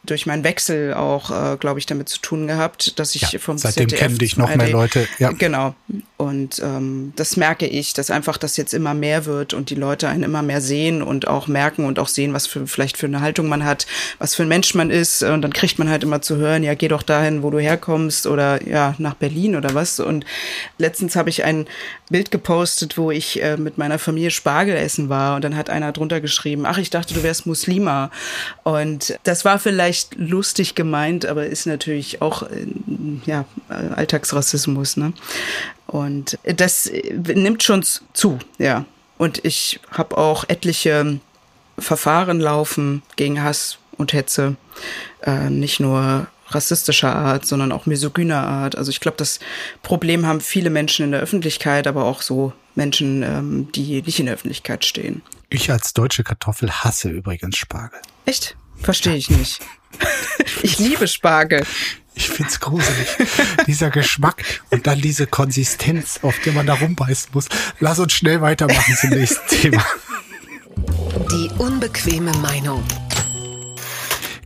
durch 0.10 0.26
meinen 0.26 0.43
Wechsel 0.43 0.93
auch, 0.93 1.32
äh, 1.32 1.58
glaube 1.58 1.80
ich, 1.80 1.86
damit 1.86 2.10
zu 2.10 2.20
tun 2.20 2.48
gehabt, 2.48 3.00
dass 3.00 3.15
ich 3.15 3.32
ja, 3.32 3.39
vom 3.39 3.58
seitdem 3.58 3.89
ZDF 3.89 4.00
kennen 4.00 4.17
dich 4.17 4.38
noch 4.38 4.54
mehr 4.56 4.70
Leute. 4.70 5.08
Ja. 5.20 5.32
Genau. 5.32 5.76
Und 6.17 6.60
ähm, 6.63 7.13
das 7.15 7.38
merke 7.38 7.67
ich, 7.67 7.93
dass 7.93 8.10
einfach 8.10 8.38
das 8.38 8.58
jetzt 8.58 8.74
immer 8.74 8.93
mehr 8.93 9.26
wird 9.26 9.54
und 9.54 9.70
die 9.70 9.76
Leute 9.76 10.08
einen 10.08 10.24
immer 10.24 10.41
mehr 10.41 10.62
sehen 10.62 11.04
und 11.04 11.28
auch 11.28 11.48
merken 11.48 11.86
und 11.86 12.00
auch 12.00 12.08
sehen, 12.08 12.34
was 12.34 12.48
für 12.48 12.65
vielleicht 12.65 12.98
für 12.98 13.06
eine 13.06 13.22
Haltung 13.22 13.48
man 13.48 13.63
hat, 13.63 13.86
was 14.17 14.34
für 14.34 14.43
ein 14.43 14.50
Mensch 14.50 14.74
man 14.74 14.89
ist. 14.89 15.22
Und 15.22 15.43
dann 15.43 15.54
kriegt 15.54 15.78
man 15.78 15.89
halt 15.89 16.04
immer 16.04 16.22
zu 16.22 16.38
hören, 16.38 16.63
ja, 16.63 16.74
geh 16.74 16.88
doch 16.88 17.04
dahin, 17.04 17.43
wo 17.43 17.52
du 17.52 17.60
herkommst 17.60 18.26
oder 18.26 18.67
ja, 18.67 18.96
nach 18.98 19.13
Berlin 19.13 19.56
oder 19.56 19.76
was. 19.76 20.00
Und 20.00 20.26
letztens 20.78 21.15
habe 21.15 21.30
ich 21.30 21.43
ein 21.43 21.67
Bild 22.10 22.32
gepostet, 22.32 22.98
wo 22.98 23.12
ich 23.12 23.41
äh, 23.43 23.58
mit 23.58 23.78
meiner 23.78 24.00
Familie 24.00 24.32
Spargel 24.32 24.76
essen 24.76 25.10
war 25.10 25.36
und 25.36 25.43
dann 25.43 25.56
hat 25.56 25.70
einer 25.70 25.91
drunter 25.91 26.22
geschrieben, 26.22 26.65
ach, 26.65 26.78
ich 26.78 26.89
dachte, 26.89 27.13
du 27.13 27.24
wärst 27.24 27.46
Muslima. 27.46 28.12
Und 28.63 29.20
das 29.24 29.46
war 29.46 29.60
vielleicht 29.60 29.97
lustig 30.16 30.76
gemeint, 30.76 31.26
aber 31.26 31.46
ist 31.48 31.66
natürlich 31.66 32.22
auch 32.22 32.44
äh, 32.44 32.68
ja, 33.26 33.46
Alltagsrassismus. 33.70 34.98
Ne? 34.98 35.14
Und 35.86 36.38
das 36.44 36.92
nimmt 37.14 37.64
schon 37.64 37.84
zu, 38.14 38.40
ja. 38.58 38.86
Und 39.18 39.44
ich 39.46 39.80
habe 39.90 40.18
auch 40.18 40.46
etliche 40.48 41.20
Verfahren 41.80 42.40
laufen 42.40 43.02
gegen 43.16 43.42
Hass 43.42 43.80
und 43.98 44.14
Hetze. 44.14 44.56
Äh, 45.24 45.50
nicht 45.50 45.80
nur 45.80 46.28
rassistischer 46.50 47.16
Art, 47.16 47.46
sondern 47.46 47.72
auch 47.72 47.86
misogyner 47.86 48.48
Art. 48.48 48.78
Also 48.78 48.90
ich 48.90 49.00
glaube, 49.00 49.18
das 49.18 49.40
Problem 49.84 50.26
haben 50.26 50.40
viele 50.40 50.70
Menschen 50.70 51.06
in 51.06 51.12
der 51.12 51.20
Öffentlichkeit, 51.20 51.88
aber 51.88 52.06
auch 52.06 52.22
so 52.22 52.54
Menschen, 52.76 53.24
ähm, 53.24 53.72
die 53.74 54.02
nicht 54.02 54.20
in 54.20 54.28
der 54.28 54.36
Öffentlichkeit 54.36 54.86
stehen. 54.86 55.22
Ich 55.50 55.72
als 55.72 55.94
deutsche 55.94 56.24
Kartoffel 56.24 56.72
hasse 56.72 57.10
übrigens 57.10 57.58
Spargel. 57.58 58.00
Echt? 58.26 58.56
Verstehe 58.82 59.16
ich 59.16 59.30
nicht. 59.30 59.60
ich 60.63 60.80
liebe 60.80 61.08
Spargel. 61.08 61.66
Ich 62.16 62.30
find's 62.30 62.60
gruselig. 62.60 63.08
Dieser 63.68 63.92
Geschmack 63.92 64.44
und 64.72 64.88
dann 64.88 65.00
diese 65.00 65.28
Konsistenz, 65.28 66.20
auf 66.24 66.40
der 66.40 66.54
man 66.54 66.66
da 66.66 66.74
rumbeißen 66.74 67.30
muss. 67.34 67.48
Lass 67.80 68.00
uns 68.00 68.13
schnell 68.13 68.42
weitermachen 68.42 68.96
zum 69.00 69.12
nächsten 69.12 69.48
Thema. 69.62 69.86
Die 71.32 71.50
unbequeme 71.60 72.32
Meinung. 72.38 72.84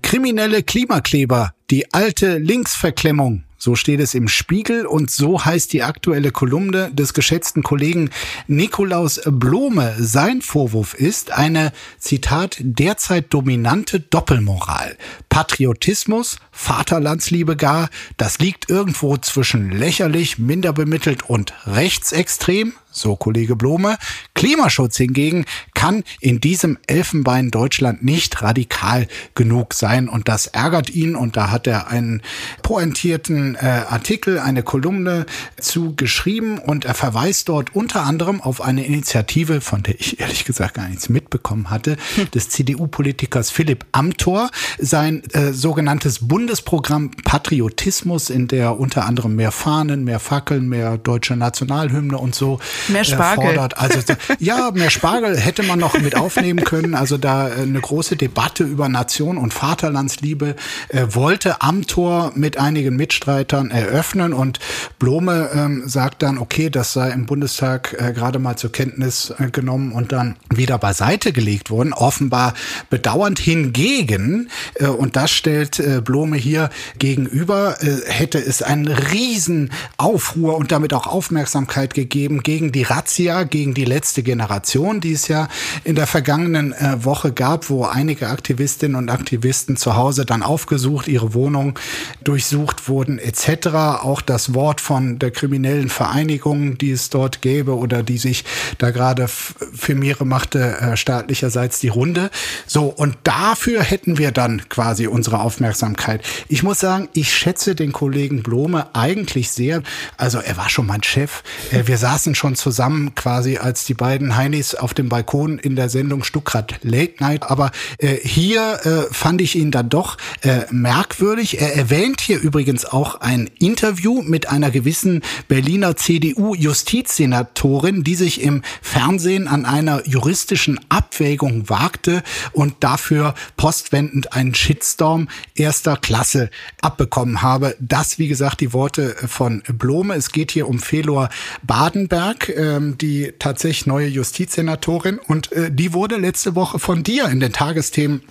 Kriminelle 0.02 0.63
Klimakleber, 0.63 1.54
die 1.70 1.94
alte 1.94 2.38
Linksverklemmung. 2.38 3.46
So 3.63 3.76
steht 3.76 4.00
es 4.00 4.15
im 4.15 4.28
Spiegel 4.28 4.88
und 4.88 5.12
so 5.12 5.45
heißt 5.45 5.71
die 5.71 5.84
aktuelle 5.84 6.32
Kolumne 6.32 6.89
des 6.91 7.13
geschätzten 7.13 7.62
Kollegen 7.62 8.10
Nikolaus 8.47 9.21
Blome. 9.24 9.93
Sein 10.00 10.41
Vorwurf 10.41 10.95
ist 10.95 11.30
eine, 11.30 11.71
Zitat, 12.00 12.58
derzeit 12.60 13.32
dominante 13.32 14.00
Doppelmoral. 14.00 14.97
Patriotismus, 15.30 16.39
Vaterlandsliebe 16.52 17.56
gar, 17.56 17.91
das 18.17 18.39
liegt 18.39 18.67
irgendwo 18.67 19.15
zwischen 19.17 19.69
lächerlich, 19.69 20.39
minderbemittelt 20.39 21.30
und 21.30 21.54
rechtsextrem, 21.67 22.74
so 22.91 23.15
Kollege 23.15 23.56
Blome. 23.56 23.97
Klimaschutz 24.36 24.97
hingegen 24.97 25.45
kann 25.73 26.04
in 26.19 26.39
diesem 26.41 26.77
Elfenbein 26.88 27.51
Deutschland 27.51 28.04
nicht 28.04 28.41
radikal 28.41 29.08
genug 29.36 29.73
sein. 29.73 30.10
Und 30.10 30.27
das 30.27 30.47
ärgert 30.47 30.89
ihn. 30.89 31.15
Und 31.15 31.38
da 31.38 31.51
hat 31.51 31.67
er 31.67 31.88
einen 31.88 32.21
pointierten 32.62 33.56
äh, 33.56 33.84
Artikel, 33.89 34.39
eine 34.39 34.63
Kolumne 34.63 35.25
zu 35.60 35.95
geschrieben 35.95 36.60
und 36.60 36.86
er 36.86 36.93
verweist 36.93 37.49
dort 37.49 37.75
unter 37.75 38.04
anderem 38.04 38.41
auf 38.41 38.62
eine 38.62 38.86
Initiative, 38.86 39.62
von 39.62 39.84
der 39.84 39.99
ich 39.99 40.19
ehrlich 40.19 40.45
gesagt 40.45 40.75
gar 40.75 40.88
nichts 40.88 41.10
mitbekommen 41.10 41.69
hatte, 41.69 41.97
des 42.34 42.49
CDU-Politikers 42.49 43.51
Philipp 43.51 43.86
Amthor, 43.91 44.49
sein 44.80 45.23
äh, 45.32 45.54
sogenanntes 45.54 46.27
Bundesprogramm 46.27 47.12
Patriotismus, 47.23 48.30
in 48.30 48.47
der 48.47 48.80
unter 48.80 49.06
anderem 49.06 49.36
mehr 49.36 49.51
Fahnen, 49.51 50.04
mehr 50.04 50.19
Fackeln, 50.19 50.67
mehr 50.67 50.97
deutsche 50.97 51.36
Nationalhymne 51.36 52.17
und 52.17 52.36
so 52.36 52.60
Mehr 52.88 53.04
Spargel. 53.04 53.46
Fordert. 53.46 53.78
Also 53.78 54.00
ja, 54.39 54.72
mehr 54.72 54.89
Spargel 54.89 55.38
hätte 55.38 55.63
man 55.63 55.80
noch 55.80 56.00
mit 56.00 56.15
aufnehmen 56.15 56.63
können. 56.63 56.96
Also 56.96 57.17
da 57.17 57.50
äh, 57.50 57.62
eine 57.62 57.80
große 57.80 58.15
Debatte 58.15 58.63
über 58.63 58.89
Nation 58.89 59.38
und 59.38 59.54
Vaterlandsliebe 59.54 60.56
äh, 60.89 61.06
wollte 61.10 61.62
Amtor 61.62 62.32
mit 62.36 62.58
einigen 62.58 62.96
Mitstreitern 62.96 63.72
eröffnen 63.72 64.34
und 64.34 64.60
Blome 65.00 65.50
ähm, 65.54 65.84
sagt 65.86 66.24
dann, 66.24 66.38
okay, 66.38 66.70
das 66.70 66.94
sei 66.94 67.10
im 67.12 67.26
Bundestag 67.26 67.96
äh, 68.00 68.13
gerade 68.13 68.39
mal 68.39 68.56
zur 68.56 68.72
Kenntnis 68.72 69.34
äh, 69.38 69.50
genommen 69.50 69.91
und 69.91 70.12
dann 70.12 70.36
wieder 70.50 70.78
beiseite 70.78 71.34
gelegt 71.34 71.70
worden. 71.70 71.94
Offenbar 71.94 72.54
bedauernd 72.89 73.39
hingegen, 73.39 74.50
äh, 74.76 74.88
und 74.88 75.15
das 75.15 75.32
stellt 75.32 75.80
äh, 75.80 76.02
Blome 76.02 76.38
hier 76.38 76.70
gegenüber, 76.98 77.78
hätte 78.06 78.38
es 78.38 78.62
einen 78.62 78.88
riesen 78.88 79.72
Aufruhr 79.98 80.58
und 80.58 80.72
damit 80.72 80.94
auch 80.94 81.08
Aufmerksamkeit 81.08 81.94
gegeben 81.94 82.41
gegen 82.44 82.70
die 82.71 82.84
Razzia 82.84 83.43
gegen 83.43 83.73
die 83.73 83.86
letzte 83.86 84.23
Generation, 84.23 85.01
die 85.01 85.13
es 85.13 85.27
ja 85.27 85.47
in 85.84 85.95
der 85.95 86.07
vergangenen 86.07 86.73
äh, 86.73 87.03
Woche 87.03 87.31
gab, 87.31 87.69
wo 87.69 87.86
einige 87.86 88.29
Aktivistinnen 88.29 88.95
und 88.95 89.10
Aktivisten 89.10 89.77
zu 89.77 89.95
Hause 89.95 90.25
dann 90.25 90.43
aufgesucht, 90.43 91.07
ihre 91.07 91.34
Wohnung 91.34 91.77
durchsucht 92.23 92.88
wurden 92.88 93.19
etc. 93.19 93.67
Auch 94.01 94.21
das 94.21 94.53
Wort 94.53 94.81
von 94.81 95.19
der 95.19 95.31
kriminellen 95.31 95.89
Vereinigung, 95.89 96.77
die 96.77 96.91
es 96.91 97.10
dort 97.10 97.41
gäbe 97.41 97.77
oder 97.77 98.03
die 98.03 98.17
sich 98.17 98.43
da 98.77 98.91
gerade 98.91 99.27
firmiere 99.27 100.25
machte, 100.25 100.77
äh, 100.79 100.97
staatlicherseits 100.97 101.79
die 101.79 101.89
Runde. 101.89 102.29
So, 102.65 102.86
und 102.86 103.17
dafür 103.23 103.84
hätten 103.84 104.17
wir 104.17 104.31
dann 104.31 104.67
quasi 104.69 105.07
unsere 105.07 105.39
Aufmerksamkeit. 105.39 106.23
Ich 106.47 106.63
muss 106.63 106.79
sagen, 106.79 107.10
ich 107.13 107.34
schätze 107.34 107.75
den 107.75 107.91
Kollegen 107.91 108.43
Blome 108.43 108.88
eigentlich 108.93 109.51
sehr. 109.51 109.84
Also 110.17 110.39
er 110.39 110.57
war 110.57 110.69
schon 110.69 110.88
mein 110.88 111.03
Chef. 111.03 111.43
Äh, 111.71 111.88
wir 111.88 111.97
saßen 111.97 112.36
schon 112.36 112.55
zusammen 112.62 113.15
quasi 113.15 113.58
als 113.58 113.84
die 113.86 113.95
beiden 113.95 114.38
Heinis 114.38 114.76
auf 114.76 114.93
dem 114.93 115.10
Balkon 115.10 115.58
in 115.58 115.76
der 115.76 115.89
Sendung 115.89 116.24
Stuckrad 116.24 116.76
Late 116.84 117.15
Night. 117.19 117.50
Aber 117.50 117.71
äh, 117.97 118.15
hier 118.15 118.80
äh, 118.84 119.12
fand 119.12 119.41
ich 119.41 119.56
ihn 119.56 119.71
dann 119.71 119.89
doch 119.89 120.17
äh, 120.41 120.65
merkwürdig. 120.69 121.60
Er 121.60 121.76
erwähnt 121.76 122.21
hier 122.21 122.39
übrigens 122.39 122.86
auch 122.86 123.21
ein 123.21 123.50
Interview 123.60 124.21
mit 124.21 124.50
einer 124.50 124.69
gewissen 124.69 125.24
Berliner 125.47 125.95
CDU-Justizsenatorin, 125.95 128.04
die 128.04 128.13
sich 128.15 128.41
im 128.41 128.62
Fernsehen 128.82 129.47
an 129.47 129.65
einer 129.65 130.06
juristischen 130.08 130.80
Abwägung 130.89 131.69
wagte 131.69 132.21
und 132.52 132.76
dafür 132.82 133.34
postwendend 133.58 134.34
einen 134.34 134.54
Shitstorm 134.54 135.30
erster 135.56 135.97
Klasse 135.97 136.52
abbekommen 136.82 137.41
habe. 137.41 137.76
Das, 137.80 138.19
wie 138.19 138.28
gesagt, 138.28 138.62
die 138.62 138.74
Worte 138.74 139.15
von 139.28 139.63
Blome. 139.67 140.13
Es 140.13 140.32
geht 140.32 140.52
hier 140.52 140.67
um 140.67 140.78
Felor 140.80 141.30
Badenberg, 141.63 142.51
ähm, 142.52 142.98
die 142.98 143.34
tatsächlich 143.40 143.86
neue 143.86 144.08
Justizsenatorin. 144.08 145.20
Und 145.20 145.52
äh, 145.52 145.72
die 145.72 145.94
wurde 145.94 146.18
letzte 146.18 146.56
Woche 146.56 146.80
von 146.80 147.04
dir 147.04 147.28
in 147.30 147.40
den 147.40 147.54
Tagesthemen 147.54 148.22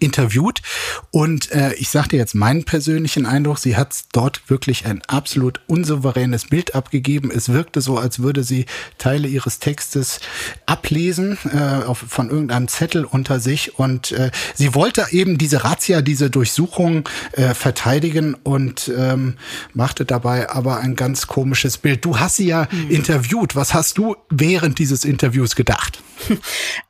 interviewt 0.00 0.62
und 1.10 1.50
äh, 1.52 1.74
ich 1.74 1.90
sagte 1.90 2.16
jetzt 2.16 2.34
meinen 2.34 2.64
persönlichen 2.64 3.26
Eindruck, 3.26 3.58
sie 3.58 3.76
hat 3.76 3.94
dort 4.12 4.48
wirklich 4.48 4.86
ein 4.86 5.02
absolut 5.08 5.60
unsouveränes 5.66 6.46
Bild 6.46 6.74
abgegeben. 6.74 7.30
Es 7.34 7.48
wirkte 7.50 7.80
so, 7.80 7.98
als 7.98 8.20
würde 8.20 8.44
sie 8.44 8.66
Teile 8.98 9.28
ihres 9.28 9.58
Textes 9.58 10.20
ablesen 10.66 11.38
äh, 11.52 11.84
auf, 11.84 11.98
von 11.98 12.30
irgendeinem 12.30 12.68
Zettel 12.68 13.04
unter 13.04 13.40
sich 13.40 13.78
und 13.78 14.12
äh, 14.12 14.30
sie 14.54 14.74
wollte 14.74 15.06
eben 15.10 15.38
diese 15.38 15.64
Razzia, 15.64 16.02
diese 16.02 16.30
Durchsuchung 16.30 17.08
äh, 17.32 17.54
verteidigen 17.54 18.34
und 18.34 18.90
ähm, 18.96 19.34
machte 19.74 20.04
dabei 20.04 20.50
aber 20.50 20.78
ein 20.78 20.96
ganz 20.96 21.26
komisches 21.26 21.78
Bild. 21.78 22.04
Du 22.04 22.18
hast 22.18 22.36
sie 22.36 22.46
ja 22.46 22.68
mhm. 22.70 22.90
interviewt. 22.90 23.56
Was 23.56 23.74
hast 23.74 23.98
du 23.98 24.16
während 24.30 24.78
dieses 24.78 25.04
Interviews 25.04 25.56
gedacht? 25.56 26.02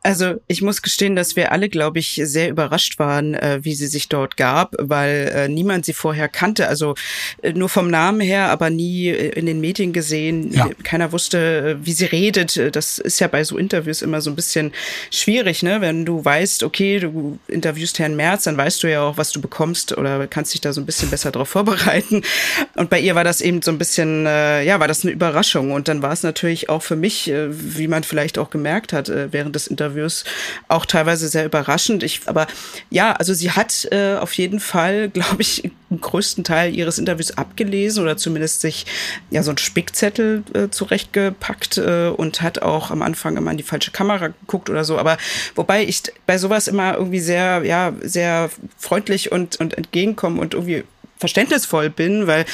Also 0.05 0.35
ich 0.49 0.63
muss 0.63 0.83
gestehen, 0.83 1.15
dass 1.15 1.37
wir 1.37 1.53
alle, 1.53 1.69
glaube 1.69 2.01
ich, 2.01 2.21
sehr 2.25 2.51
überrascht 2.51 2.92
waren, 2.99 3.35
äh, 3.35 3.61
wie 3.63 3.75
sie 3.75 3.87
sich 3.87 4.09
dort 4.09 4.37
gab, 4.37 4.75
weil 4.79 5.33
äh, 5.35 5.49
niemand 5.49 5.85
sie 5.85 5.93
vorher 5.93 6.29
kannte. 6.29 6.69
Also 6.69 6.95
äh, 7.43 7.53
nur 7.53 7.69
vom 7.69 7.91
Namen 7.91 8.21
her, 8.21 8.51
aber 8.51 8.71
nie 8.71 9.09
äh, 9.09 9.29
in 9.31 9.47
den 9.47 9.61
Medien 9.61 9.93
gesehen. 9.93 10.53
Ja. 10.53 10.69
Keiner 10.83 11.13
wusste, 11.13 11.79
äh, 11.81 11.87
wie 11.87 11.93
sie 11.93 12.07
redet. 12.07 12.77
Das 12.77 12.99
ist 12.99 13.21
ja 13.21 13.29
bei 13.29 13.45
so 13.45 13.57
Interviews 13.57 14.03
immer 14.03 14.21
so 14.21 14.31
ein 14.31 14.37
bisschen 14.37 14.73
schwierig, 15.11 15.63
ne? 15.63 15.81
Wenn 15.81 16.05
du 16.05 16.25
weißt, 16.25 16.63
okay, 16.63 16.99
du 17.01 17.39
interviewst 17.49 17.99
Herrn 17.99 18.17
Merz, 18.17 18.45
dann 18.45 18.57
weißt 18.57 18.83
du 18.83 18.91
ja 18.91 19.03
auch, 19.03 19.17
was 19.17 19.33
du 19.33 19.41
bekommst 19.41 19.97
oder 19.97 20.27
kannst 20.27 20.55
dich 20.55 20.61
da 20.61 20.73
so 20.73 20.81
ein 20.81 20.87
bisschen 20.87 21.11
besser 21.11 21.31
darauf 21.31 21.49
vorbereiten. 21.49 22.23
Und 22.77 22.91
bei 22.91 23.01
ihr 23.01 23.15
war 23.15 23.25
das 23.25 23.41
eben 23.41 23.63
so 23.63 23.71
ein 23.71 23.79
bisschen, 23.79 24.27
äh, 24.27 24.65
ja, 24.65 24.81
war 24.81 24.89
das 24.89 25.05
eine 25.05 25.13
Überraschung. 25.13 25.73
Und 25.73 25.89
dann 25.89 26.03
war 26.03 26.13
es 26.13 26.23
natürlich 26.23 26.69
auch 26.69 26.83
für 26.83 26.97
mich, 26.97 27.31
äh, 27.31 27.49
wie 27.51 27.89
man 27.89 28.03
vielleicht 28.03 28.39
auch 28.39 28.51
gemerkt 28.51 28.93
hat, 28.93 29.09
äh, 29.09 29.33
während 29.33 29.55
des 29.55 29.67
Interviews 29.67 30.25
auch 30.69 30.87
teilweise 30.87 31.29
sehr 31.29 31.45
überraschend. 31.45 32.03
Ich, 32.03 32.23
aber 32.27 32.47
ja, 32.91 33.13
also 33.13 33.35
sie 33.35 33.51
hat 33.51 33.89
äh, 33.91 34.17
auf 34.17 34.33
jeden 34.35 34.61
Fall, 34.61 35.09
glaube 35.13 35.43
ich, 35.43 35.65
im 35.65 36.01
größten 36.01 36.45
Teil 36.45 36.75
ihres 36.75 36.99
Interviews 36.99 37.37
abgelesen 37.37 38.03
oder 38.03 38.17
zumindest 38.17 38.61
sich 38.61 38.87
ja 39.31 39.43
so 39.43 39.51
einen 39.51 39.59
Spickzettel 39.59 40.43
äh, 40.55 40.69
zurechtgepackt 40.69 41.79
äh, 41.79 42.09
und 42.09 42.43
hat 42.43 42.63
auch 42.63 42.91
am 42.91 43.03
Anfang 43.03 43.37
immer 43.37 43.51
in 43.51 43.59
die 43.59 43.63
falsche 43.63 43.91
Kamera 43.91 44.29
geguckt 44.29 44.71
oder 44.71 44.85
so. 44.85 44.99
Aber 44.99 45.19
wobei 45.55 45.85
ich 45.85 46.03
bei 46.27 46.39
sowas 46.39 46.69
immer 46.69 46.95
irgendwie 46.95 47.21
sehr, 47.21 47.63
ja, 47.65 47.93
sehr 48.01 48.51
freundlich 48.79 49.33
und, 49.33 49.57
und 49.61 49.75
entgegenkommen 49.75 50.39
und 50.39 50.55
irgendwie 50.55 50.85
verständnisvoll 51.23 51.89
bin, 51.89 52.27
weil 52.27 52.45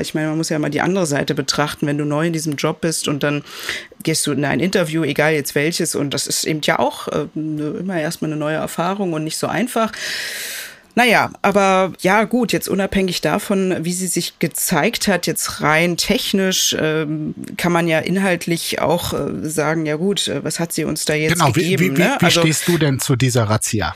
ich 0.00 0.14
meine, 0.14 0.28
man 0.28 0.36
muss 0.36 0.48
ja 0.48 0.58
mal 0.58 0.70
die 0.70 0.80
andere 0.80 1.06
Seite 1.06 1.34
betrachten, 1.34 1.86
wenn 1.86 1.98
du 1.98 2.04
neu 2.04 2.26
in 2.26 2.32
diesem 2.32 2.56
Job 2.56 2.80
bist 2.80 3.08
und 3.08 3.22
dann 3.22 3.44
gehst 4.02 4.26
du 4.26 4.32
in 4.32 4.44
ein 4.44 4.60
Interview, 4.60 5.04
egal 5.04 5.32
jetzt 5.32 5.54
welches, 5.54 5.94
und 5.94 6.14
das 6.14 6.26
ist 6.26 6.44
eben 6.44 6.60
ja 6.62 6.78
auch 6.78 7.08
äh, 7.08 7.26
immer 7.34 7.98
erstmal 8.00 8.30
eine 8.30 8.38
neue 8.38 8.56
Erfahrung 8.56 9.12
und 9.12 9.24
nicht 9.24 9.36
so 9.36 9.46
einfach. 9.46 9.92
Naja, 10.98 11.30
aber 11.42 11.92
ja 12.00 12.24
gut, 12.24 12.52
jetzt 12.52 12.68
unabhängig 12.68 13.20
davon, 13.20 13.84
wie 13.84 13.92
sie 13.92 14.08
sich 14.08 14.40
gezeigt 14.40 15.06
hat, 15.06 15.28
jetzt 15.28 15.60
rein 15.60 15.96
technisch, 15.96 16.76
ähm, 16.76 17.36
kann 17.56 17.70
man 17.70 17.86
ja 17.86 18.00
inhaltlich 18.00 18.80
auch 18.80 19.12
äh, 19.12 19.48
sagen, 19.48 19.86
ja 19.86 19.94
gut, 19.94 20.26
äh, 20.26 20.42
was 20.42 20.58
hat 20.58 20.72
sie 20.72 20.82
uns 20.82 21.04
da 21.04 21.14
jetzt 21.14 21.34
genau, 21.34 21.52
gegeben? 21.52 21.82
Wie, 21.82 21.96
wie, 21.96 22.02
ne? 22.02 22.16
wie 22.18 22.24
also, 22.24 22.40
stehst 22.40 22.66
du 22.66 22.78
denn 22.78 22.98
zu 22.98 23.14
dieser 23.14 23.44
Razzia? 23.44 23.94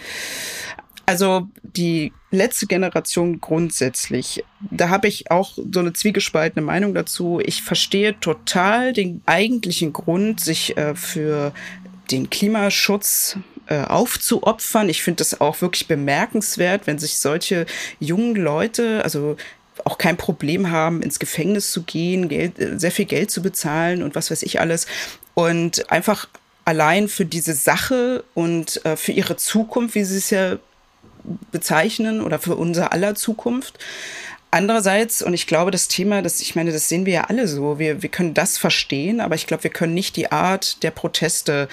Also 1.07 1.49
die 1.63 2.13
letzte 2.31 2.67
Generation 2.67 3.41
grundsätzlich, 3.41 4.45
da 4.71 4.89
habe 4.89 5.09
ich 5.09 5.31
auch 5.31 5.55
so 5.55 5.81
eine 5.81 5.93
zwiegespaltene 5.93 6.65
Meinung 6.65 6.95
dazu. 6.95 7.41
Ich 7.45 7.63
verstehe 7.63 8.19
total 8.21 8.93
den 8.93 9.21
eigentlichen 9.27 9.93
Grund, 9.93 10.41
sich 10.41 10.77
äh, 10.77 10.95
für 10.95 11.53
den 12.11 12.31
Klimaschutz 12.31 13.37
äh, 13.67 13.83
aufzuopfern. 13.83 14.89
Ich 14.89 15.03
finde 15.03 15.19
das 15.19 15.41
auch 15.41 15.61
wirklich 15.61 15.89
bemerkenswert, 15.89 16.87
wenn 16.87 16.99
sich 16.99 17.19
solche 17.19 17.67
jungen 18.01 18.37
Leute, 18.37 19.03
also 19.05 19.37
auch 19.85 19.99
kein 19.99 20.17
Problem 20.17 20.71
haben, 20.71 21.03
ins 21.03 21.19
Gefängnis 21.19 21.73
zu 21.73 21.83
gehen, 21.83 22.29
Geld, 22.29 22.59
äh, 22.59 22.79
sehr 22.79 22.91
viel 22.91 23.07
Geld 23.07 23.31
zu 23.31 23.43
bezahlen 23.43 24.03
und 24.03 24.15
was 24.15 24.31
weiß 24.31 24.43
ich 24.43 24.61
alles. 24.61 24.87
Und 25.35 25.91
einfach 25.91 26.29
allein 26.65 27.09
für 27.09 27.25
diese 27.25 27.55
Sache 27.55 28.25
und 28.35 28.85
äh, 28.85 28.97
für 28.97 29.13
ihre 29.13 29.37
Zukunft, 29.37 29.95
wie 29.95 30.05
sie 30.05 30.19
es 30.19 30.31
ja 30.31 30.59
bezeichnen 31.51 32.21
oder 32.21 32.39
für 32.39 32.57
unser 32.57 32.93
aller 32.93 33.15
Zukunft. 33.15 33.79
Andererseits, 34.51 35.23
und 35.23 35.33
ich 35.33 35.47
glaube, 35.47 35.71
das 35.71 35.89
Thema, 35.89 36.21
das, 36.21 36.41
ich 36.41 36.55
meine, 36.55 36.73
das 36.73 36.89
sehen 36.89 37.07
wir 37.07 37.13
ja 37.15 37.25
alle 37.25 37.49
so, 37.49 37.79
wir, 37.79 38.03
wir 38.03 38.11
können 38.11 38.35
das 38.35 38.59
verstehen, 38.59 39.21
aber 39.21 39.35
ich 39.35 39.47
glaube, 39.47 39.65
wir 39.65 39.71
können 39.71 39.95
nicht 39.95 40.15
die 40.17 40.31
Art 40.31 40.83
der 40.83 40.91
Proteste 40.91 41.69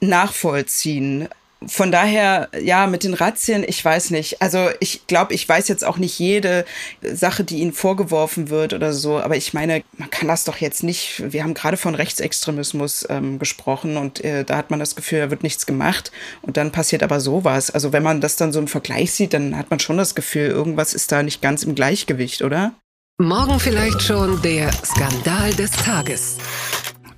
nachvollziehen 0.00 1.28
von 1.64 1.90
daher, 1.90 2.48
ja, 2.60 2.86
mit 2.86 3.02
den 3.02 3.14
Razzien, 3.14 3.64
ich 3.66 3.82
weiß 3.82 4.10
nicht. 4.10 4.42
Also 4.42 4.68
ich 4.78 5.06
glaube, 5.06 5.32
ich 5.32 5.48
weiß 5.48 5.68
jetzt 5.68 5.84
auch 5.84 5.96
nicht 5.96 6.18
jede 6.18 6.66
Sache, 7.02 7.44
die 7.44 7.58
ihnen 7.58 7.72
vorgeworfen 7.72 8.50
wird 8.50 8.74
oder 8.74 8.92
so, 8.92 9.18
aber 9.18 9.36
ich 9.36 9.54
meine, 9.54 9.82
man 9.96 10.10
kann 10.10 10.28
das 10.28 10.44
doch 10.44 10.58
jetzt 10.58 10.82
nicht, 10.82 11.22
wir 11.32 11.42
haben 11.42 11.54
gerade 11.54 11.78
von 11.78 11.94
Rechtsextremismus 11.94 13.06
ähm, 13.08 13.38
gesprochen 13.38 13.96
und 13.96 14.22
äh, 14.22 14.44
da 14.44 14.56
hat 14.56 14.70
man 14.70 14.80
das 14.80 14.96
Gefühl, 14.96 15.20
da 15.20 15.30
wird 15.30 15.42
nichts 15.42 15.64
gemacht 15.64 16.12
und 16.42 16.56
dann 16.58 16.72
passiert 16.72 17.02
aber 17.02 17.20
sowas. 17.20 17.70
Also 17.70 17.92
wenn 17.92 18.02
man 18.02 18.20
das 18.20 18.36
dann 18.36 18.52
so 18.52 18.60
im 18.60 18.68
Vergleich 18.68 19.12
sieht, 19.12 19.32
dann 19.32 19.56
hat 19.56 19.70
man 19.70 19.80
schon 19.80 19.96
das 19.96 20.14
Gefühl, 20.14 20.48
irgendwas 20.48 20.92
ist 20.92 21.10
da 21.10 21.22
nicht 21.22 21.40
ganz 21.40 21.62
im 21.62 21.74
Gleichgewicht, 21.74 22.42
oder? 22.42 22.74
Morgen 23.18 23.58
vielleicht 23.58 24.02
schon 24.02 24.42
der 24.42 24.70
Skandal 24.84 25.54
des 25.54 25.70
Tages. 25.70 26.36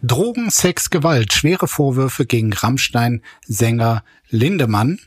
Drogen, 0.02 0.50
Sex, 0.50 0.90
Gewalt, 0.90 1.32
schwere 1.32 1.66
Vorwürfe 1.66 2.24
gegen 2.24 2.52
Rammstein-Sänger 2.52 4.04
Lindemann. 4.30 5.00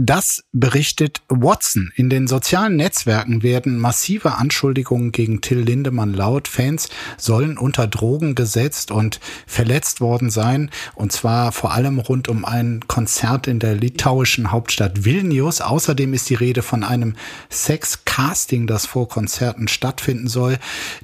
Das 0.00 0.44
berichtet 0.52 1.22
Watson. 1.28 1.90
In 1.96 2.08
den 2.08 2.28
sozialen 2.28 2.76
Netzwerken 2.76 3.42
werden 3.42 3.76
massive 3.78 4.36
Anschuldigungen 4.36 5.10
gegen 5.10 5.40
Till 5.40 5.58
Lindemann 5.58 6.14
laut. 6.14 6.46
Fans 6.46 6.88
sollen 7.16 7.58
unter 7.58 7.88
Drogen 7.88 8.36
gesetzt 8.36 8.92
und 8.92 9.18
verletzt 9.44 10.00
worden 10.00 10.30
sein. 10.30 10.70
Und 10.94 11.10
zwar 11.10 11.50
vor 11.50 11.72
allem 11.72 11.98
rund 11.98 12.28
um 12.28 12.44
ein 12.44 12.84
Konzert 12.86 13.48
in 13.48 13.58
der 13.58 13.74
litauischen 13.74 14.52
Hauptstadt 14.52 15.04
Vilnius. 15.04 15.60
Außerdem 15.60 16.14
ist 16.14 16.30
die 16.30 16.36
Rede 16.36 16.62
von 16.62 16.84
einem 16.84 17.16
Sex-Casting, 17.50 18.68
das 18.68 18.86
vor 18.86 19.08
Konzerten 19.08 19.66
stattfinden 19.66 20.28
soll. 20.28 20.58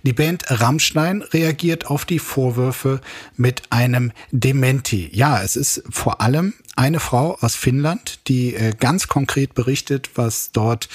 Die 0.04 0.12
Band 0.12 0.44
Rammstein 0.46 1.22
reagiert 1.22 1.88
auf 1.88 2.04
die 2.04 2.20
Vorwürfe 2.20 3.00
mit 3.37 3.62
einem 3.70 4.12
Dementi. 4.30 5.11
Ja, 5.12 5.42
es 5.42 5.57
ist 5.57 5.83
vor 5.90 6.20
allem 6.20 6.54
eine 6.76 7.00
Frau 7.00 7.37
aus 7.40 7.54
Finnland, 7.54 8.28
die 8.28 8.54
äh, 8.54 8.72
ganz 8.78 9.08
konkret 9.08 9.54
berichtet, 9.54 10.10
was 10.16 10.50
dort 10.52 10.88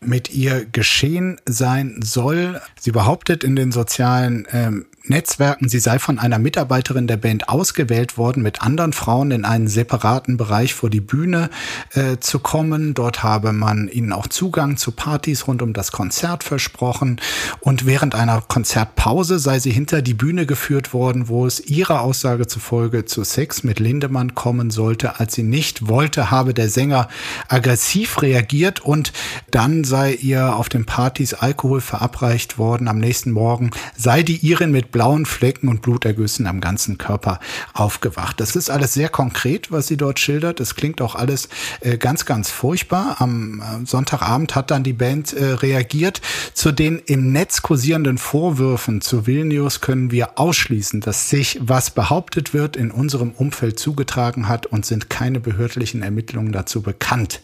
mit 0.00 0.30
ihr 0.30 0.64
geschehen 0.64 1.40
sein 1.44 2.00
soll. 2.02 2.60
Sie 2.80 2.92
behauptet 2.92 3.44
in 3.44 3.56
den 3.56 3.72
sozialen 3.72 4.46
ähm, 4.52 4.86
Netzwerken, 5.08 5.68
sie 5.68 5.78
sei 5.78 5.98
von 5.98 6.18
einer 6.18 6.38
Mitarbeiterin 6.38 7.06
der 7.06 7.16
Band 7.16 7.48
ausgewählt 7.48 8.18
worden, 8.18 8.42
mit 8.42 8.62
anderen 8.62 8.92
Frauen 8.92 9.30
in 9.30 9.44
einen 9.44 9.68
separaten 9.68 10.36
Bereich 10.36 10.74
vor 10.74 10.90
die 10.90 11.00
Bühne 11.00 11.50
äh, 11.92 12.18
zu 12.18 12.38
kommen. 12.38 12.94
Dort 12.94 13.22
habe 13.22 13.52
man 13.52 13.88
ihnen 13.88 14.12
auch 14.12 14.26
Zugang 14.26 14.76
zu 14.76 14.92
Partys 14.92 15.46
rund 15.46 15.62
um 15.62 15.72
das 15.72 15.92
Konzert 15.92 16.44
versprochen. 16.44 17.20
Und 17.60 17.86
während 17.86 18.14
einer 18.14 18.40
Konzertpause 18.40 19.38
sei 19.38 19.58
sie 19.58 19.70
hinter 19.70 20.02
die 20.02 20.14
Bühne 20.14 20.46
geführt 20.46 20.92
worden, 20.92 21.28
wo 21.28 21.46
es 21.46 21.60
ihrer 21.60 22.02
Aussage 22.02 22.46
zufolge 22.46 23.04
zu 23.04 23.24
Sex 23.24 23.64
mit 23.64 23.80
Lindemann 23.80 24.34
kommen 24.34 24.70
sollte. 24.70 25.18
Als 25.20 25.34
sie 25.34 25.42
nicht 25.42 25.88
wollte, 25.88 26.30
habe 26.30 26.54
der 26.54 26.68
Sänger 26.68 27.08
aggressiv 27.48 28.22
reagiert 28.22 28.80
und 28.80 29.12
dann 29.50 29.84
sei 29.84 30.14
ihr 30.14 30.56
auf 30.56 30.68
den 30.68 30.84
Partys 30.84 31.34
Alkohol 31.34 31.80
verabreicht 31.80 32.58
worden. 32.58 32.88
Am 32.88 32.98
nächsten 32.98 33.30
Morgen 33.30 33.70
sei 33.96 34.22
die 34.22 34.46
Irin 34.46 34.70
mit 34.70 34.90
blauen 34.98 35.26
Flecken 35.26 35.68
und 35.68 35.80
Blutergüssen 35.80 36.48
am 36.48 36.60
ganzen 36.60 36.98
Körper 36.98 37.38
aufgewacht. 37.72 38.40
Das 38.40 38.56
ist 38.56 38.68
alles 38.68 38.94
sehr 38.94 39.08
konkret, 39.08 39.70
was 39.70 39.86
sie 39.86 39.96
dort 39.96 40.18
schildert. 40.18 40.58
Es 40.58 40.74
klingt 40.74 41.00
auch 41.00 41.14
alles 41.14 41.48
äh, 41.82 41.96
ganz, 41.98 42.26
ganz 42.26 42.50
furchtbar. 42.50 43.14
Am 43.20 43.60
äh, 43.60 43.86
Sonntagabend 43.86 44.56
hat 44.56 44.72
dann 44.72 44.82
die 44.82 44.92
Band 44.92 45.34
äh, 45.34 45.52
reagiert. 45.52 46.20
Zu 46.52 46.72
den 46.72 46.98
im 46.98 47.30
Netz 47.30 47.62
kursierenden 47.62 48.18
Vorwürfen 48.18 49.00
zu 49.00 49.28
Vilnius 49.28 49.80
können 49.80 50.10
wir 50.10 50.36
ausschließen, 50.36 51.00
dass 51.00 51.30
sich 51.30 51.60
was 51.62 51.92
behauptet 51.92 52.52
wird 52.52 52.74
in 52.74 52.90
unserem 52.90 53.30
Umfeld 53.30 53.78
zugetragen 53.78 54.48
hat 54.48 54.66
und 54.66 54.84
sind 54.84 55.08
keine 55.08 55.38
behördlichen 55.38 56.02
Ermittlungen 56.02 56.50
dazu 56.50 56.82
bekannt. 56.82 57.40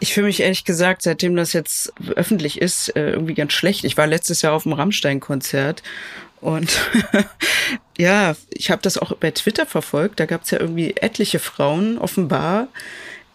Ich 0.00 0.14
fühle 0.14 0.26
mich 0.26 0.40
ehrlich 0.40 0.64
gesagt, 0.64 1.02
seitdem 1.02 1.36
das 1.36 1.52
jetzt 1.52 1.92
öffentlich 2.16 2.60
ist, 2.60 2.90
irgendwie 2.96 3.34
ganz 3.34 3.52
schlecht. 3.52 3.84
Ich 3.84 3.96
war 3.96 4.08
letztes 4.08 4.42
Jahr 4.42 4.54
auf 4.54 4.64
dem 4.64 4.72
Rammstein-Konzert 4.72 5.84
und 6.42 6.80
ja, 7.98 8.34
ich 8.52 8.70
habe 8.70 8.82
das 8.82 8.98
auch 8.98 9.16
bei 9.16 9.30
Twitter 9.30 9.64
verfolgt. 9.64 10.20
Da 10.20 10.26
gab 10.26 10.42
es 10.42 10.50
ja 10.50 10.60
irgendwie 10.60 10.94
etliche 10.96 11.38
Frauen, 11.38 11.98
offenbar, 11.98 12.66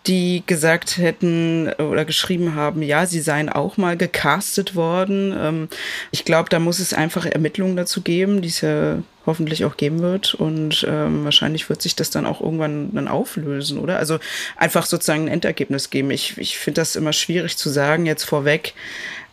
die 0.07 0.43
gesagt 0.45 0.97
hätten 0.97 1.71
oder 1.79 2.03
geschrieben 2.03 2.53
haben, 2.55 2.81
ja, 2.81 3.05
sie 3.05 3.21
seien 3.21 3.49
auch 3.49 3.77
mal 3.77 3.95
gecastet 3.95 4.75
worden. 4.75 5.33
Ähm, 5.37 5.69
ich 6.11 6.25
glaube, 6.25 6.49
da 6.49 6.59
muss 6.59 6.79
es 6.79 6.93
einfach 6.93 7.25
Ermittlungen 7.25 7.77
dazu 7.77 8.01
geben, 8.01 8.41
die 8.41 8.49
es 8.49 8.59
ja 8.59 8.99
hoffentlich 9.25 9.63
auch 9.63 9.77
geben 9.77 10.01
wird. 10.01 10.33
Und 10.33 10.85
ähm, 10.89 11.23
wahrscheinlich 11.23 11.69
wird 11.69 11.81
sich 11.81 11.95
das 11.95 12.09
dann 12.09 12.25
auch 12.25 12.41
irgendwann 12.41 12.93
dann 12.93 13.07
auflösen, 13.07 13.79
oder? 13.79 13.99
Also 13.99 14.19
einfach 14.57 14.85
sozusagen 14.85 15.23
ein 15.23 15.33
Endergebnis 15.33 15.89
geben. 15.89 16.11
Ich, 16.11 16.37
ich 16.37 16.57
finde 16.57 16.81
das 16.81 16.97
immer 16.97 17.13
schwierig 17.13 17.55
zu 17.55 17.69
sagen, 17.69 18.05
jetzt 18.05 18.25
vorweg, 18.25 18.73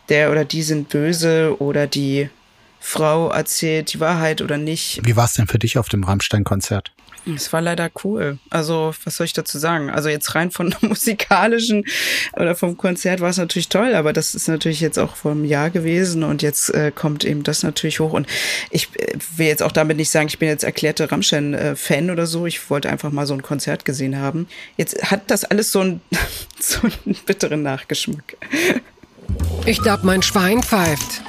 der 0.07 0.31
oder 0.31 0.45
die 0.45 0.63
sind 0.63 0.87
böse 0.87 1.57
oder 1.59 1.87
die 1.87 2.29
Frau 2.85 3.29
erzählt 3.29 3.93
die 3.93 3.99
Wahrheit 3.99 4.43
oder 4.43 4.59
nicht. 4.59 5.01
Wie 5.03 5.15
war 5.15 5.25
es 5.25 5.33
denn 5.33 5.47
für 5.47 5.57
dich 5.57 5.79
auf 5.79 5.89
dem 5.89 6.03
Rammstein-Konzert? 6.03 6.91
Es 7.35 7.51
war 7.51 7.59
leider 7.59 7.89
cool. 8.03 8.37
Also, 8.51 8.93
was 9.03 9.17
soll 9.17 9.25
ich 9.25 9.33
dazu 9.33 9.57
sagen? 9.57 9.89
Also 9.89 10.09
jetzt 10.09 10.35
rein 10.35 10.51
von 10.51 10.75
musikalischen 10.81 11.83
oder 12.33 12.55
vom 12.55 12.77
Konzert 12.77 13.21
war 13.21 13.31
es 13.31 13.37
natürlich 13.37 13.69
toll, 13.69 13.95
aber 13.95 14.13
das 14.13 14.35
ist 14.35 14.47
natürlich 14.47 14.81
jetzt 14.81 14.99
auch 14.99 15.15
vor 15.15 15.31
einem 15.31 15.45
Jahr 15.45 15.71
gewesen 15.71 16.23
und 16.23 16.43
jetzt 16.43 16.69
äh, 16.75 16.91
kommt 16.93 17.25
eben 17.25 17.41
das 17.41 17.63
natürlich 17.63 17.99
hoch. 17.99 18.13
Und 18.13 18.27
ich 18.69 18.89
äh, 18.99 19.17
will 19.35 19.47
jetzt 19.47 19.63
auch 19.63 19.71
damit 19.71 19.97
nicht 19.97 20.11
sagen, 20.11 20.27
ich 20.27 20.37
bin 20.37 20.47
jetzt 20.47 20.63
erklärte 20.63 21.11
Rammstein-Fan 21.11 22.11
oder 22.11 22.27
so. 22.27 22.45
Ich 22.45 22.69
wollte 22.69 22.89
einfach 22.89 23.11
mal 23.11 23.25
so 23.25 23.33
ein 23.33 23.41
Konzert 23.41 23.83
gesehen 23.83 24.19
haben. 24.19 24.47
Jetzt 24.77 25.09
hat 25.09 25.31
das 25.31 25.43
alles 25.43 25.71
so 25.71 25.79
einen, 25.79 26.01
so 26.59 26.81
einen 26.83 27.15
bitteren 27.25 27.63
Nachgeschmack. 27.63 28.37
Ich 29.65 29.81
glaube, 29.81 30.05
mein 30.05 30.21
Schwein 30.21 30.61
pfeift. 30.61 31.23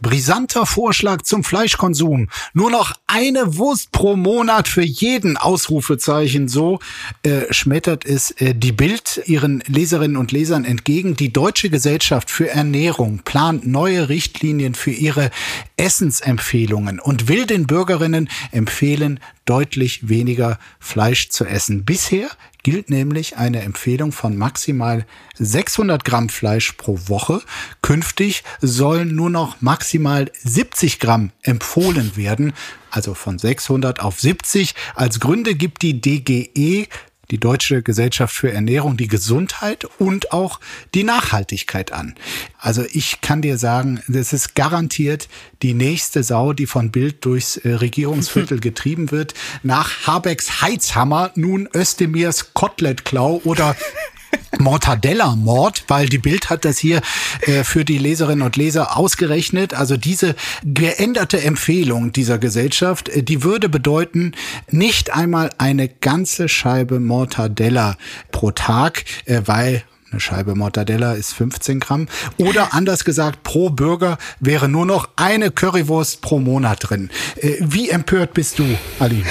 Brisanter 0.00 0.66
Vorschlag 0.66 1.22
zum 1.22 1.44
Fleischkonsum. 1.44 2.28
Nur 2.54 2.70
noch 2.70 2.94
eine 3.06 3.56
Wurst 3.56 3.92
pro 3.92 4.16
Monat 4.16 4.68
für 4.68 4.82
jeden 4.82 5.36
Ausrufezeichen. 5.36 6.48
So 6.48 6.80
äh, 7.22 7.52
schmettert 7.52 8.04
es 8.04 8.30
äh, 8.32 8.54
die 8.54 8.72
Bild 8.72 9.22
ihren 9.26 9.62
Leserinnen 9.66 10.16
und 10.16 10.32
Lesern 10.32 10.64
entgegen. 10.64 11.16
Die 11.16 11.32
Deutsche 11.32 11.70
Gesellschaft 11.70 12.30
für 12.30 12.48
Ernährung 12.48 13.20
plant 13.24 13.66
neue 13.66 14.08
Richtlinien 14.08 14.74
für 14.74 14.90
ihre 14.90 15.30
Essensempfehlungen 15.76 17.00
und 17.00 17.28
will 17.28 17.46
den 17.46 17.66
Bürgerinnen 17.66 18.28
empfehlen, 18.52 19.20
deutlich 19.46 20.08
weniger 20.08 20.58
Fleisch 20.78 21.30
zu 21.30 21.46
essen. 21.46 21.84
Bisher 21.84 22.28
gilt 22.62 22.90
nämlich 22.90 23.36
eine 23.36 23.62
Empfehlung 23.62 24.12
von 24.12 24.36
maximal 24.36 25.06
600 25.38 26.04
Gramm 26.04 26.28
Fleisch 26.28 26.72
pro 26.72 26.98
Woche. 27.06 27.40
Künftig 27.80 28.42
sollen 28.60 29.14
nur 29.14 29.30
noch 29.30 29.60
maximal 29.60 30.30
70 30.42 30.98
Gramm 30.98 31.30
empfohlen 31.42 32.16
werden, 32.16 32.52
also 32.90 33.14
von 33.14 33.38
600 33.38 34.00
auf 34.00 34.20
70. 34.20 34.74
Als 34.94 35.20
Gründe 35.20 35.54
gibt 35.54 35.82
die 35.82 36.00
DGE 36.00 36.88
die 37.30 37.38
Deutsche 37.38 37.82
Gesellschaft 37.82 38.34
für 38.34 38.52
Ernährung 38.52 38.96
die 38.96 39.08
Gesundheit 39.08 39.86
und 39.98 40.32
auch 40.32 40.60
die 40.94 41.04
Nachhaltigkeit 41.04 41.92
an. 41.92 42.14
Also 42.58 42.84
ich 42.90 43.20
kann 43.20 43.42
dir 43.42 43.58
sagen, 43.58 44.02
das 44.08 44.32
ist 44.32 44.54
garantiert 44.54 45.28
die 45.62 45.74
nächste 45.74 46.22
Sau, 46.22 46.52
die 46.52 46.66
von 46.66 46.90
Bild 46.90 47.24
durchs 47.24 47.56
äh, 47.56 47.74
Regierungsviertel 47.74 48.60
getrieben 48.60 49.10
wird. 49.10 49.34
Nach 49.62 50.06
Habecks 50.06 50.60
Heizhammer 50.60 51.32
nun 51.34 51.68
Özdemirs 51.74 52.54
Kotelettklau 52.54 53.40
oder 53.44 53.76
Mortadella-Mord, 54.58 55.84
weil 55.88 56.08
die 56.08 56.18
Bild 56.18 56.50
hat 56.50 56.64
das 56.64 56.78
hier 56.78 57.00
äh, 57.42 57.64
für 57.64 57.84
die 57.84 57.98
Leserinnen 57.98 58.42
und 58.42 58.56
Leser 58.56 58.96
ausgerechnet. 58.96 59.74
Also 59.74 59.96
diese 59.96 60.34
geänderte 60.64 61.42
Empfehlung 61.42 62.12
dieser 62.12 62.38
Gesellschaft, 62.38 63.08
äh, 63.08 63.22
die 63.22 63.42
würde 63.42 63.68
bedeuten, 63.68 64.32
nicht 64.70 65.14
einmal 65.14 65.50
eine 65.58 65.88
ganze 65.88 66.48
Scheibe 66.48 67.00
Mortadella 67.00 67.96
pro 68.32 68.50
Tag, 68.50 69.04
äh, 69.26 69.42
weil 69.44 69.82
eine 70.10 70.20
Scheibe 70.20 70.54
Mortadella 70.54 71.12
ist 71.12 71.32
15 71.34 71.80
Gramm. 71.80 72.08
Oder 72.38 72.72
anders 72.74 73.04
gesagt, 73.04 73.42
pro 73.42 73.70
Bürger 73.70 74.18
wäre 74.40 74.68
nur 74.68 74.86
noch 74.86 75.10
eine 75.16 75.50
Currywurst 75.50 76.22
pro 76.22 76.38
Monat 76.38 76.88
drin. 76.88 77.10
Äh, 77.36 77.56
wie 77.60 77.90
empört 77.90 78.32
bist 78.32 78.58
du, 78.58 78.64
Ali? 78.98 79.24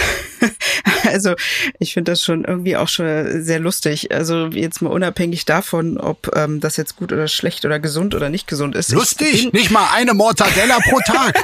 Also 1.15 1.35
ich 1.79 1.93
finde 1.93 2.11
das 2.11 2.21
schon 2.21 2.43
irgendwie 2.43 2.75
auch 2.75 2.89
schon 2.89 3.41
sehr 3.41 3.59
lustig. 3.59 4.11
Also 4.11 4.47
jetzt 4.47 4.81
mal 4.81 4.89
unabhängig 4.89 5.45
davon, 5.45 5.97
ob 5.97 6.35
ähm, 6.35 6.59
das 6.59 6.75
jetzt 6.75 6.97
gut 6.97 7.13
oder 7.13 7.29
schlecht 7.29 7.63
oder 7.63 7.79
gesund 7.79 8.13
oder 8.15 8.29
nicht 8.29 8.47
gesund 8.47 8.75
ist. 8.75 8.91
Lustig? 8.91 9.53
Nicht 9.53 9.71
mal 9.71 9.87
eine 9.93 10.13
Mortadella 10.13 10.77
pro 10.89 10.99
Tag. 11.05 11.41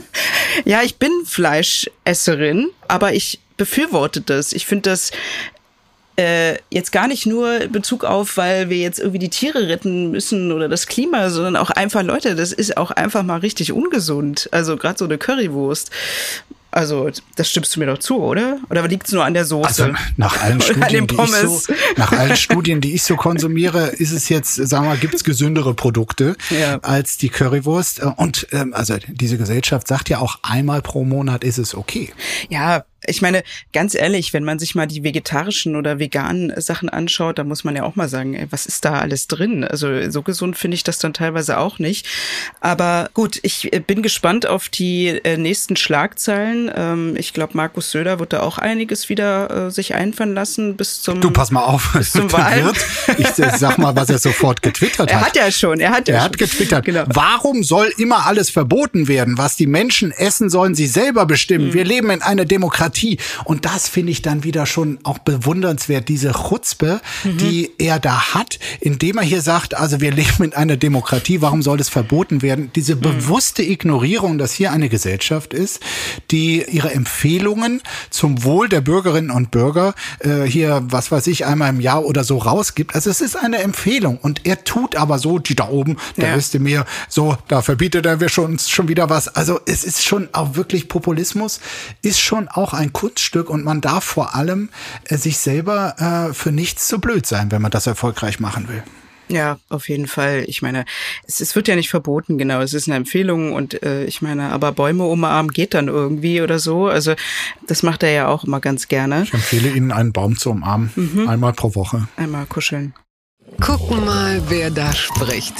ja, 0.66 0.82
ich 0.82 0.96
bin 0.96 1.10
Fleischesserin, 1.24 2.68
aber 2.88 3.14
ich 3.14 3.40
befürworte 3.56 4.20
das. 4.20 4.52
Ich 4.52 4.66
finde 4.66 4.90
das 4.90 5.12
äh, 6.18 6.58
jetzt 6.70 6.92
gar 6.92 7.08
nicht 7.08 7.24
nur 7.24 7.60
Bezug 7.68 8.04
auf, 8.04 8.36
weil 8.36 8.68
wir 8.68 8.76
jetzt 8.76 8.98
irgendwie 8.98 9.18
die 9.18 9.30
Tiere 9.30 9.68
retten 9.68 10.10
müssen 10.10 10.52
oder 10.52 10.68
das 10.68 10.86
Klima, 10.86 11.30
sondern 11.30 11.56
auch 11.56 11.70
einfach, 11.70 12.02
Leute, 12.02 12.34
das 12.34 12.52
ist 12.52 12.76
auch 12.76 12.90
einfach 12.90 13.22
mal 13.22 13.38
richtig 13.38 13.72
ungesund. 13.72 14.50
Also 14.52 14.76
gerade 14.76 14.98
so 14.98 15.06
eine 15.06 15.16
Currywurst. 15.16 15.90
Also, 16.76 17.08
das 17.36 17.48
stimmst 17.48 17.74
du 17.74 17.80
mir 17.80 17.86
doch 17.86 17.96
zu, 17.96 18.18
oder? 18.18 18.58
Oder 18.68 18.86
liegt 18.86 19.06
es 19.06 19.12
nur 19.14 19.24
an 19.24 19.32
der 19.32 19.46
Soße? 19.46 19.66
Also, 19.66 19.94
nach 20.18 20.36
allen 20.42 20.60
Studien, 20.60 21.06
die 21.06 21.16
ich 21.16 21.32
so, 21.32 21.72
nach 21.96 22.12
allen 22.12 22.36
Studien, 22.36 22.82
die 22.82 22.92
ich 22.92 23.02
so 23.02 23.16
konsumiere, 23.16 23.86
ist 23.86 24.12
es 24.12 24.28
jetzt, 24.28 24.56
sagen 24.56 24.84
wir 24.84 24.90
mal, 24.90 24.98
gibt 24.98 25.14
es 25.14 25.24
gesündere 25.24 25.72
Produkte 25.72 26.36
ja. 26.50 26.78
als 26.80 27.16
die 27.16 27.30
Currywurst. 27.30 28.02
Und 28.16 28.48
ähm, 28.52 28.74
also 28.74 28.98
diese 29.08 29.38
Gesellschaft 29.38 29.88
sagt 29.88 30.10
ja 30.10 30.18
auch 30.18 30.40
einmal 30.42 30.82
pro 30.82 31.04
Monat 31.04 31.44
ist 31.44 31.56
es 31.56 31.74
okay. 31.74 32.12
Ja, 32.50 32.84
Ich 33.06 33.22
meine, 33.22 33.42
ganz 33.72 33.94
ehrlich, 33.94 34.32
wenn 34.32 34.44
man 34.44 34.58
sich 34.58 34.74
mal 34.74 34.86
die 34.86 35.02
vegetarischen 35.04 35.76
oder 35.76 35.98
veganen 35.98 36.52
Sachen 36.60 36.88
anschaut, 36.88 37.38
da 37.38 37.44
muss 37.44 37.64
man 37.64 37.76
ja 37.76 37.82
auch 37.84 37.96
mal 37.96 38.08
sagen, 38.08 38.34
ey, 38.34 38.46
was 38.50 38.66
ist 38.66 38.84
da 38.84 39.00
alles 39.00 39.26
drin? 39.28 39.64
Also 39.64 40.10
so 40.10 40.22
gesund 40.22 40.56
finde 40.56 40.74
ich 40.76 40.84
das 40.84 40.98
dann 40.98 41.12
teilweise 41.12 41.58
auch 41.58 41.78
nicht. 41.78 42.06
Aber 42.60 43.10
gut, 43.14 43.38
ich 43.42 43.72
äh, 43.72 43.80
bin 43.80 44.02
gespannt 44.02 44.46
auf 44.46 44.68
die 44.68 45.08
äh, 45.08 45.36
nächsten 45.36 45.76
Schlagzeilen. 45.76 46.70
Ähm, 46.74 47.14
ich 47.16 47.32
glaube, 47.32 47.56
Markus 47.56 47.90
Söder 47.90 48.18
wird 48.18 48.32
da 48.32 48.40
auch 48.40 48.58
einiges 48.58 49.08
wieder 49.08 49.66
äh, 49.66 49.70
sich 49.70 49.94
einfallen 49.94 50.34
lassen 50.34 50.76
bis 50.76 51.02
zum 51.02 51.20
Du 51.20 51.30
pass 51.30 51.50
mal 51.50 51.62
auf, 51.64 51.92
bis 51.96 52.12
zum 52.16 52.32
Wahl. 52.32 52.72
Ich 53.18 53.28
sag 53.28 53.78
mal, 53.78 53.94
was 53.94 54.10
er 54.10 54.18
sofort 54.18 54.62
getwittert 54.62 55.00
hat. 55.12 55.20
Er 55.20 55.26
hat 55.26 55.36
ja 55.36 55.50
schon, 55.50 55.80
er 55.80 55.90
hat 55.90 56.08
ja 56.08 56.14
Er 56.14 56.20
schon. 56.20 56.24
hat 56.30 56.38
getwittert. 56.38 56.84
Genau. 56.84 57.04
Warum 57.06 57.62
soll 57.62 57.92
immer 57.98 58.26
alles 58.26 58.50
verboten 58.50 59.08
werden? 59.08 59.38
Was 59.38 59.56
die 59.56 59.66
Menschen 59.66 60.10
essen, 60.12 60.50
sollen 60.50 60.74
sie 60.74 60.86
selber 60.86 61.26
bestimmen. 61.26 61.68
Mhm. 61.68 61.74
Wir 61.74 61.84
leben 61.84 62.10
in 62.10 62.22
einer 62.22 62.44
Demokratie 62.44 62.95
und 63.44 63.64
das 63.64 63.88
finde 63.88 64.12
ich 64.12 64.22
dann 64.22 64.44
wieder 64.44 64.66
schon 64.66 64.98
auch 65.04 65.18
bewundernswert, 65.18 66.08
diese 66.08 66.32
Chutzpe, 66.32 67.00
mhm. 67.24 67.38
die 67.38 67.70
er 67.78 67.98
da 67.98 68.34
hat, 68.34 68.58
indem 68.80 69.18
er 69.18 69.24
hier 69.24 69.42
sagt, 69.42 69.74
also 69.74 70.00
wir 70.00 70.12
leben 70.12 70.44
in 70.44 70.52
einer 70.52 70.76
Demokratie, 70.76 71.40
warum 71.40 71.62
soll 71.62 71.78
das 71.78 71.88
verboten 71.88 72.42
werden? 72.42 72.70
Diese 72.74 72.96
mhm. 72.96 73.00
bewusste 73.00 73.62
Ignorierung, 73.62 74.38
dass 74.38 74.52
hier 74.52 74.72
eine 74.72 74.88
Gesellschaft 74.88 75.54
ist, 75.54 75.80
die 76.30 76.64
ihre 76.68 76.92
Empfehlungen 76.92 77.82
zum 78.10 78.44
Wohl 78.44 78.68
der 78.68 78.80
Bürgerinnen 78.80 79.30
und 79.30 79.50
Bürger 79.50 79.94
äh, 80.20 80.42
hier, 80.42 80.82
was 80.88 81.10
weiß 81.10 81.26
ich, 81.28 81.46
einmal 81.46 81.70
im 81.70 81.80
Jahr 81.80 82.04
oder 82.04 82.24
so 82.24 82.38
rausgibt. 82.38 82.94
Also 82.94 83.10
es 83.10 83.20
ist 83.20 83.36
eine 83.36 83.58
Empfehlung 83.58 84.18
und 84.18 84.42
er 84.44 84.64
tut 84.64 84.96
aber 84.96 85.18
so, 85.18 85.38
die 85.38 85.54
da 85.54 85.68
oben, 85.68 85.96
da 86.16 86.34
wisst 86.36 86.54
ihr 86.54 86.60
mir, 86.60 86.84
so, 87.08 87.36
da 87.48 87.62
verbietet 87.62 88.06
er 88.06 88.20
wir 88.20 88.28
schon, 88.28 88.58
schon 88.58 88.88
wieder 88.88 89.10
was. 89.10 89.28
Also 89.28 89.60
es 89.66 89.84
ist 89.84 90.04
schon 90.04 90.28
auch 90.32 90.54
wirklich 90.54 90.88
Populismus, 90.88 91.60
ist 92.02 92.20
schon 92.20 92.48
auch 92.48 92.72
ein 92.72 92.85
Kunststück 92.92 93.50
und 93.50 93.64
man 93.64 93.80
darf 93.80 94.04
vor 94.04 94.34
allem 94.34 94.68
äh, 95.04 95.16
sich 95.16 95.38
selber 95.38 96.28
äh, 96.30 96.34
für 96.34 96.52
nichts 96.52 96.88
zu 96.88 97.00
blöd 97.00 97.26
sein, 97.26 97.50
wenn 97.50 97.62
man 97.62 97.70
das 97.70 97.86
erfolgreich 97.86 98.40
machen 98.40 98.68
will. 98.68 98.82
Ja, 99.28 99.58
auf 99.68 99.88
jeden 99.88 100.06
Fall. 100.06 100.44
Ich 100.46 100.62
meine, 100.62 100.84
es, 101.26 101.40
es 101.40 101.56
wird 101.56 101.66
ja 101.66 101.74
nicht 101.74 101.90
verboten, 101.90 102.38
genau. 102.38 102.60
Es 102.60 102.74
ist 102.74 102.86
eine 102.86 102.96
Empfehlung 102.96 103.52
und 103.52 103.82
äh, 103.82 104.04
ich 104.04 104.22
meine, 104.22 104.52
aber 104.52 104.72
Bäume 104.72 105.04
umarmen 105.04 105.50
geht 105.50 105.74
dann 105.74 105.88
irgendwie 105.88 106.42
oder 106.42 106.58
so. 106.58 106.86
Also 106.86 107.14
das 107.66 107.82
macht 107.82 108.02
er 108.04 108.12
ja 108.12 108.28
auch 108.28 108.44
immer 108.44 108.60
ganz 108.60 108.86
gerne. 108.88 109.24
Ich 109.24 109.34
empfehle 109.34 109.70
Ihnen, 109.70 109.90
einen 109.90 110.12
Baum 110.12 110.36
zu 110.36 110.50
umarmen. 110.50 110.92
Mhm. 110.94 111.28
Einmal 111.28 111.52
pro 111.54 111.74
Woche. 111.74 112.06
Einmal 112.16 112.46
kuscheln. 112.46 112.94
Gucken 113.60 114.04
mal, 114.04 114.42
wer 114.48 114.70
da 114.70 114.92
spricht. 114.92 115.54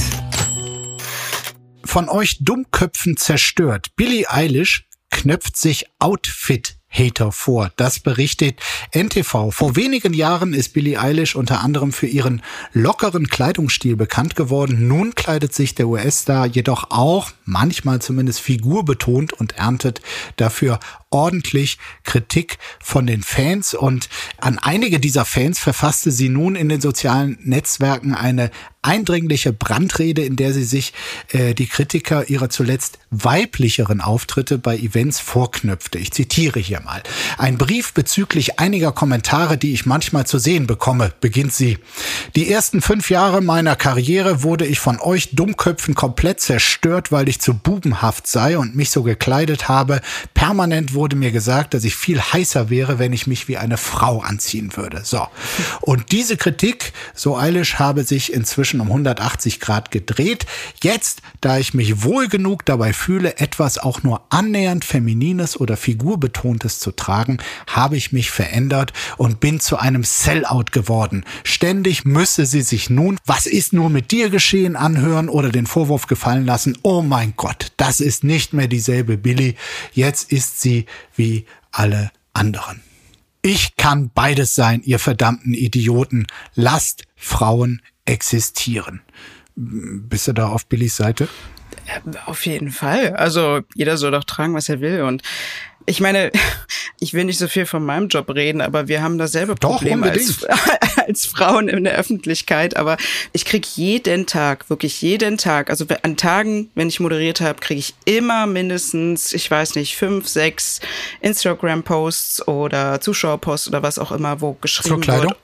Von 1.85 2.09
euch 2.09 2.39
Dummköpfen 2.41 3.17
zerstört. 3.17 3.89
Billie 3.97 4.31
Eilish 4.31 4.89
knöpft 5.11 5.57
sich 5.57 5.87
Outfit 5.99 6.76
Hater 6.99 7.33
vor. 7.33 7.71
Das 7.77 8.01
berichtet 8.01 8.61
NTV. 8.93 9.51
Vor 9.51 9.77
wenigen 9.77 10.13
Jahren 10.13 10.55
ist 10.55 10.73
Billie 10.73 10.99
Eilish 10.99 11.37
unter 11.37 11.63
anderem 11.63 11.93
für 11.93 12.07
ihren 12.07 12.43
lockeren 12.73 13.29
Kleidungsstil 13.29 13.97
bekannt 13.97 14.37
geworden. 14.37 14.89
Nun 14.89 15.15
kleidet 15.15 15.55
sich 15.55 15.75
der 15.75 15.89
US-Star 15.89 16.47
jedoch 16.47 16.91
auch 16.91 17.31
manchmal 17.45 18.01
zumindest 18.01 18.41
figurbetont 18.41 19.33
und 19.33 19.57
erntet 19.57 20.01
dafür 20.37 20.79
ordentlich 21.11 21.79
Kritik 22.05 22.59
von 22.83 23.07
den 23.07 23.23
Fans 23.23 23.75
und 23.75 24.09
an 24.39 24.59
einige 24.59 24.99
dieser 24.99 25.25
Fans 25.25 25.59
verfasste 25.59 26.11
sie 26.11 26.29
nun 26.29 26.57
in 26.57 26.69
den 26.69 26.81
sozialen 26.81 27.39
Netzwerken 27.43 28.15
eine 28.15 28.51
eindringliche 28.87 29.53
Brandrede, 29.53 30.23
in 30.23 30.37
der 30.37 30.53
sie 30.53 30.65
sich 30.65 30.93
äh, 31.33 31.55
die 31.55 31.67
Kritiker 31.67 32.31
ihrer 32.31 32.49
zuletzt 32.49 32.99
weiblicheren 33.11 34.01
Auftritte 34.01 34.59
bei 34.59 34.77
Events 34.77 35.19
vorknüpfte. 35.19 35.99
Ich 35.99 36.13
zitiere 36.13 36.61
hier 36.61 36.81
mal. 36.81 37.03
Ein 37.37 37.59
Brief 37.59 37.93
bezüglich 37.93 38.61
einiger 38.61 38.93
Kommentare, 38.93 39.59
die 39.59 39.73
ich 39.73 39.87
manchmal 39.87 40.27
zu 40.27 40.39
sehen 40.39 40.67
bekomme, 40.67 41.13
beginnt 41.21 41.53
sie. 41.53 41.79
Die 42.37 42.51
ersten 42.51 42.81
fünf 42.81 43.11
Jahre 43.11 43.41
meiner 43.41 43.75
Karriere 43.75 44.43
wurde 44.43 44.67
ich 44.67 44.79
von 44.79 45.01
euch 45.01 45.35
Dummköpfen 45.35 45.95
komplett 45.95 46.41
zerstört, 46.41 47.11
weil 47.11 47.29
ich 47.29 47.41
zu 47.41 47.55
bubenhaft 47.55 48.27
sei 48.29 48.57
und 48.57 48.77
mich 48.77 48.91
so 48.91 49.03
gekleidet 49.03 49.69
habe. 49.69 50.01
Permanent 50.35 50.95
wurde 50.97 51.15
mir 51.15 51.31
gesagt, 51.31 51.75
dass 51.75 51.85
ich 51.85 51.95
viel 51.95 52.21
heißer 52.21 52.71
wäre, 52.71 52.99
wenn 52.99 53.13
ich 53.13 53.29
mich 53.29 53.47
wie 53.47 53.57
eine 53.57 53.77
Frau 53.77 54.21
anziehen 54.21 54.77
würde. 54.77 55.03
So. 55.05 55.29
Und 55.81 56.11
diese 56.11 56.37
Kritik, 56.37 56.93
so 57.15 57.37
Eilish, 57.37 57.77
habe 57.77 58.03
sich 58.03 58.33
inzwischen 58.33 58.81
um 58.81 58.89
180 58.89 59.61
Grad 59.61 59.93
gedreht. 59.93 60.47
Jetzt, 60.83 61.23
da 61.41 61.59
ich 61.59 61.75
mich 61.75 62.03
wohl 62.03 62.27
genug 62.29 62.65
dabei 62.65 62.93
fühle, 62.93 63.39
etwas 63.39 63.79
auch 63.79 64.03
nur 64.03 64.23
annähernd 64.31 64.85
feminines 64.85 65.61
oder 65.61 65.77
figurbetontes 65.77 66.81
zu 66.81 66.91
tragen, 66.91 67.39
habe 67.67 67.97
ich 67.97 68.11
mich 68.11 68.31
verändert 68.31 68.93
und 69.17 69.39
bin 69.39 69.61
zu 69.61 69.79
einem 69.79 70.03
Sellout 70.03 70.73
geworden. 70.73 71.25
Ständig 71.45 72.05
müsse 72.05 72.47
sie 72.47 72.63
sich 72.63 72.91
nun, 72.91 73.19
was 73.27 73.47
ist 73.47 73.73
nur 73.73 73.91
mit 73.91 74.11
dir 74.11 74.31
geschehen, 74.31 74.77
anhören 74.77 75.29
oder 75.29 75.51
den 75.51 75.67
Vorwurf 75.67 76.07
gefallen 76.07 76.47
lassen, 76.47 76.79
oh 76.83 77.03
mein 77.03 77.35
Gott, 77.37 77.73
das 77.77 78.01
ist 78.01 78.25
nicht 78.25 78.53
mehr 78.53 78.69
dieselbe 78.69 79.19
Billy, 79.19 79.57
jetzt 79.93 80.33
ist 80.33 80.61
sie 80.61 80.86
wie 81.15 81.47
alle 81.71 82.11
anderen. 82.33 82.83
Ich 83.43 83.77
kann 83.77 84.11
beides 84.13 84.55
sein, 84.55 84.83
ihr 84.83 84.99
verdammten 84.99 85.55
Idioten. 85.55 86.27
Lasst 86.55 87.05
Frauen 87.15 87.81
existieren. 88.05 89.03
Bist 89.55 90.29
du 90.29 90.33
da 90.33 90.49
auf 90.49 90.67
Billys 90.67 90.97
Seite? 90.97 91.29
Auf 92.27 92.45
jeden 92.47 92.71
Fall. 92.71 93.15
Also 93.15 93.61
jeder 93.75 93.97
soll 93.97 94.11
doch 94.11 94.25
tragen, 94.25 94.55
was 94.55 94.69
er 94.69 94.81
will. 94.81 95.03
Und 95.03 95.23
ich 95.87 96.01
meine, 96.01 96.33
ich 97.01 97.15
will 97.15 97.25
nicht 97.25 97.39
so 97.39 97.49
viel 97.49 97.67
von 97.67 97.85
meinem 97.85 98.09
Job 98.09 98.29
reden, 98.31 98.61
aber 98.61 98.89
wir 98.89 99.03
haben 99.03 99.19
dasselbe 99.19 99.55
Problem 99.55 100.03
als, 100.03 100.45
als 101.07 101.27
Frauen 101.27 101.69
in 101.69 101.85
der 101.85 101.95
Öffentlichkeit. 101.95 102.77
Aber 102.77 102.97
ich 103.33 103.45
krieg 103.45 103.67
jeden 103.77 104.27
Tag, 104.27 104.69
wirklich 104.69 105.01
jeden 105.01 105.39
Tag, 105.39 105.71
also 105.71 105.87
an 106.03 106.17
Tagen, 106.17 106.71
wenn 106.75 106.89
ich 106.89 107.01
moderiert 107.01 107.41
habe, 107.41 107.61
kriege 107.61 107.79
ich 107.79 107.95
immer 108.05 108.47
mindestens, 108.47 109.33
ich 109.33 109.51
weiß 109.51 109.77
nicht, 109.77 109.97
fünf, 109.97 110.29
sechs 110.29 110.81
Instagram-Posts 111.21 112.49
oder 112.49 113.01
Zuschauerposts 113.01 113.69
oder 113.69 113.83
was 113.83 113.99
auch 113.99 114.13
immer, 114.13 114.41
wo 114.41 114.55
geschrieben 114.55 115.07
wird 115.07 115.37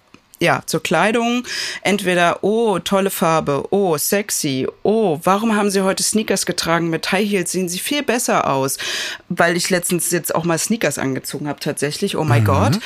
ja, 0.42 0.62
zur 0.66 0.82
Kleidung. 0.82 1.44
Entweder, 1.82 2.42
oh, 2.42 2.80
tolle 2.80 3.10
Farbe, 3.10 3.64
oh, 3.70 3.96
sexy, 3.96 4.66
oh, 4.82 5.20
warum 5.22 5.54
haben 5.54 5.70
Sie 5.70 5.82
heute 5.82 6.02
Sneakers 6.02 6.46
getragen 6.46 6.90
mit 6.90 7.12
High 7.12 7.30
Heels, 7.30 7.52
sehen 7.52 7.68
Sie 7.68 7.78
viel 7.78 8.02
besser 8.02 8.50
aus. 8.50 8.76
Weil 9.28 9.56
ich 9.56 9.70
letztens 9.70 10.10
jetzt 10.10 10.34
auch 10.34 10.44
mal 10.44 10.58
Sneakers 10.58 10.98
angezogen 10.98 11.46
habe, 11.48 11.60
tatsächlich, 11.60 12.16
oh 12.16 12.24
my 12.24 12.40
mhm. 12.40 12.44
God. 12.44 12.80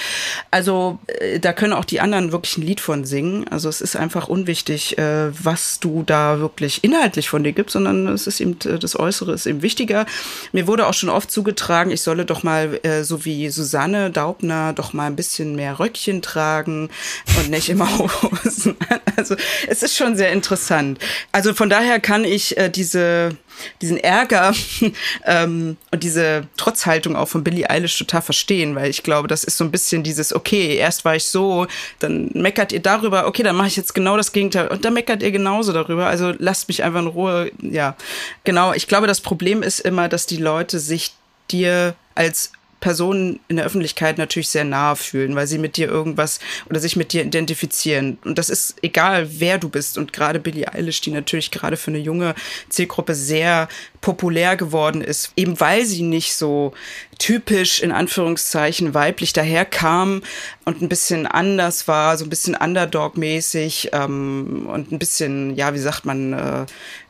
Also 0.50 0.98
äh, 1.06 1.40
da 1.40 1.54
können 1.54 1.72
auch 1.72 1.86
die 1.86 2.00
anderen 2.00 2.30
wirklich 2.30 2.58
ein 2.58 2.62
Lied 2.62 2.80
von 2.80 3.04
singen. 3.06 3.48
Also 3.48 3.70
es 3.70 3.80
ist 3.80 3.96
einfach 3.96 4.28
unwichtig, 4.28 4.98
äh, 4.98 5.30
was 5.42 5.80
du 5.80 6.02
da 6.04 6.38
wirklich 6.38 6.84
inhaltlich 6.84 7.30
von 7.30 7.42
dir 7.42 7.52
gibst, 7.52 7.72
sondern 7.72 8.06
es 8.08 8.26
ist 8.26 8.40
eben, 8.40 8.58
äh, 8.66 8.78
das 8.78 8.98
Äußere 8.98 9.32
ist 9.32 9.46
eben 9.46 9.62
wichtiger. 9.62 10.04
Mir 10.52 10.66
wurde 10.66 10.86
auch 10.86 10.94
schon 10.94 11.08
oft 11.08 11.30
zugetragen, 11.30 11.90
ich 11.90 12.02
solle 12.02 12.26
doch 12.26 12.42
mal, 12.42 12.80
so 13.02 13.24
wie 13.24 13.48
Susanne 13.48 14.10
Daubner, 14.10 14.72
doch 14.72 14.92
mal 14.92 15.06
ein 15.06 15.16
bisschen 15.16 15.56
mehr 15.56 15.78
Röckchen 15.78 16.20
tragen. 16.20 16.90
Und 17.38 17.45
und 17.46 17.50
nicht 17.50 17.68
immer 17.68 17.88
Hosen. 17.98 18.76
Also 19.16 19.36
es 19.66 19.82
ist 19.82 19.96
schon 19.96 20.16
sehr 20.16 20.32
interessant. 20.32 20.98
Also 21.32 21.54
von 21.54 21.70
daher 21.70 22.00
kann 22.00 22.24
ich 22.24 22.56
äh, 22.56 22.68
diese 22.68 23.36
diesen 23.80 23.96
Ärger 23.96 24.54
ähm, 25.24 25.76
und 25.90 26.02
diese 26.02 26.46
Trotzhaltung 26.58 27.16
auch 27.16 27.28
von 27.28 27.42
Billie 27.42 27.68
Eilish 27.68 27.96
total 27.96 28.20
verstehen, 28.20 28.74
weil 28.74 28.90
ich 28.90 29.02
glaube, 29.02 29.28
das 29.28 29.44
ist 29.44 29.56
so 29.56 29.64
ein 29.64 29.70
bisschen 29.70 30.02
dieses, 30.02 30.34
okay, 30.34 30.76
erst 30.76 31.06
war 31.06 31.16
ich 31.16 31.24
so, 31.24 31.66
dann 31.98 32.30
meckert 32.34 32.72
ihr 32.72 32.80
darüber, 32.80 33.26
okay, 33.26 33.42
dann 33.42 33.56
mache 33.56 33.68
ich 33.68 33.76
jetzt 33.76 33.94
genau 33.94 34.18
das 34.18 34.32
Gegenteil 34.32 34.68
und 34.68 34.84
dann 34.84 34.92
meckert 34.92 35.22
ihr 35.22 35.30
genauso 35.30 35.72
darüber, 35.72 36.06
also 36.06 36.34
lasst 36.38 36.68
mich 36.68 36.82
einfach 36.82 37.00
in 37.00 37.06
Ruhe, 37.06 37.50
ja, 37.62 37.96
genau. 38.44 38.74
Ich 38.74 38.88
glaube, 38.88 39.06
das 39.06 39.22
Problem 39.22 39.62
ist 39.62 39.80
immer, 39.80 40.08
dass 40.08 40.26
die 40.26 40.36
Leute 40.36 40.78
sich 40.78 41.14
dir 41.50 41.94
als 42.14 42.52
Personen 42.86 43.40
in 43.48 43.56
der 43.56 43.64
Öffentlichkeit 43.64 44.16
natürlich 44.16 44.48
sehr 44.48 44.62
nahe 44.62 44.94
fühlen, 44.94 45.34
weil 45.34 45.48
sie 45.48 45.58
mit 45.58 45.76
dir 45.76 45.88
irgendwas 45.88 46.38
oder 46.70 46.78
sich 46.78 46.94
mit 46.94 47.12
dir 47.12 47.24
identifizieren. 47.24 48.16
Und 48.24 48.38
das 48.38 48.48
ist 48.48 48.76
egal, 48.80 49.26
wer 49.40 49.58
du 49.58 49.68
bist. 49.68 49.98
Und 49.98 50.12
gerade 50.12 50.38
Billie 50.38 50.72
Eilish, 50.72 51.00
die 51.00 51.10
natürlich 51.10 51.50
gerade 51.50 51.76
für 51.76 51.90
eine 51.90 51.98
junge 51.98 52.36
Zielgruppe 52.68 53.16
sehr 53.16 53.66
populär 54.00 54.56
geworden 54.56 55.00
ist, 55.00 55.32
eben 55.34 55.58
weil 55.58 55.84
sie 55.84 56.02
nicht 56.02 56.36
so 56.36 56.74
typisch 57.18 57.80
in 57.80 57.90
Anführungszeichen 57.90 58.94
weiblich 58.94 59.32
daherkam 59.32 60.22
und 60.64 60.80
ein 60.80 60.88
bisschen 60.88 61.26
anders 61.26 61.88
war, 61.88 62.16
so 62.16 62.24
ein 62.24 62.30
bisschen 62.30 62.54
Underdog-mäßig 62.54 63.90
ähm, 63.94 64.68
und 64.72 64.92
ein 64.92 65.00
bisschen, 65.00 65.56
ja, 65.56 65.74
wie 65.74 65.80
sagt 65.80 66.04
man, 66.04 66.34
äh, 66.34 66.66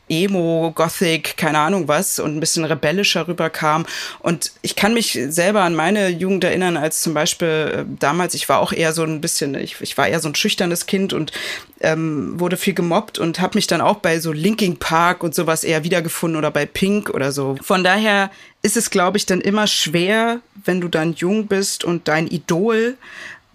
Emo, 0.09 0.71
Gothic, 0.73 1.37
keine 1.37 1.59
Ahnung 1.59 1.87
was 1.87 2.19
und 2.19 2.35
ein 2.35 2.39
bisschen 2.39 2.65
rebellischer 2.65 3.27
rüberkam. 3.27 3.85
Und 4.19 4.51
ich 4.61 4.75
kann 4.75 4.93
mich 4.93 5.19
selber 5.27 5.61
an 5.61 5.75
meine 5.75 6.09
Jugend 6.09 6.43
erinnern, 6.43 6.77
als 6.77 7.01
zum 7.01 7.13
Beispiel 7.13 7.47
äh, 7.47 7.85
damals, 7.99 8.33
ich 8.33 8.47
war 8.49 8.59
auch 8.59 8.71
eher 8.71 8.93
so 8.93 9.03
ein 9.03 9.21
bisschen, 9.21 9.55
ich, 9.55 9.81
ich 9.81 9.97
war 9.97 10.07
eher 10.07 10.19
so 10.19 10.29
ein 10.29 10.35
schüchternes 10.35 10.85
Kind 10.85 11.13
und 11.13 11.31
ähm, 11.81 12.39
wurde 12.39 12.57
viel 12.57 12.73
gemobbt 12.73 13.19
und 13.19 13.39
habe 13.39 13.57
mich 13.57 13.67
dann 13.67 13.81
auch 13.81 13.97
bei 13.97 14.19
so 14.19 14.31
Linking 14.31 14.77
Park 14.77 15.23
und 15.23 15.35
sowas 15.35 15.63
eher 15.63 15.83
wiedergefunden 15.83 16.37
oder 16.37 16.51
bei 16.51 16.65
Pink 16.65 17.09
oder 17.09 17.31
so. 17.31 17.57
Von 17.61 17.83
daher 17.83 18.31
ist 18.61 18.77
es, 18.77 18.89
glaube 18.89 19.17
ich, 19.17 19.25
dann 19.25 19.41
immer 19.41 19.67
schwer, 19.67 20.39
wenn 20.65 20.81
du 20.81 20.87
dann 20.87 21.13
jung 21.13 21.47
bist 21.47 21.83
und 21.83 22.07
dein 22.07 22.27
Idol 22.27 22.97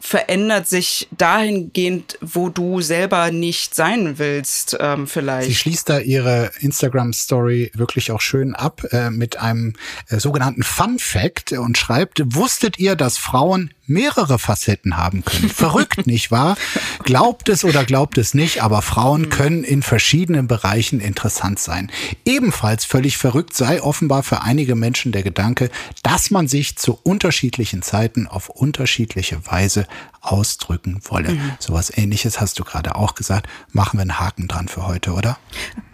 verändert 0.05 0.67
sich 0.67 1.07
dahingehend, 1.17 2.19
wo 2.21 2.49
du 2.49 2.81
selber 2.81 3.31
nicht 3.31 3.77
sein 3.77 4.19
willst, 4.19 4.77
ähm, 4.81 5.07
vielleicht. 5.07 5.47
Sie 5.47 5.55
schließt 5.55 5.89
da 5.89 6.01
ihre 6.01 6.51
Instagram-Story 6.59 7.71
wirklich 7.75 8.11
auch 8.11 8.21
schön 8.21 8.57
ab 8.57 8.83
äh, 8.91 9.11
mit 9.11 9.39
einem 9.39 9.75
äh, 10.09 10.19
sogenannten 10.19 10.65
Fun 10.65 10.99
Fact 10.99 11.53
und 11.53 11.79
schreibt, 11.79 12.21
wusstet 12.35 12.81
ihr, 12.81 12.97
dass 12.97 13.17
Frauen 13.17 13.73
mehrere 13.93 14.39
Facetten 14.39 14.97
haben 14.97 15.25
können. 15.25 15.49
Verrückt, 15.49 16.07
nicht 16.07 16.31
wahr? 16.31 16.57
Glaubt 17.05 17.49
es 17.49 17.65
oder 17.65 17.85
glaubt 17.85 18.19
es 18.19 18.35
nicht, 18.35 18.63
aber 18.63 18.83
Frauen 18.83 19.29
können 19.29 19.65
in 19.65 19.83
verschiedenen 19.83 20.49
Bereichen 20.49 21.01
interessant 21.01 21.59
sein. 21.59 21.91
Ebenfalls 22.25 22.85
völlig 22.85 23.17
verrückt 23.19 23.55
sei 23.55 23.83
offenbar 23.83 24.23
für 24.23 24.43
einige 24.43 24.75
Menschen 24.75 25.13
der 25.13 25.23
Gedanke, 25.23 25.71
dass 26.03 26.31
man 26.31 26.49
sich 26.49 26.77
zu 26.77 26.99
unterschiedlichen 27.03 27.83
Zeiten 27.83 28.27
auf 28.27 28.49
unterschiedliche 28.49 29.47
Weise 29.47 29.87
ausdrücken 30.21 31.01
wolle. 31.05 31.33
Mhm. 31.33 31.53
Sowas 31.59 31.93
ähnliches 31.97 32.41
hast 32.41 32.59
du 32.59 32.65
gerade 32.65 32.95
auch 32.95 33.15
gesagt. 33.15 33.49
Machen 33.73 33.99
wir 33.99 34.03
einen 34.03 34.21
Haken 34.21 34.49
dran 34.49 34.69
für 34.69 34.87
heute, 34.87 35.13
oder? 35.13 35.39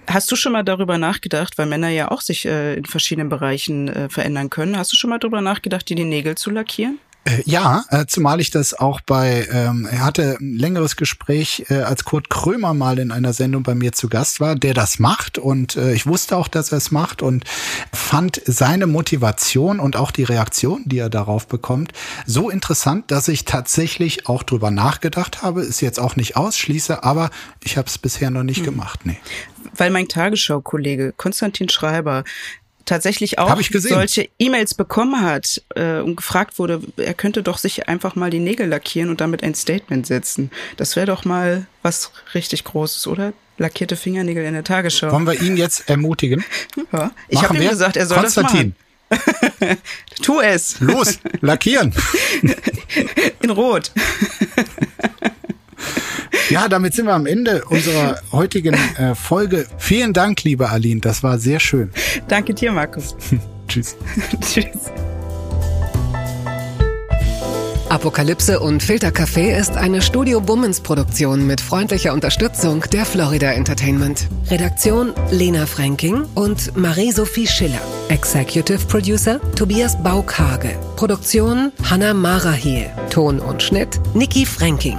Hast 0.06 0.30
du 0.30 0.36
schon 0.36 0.52
mal 0.52 0.62
darüber 0.62 0.96
nachgedacht, 0.96 1.58
weil 1.58 1.66
Männer 1.66 1.88
ja 1.88 2.10
auch 2.10 2.22
sich 2.22 2.46
äh, 2.46 2.74
in 2.74 2.86
verschiedenen 2.86 3.28
Bereichen 3.28 3.88
äh, 3.88 4.08
verändern 4.08 4.48
können, 4.48 4.78
hast 4.78 4.92
du 4.92 4.96
schon 4.96 5.10
mal 5.10 5.18
darüber 5.18 5.40
nachgedacht, 5.40 5.88
dir 5.88 5.96
die 5.96 6.04
Nägel 6.04 6.36
zu 6.36 6.50
lackieren? 6.50 6.98
Äh, 7.28 7.42
ja, 7.44 7.84
äh, 7.90 8.06
zumal 8.06 8.40
ich 8.40 8.50
das 8.50 8.74
auch 8.74 9.00
bei, 9.00 9.46
ähm, 9.52 9.86
er 9.90 10.04
hatte 10.04 10.36
ein 10.40 10.56
längeres 10.56 10.96
Gespräch, 10.96 11.66
äh, 11.68 11.74
als 11.74 12.04
Kurt 12.04 12.30
Krömer 12.30 12.74
mal 12.74 12.98
in 12.98 13.10
einer 13.10 13.32
Sendung 13.32 13.62
bei 13.62 13.74
mir 13.74 13.92
zu 13.92 14.08
Gast 14.08 14.40
war, 14.40 14.54
der 14.54 14.74
das 14.74 14.98
macht 14.98 15.38
und 15.38 15.76
äh, 15.76 15.92
ich 15.92 16.06
wusste 16.06 16.36
auch, 16.36 16.48
dass 16.48 16.72
er 16.72 16.78
es 16.78 16.90
macht 16.90 17.22
und 17.22 17.44
fand 17.92 18.40
seine 18.46 18.86
Motivation 18.86 19.80
und 19.80 19.96
auch 19.96 20.10
die 20.10 20.24
Reaktion, 20.24 20.82
die 20.86 20.98
er 20.98 21.10
darauf 21.10 21.46
bekommt, 21.46 21.92
so 22.26 22.50
interessant, 22.50 23.10
dass 23.10 23.28
ich 23.28 23.44
tatsächlich 23.44 24.26
auch 24.26 24.42
drüber 24.42 24.70
nachgedacht 24.70 25.42
habe, 25.42 25.62
ist 25.62 25.80
jetzt 25.80 26.00
auch 26.00 26.16
nicht 26.16 26.36
ausschließe, 26.36 27.04
aber 27.04 27.30
ich 27.62 27.76
habe 27.76 27.88
es 27.88 27.98
bisher 27.98 28.30
noch 28.30 28.42
nicht 28.44 28.58
hm. 28.58 28.64
gemacht, 28.64 29.00
nee. 29.04 29.18
Weil 29.74 29.90
mein 29.90 30.08
Tagesschau-Kollege 30.08 31.12
Konstantin 31.16 31.68
Schreiber 31.68 32.24
tatsächlich 32.88 33.38
auch 33.38 33.60
solche 33.62 34.28
E-Mails 34.38 34.74
bekommen 34.74 35.20
hat 35.20 35.62
äh, 35.74 35.98
und 35.98 36.16
gefragt 36.16 36.58
wurde, 36.58 36.80
er 36.96 37.14
könnte 37.14 37.42
doch 37.42 37.58
sich 37.58 37.88
einfach 37.88 38.16
mal 38.16 38.30
die 38.30 38.40
Nägel 38.40 38.66
lackieren 38.66 39.10
und 39.10 39.20
damit 39.20 39.42
ein 39.42 39.54
Statement 39.54 40.06
setzen. 40.06 40.50
Das 40.76 40.96
wäre 40.96 41.06
doch 41.06 41.24
mal 41.24 41.66
was 41.82 42.10
richtig 42.34 42.64
Großes, 42.64 43.06
oder? 43.06 43.32
Lackierte 43.58 43.96
Fingernägel 43.96 44.44
in 44.44 44.54
der 44.54 44.64
Tagesschau. 44.64 45.12
Wollen 45.12 45.26
wir 45.26 45.40
ihn 45.40 45.56
jetzt 45.56 45.88
ermutigen? 45.88 46.44
Ja. 46.92 47.10
Ich 47.28 47.42
habe 47.42 47.58
ihm 47.58 47.68
gesagt, 47.68 47.96
er 47.98 48.06
soll 48.06 48.18
Konstantin. 48.18 48.74
das 49.10 49.18
machen. 49.58 49.78
tu 50.22 50.40
es. 50.40 50.80
Los, 50.80 51.18
lackieren. 51.40 51.92
In 53.42 53.50
Rot. 53.50 53.90
Ja, 56.50 56.68
damit 56.68 56.94
sind 56.94 57.06
wir 57.06 57.14
am 57.14 57.26
Ende 57.26 57.64
unserer 57.66 58.20
heutigen 58.32 58.74
äh, 58.74 59.14
Folge. 59.14 59.66
Vielen 59.76 60.12
Dank, 60.12 60.44
liebe 60.44 60.70
Aline. 60.70 61.00
Das 61.00 61.22
war 61.22 61.38
sehr 61.38 61.60
schön. 61.60 61.90
Danke 62.28 62.54
dir, 62.54 62.72
Markus. 62.72 63.14
Tschüss. 63.68 63.96
Tschüss. 64.40 64.90
Apokalypse 67.90 68.60
und 68.60 68.82
Filtercafé 68.82 69.58
ist 69.58 69.76
eine 69.76 70.02
Studio 70.02 70.42
Bummens 70.42 70.80
Produktion 70.80 71.46
mit 71.46 71.60
freundlicher 71.60 72.12
Unterstützung 72.12 72.84
der 72.92 73.06
Florida 73.06 73.52
Entertainment. 73.52 74.28
Redaktion 74.50 75.14
Lena 75.30 75.64
Fränking 75.64 76.24
und 76.34 76.76
Marie-Sophie 76.76 77.46
Schiller. 77.46 77.80
Executive 78.10 78.86
Producer 78.86 79.40
Tobias 79.54 80.02
Baukage. 80.02 80.76
Produktion 80.96 81.72
Hannah 81.88 82.12
Marahiel. 82.12 82.90
Ton 83.08 83.38
und 83.38 83.62
Schnitt 83.62 83.98
Niki 84.14 84.44
Fränking. 84.44 84.98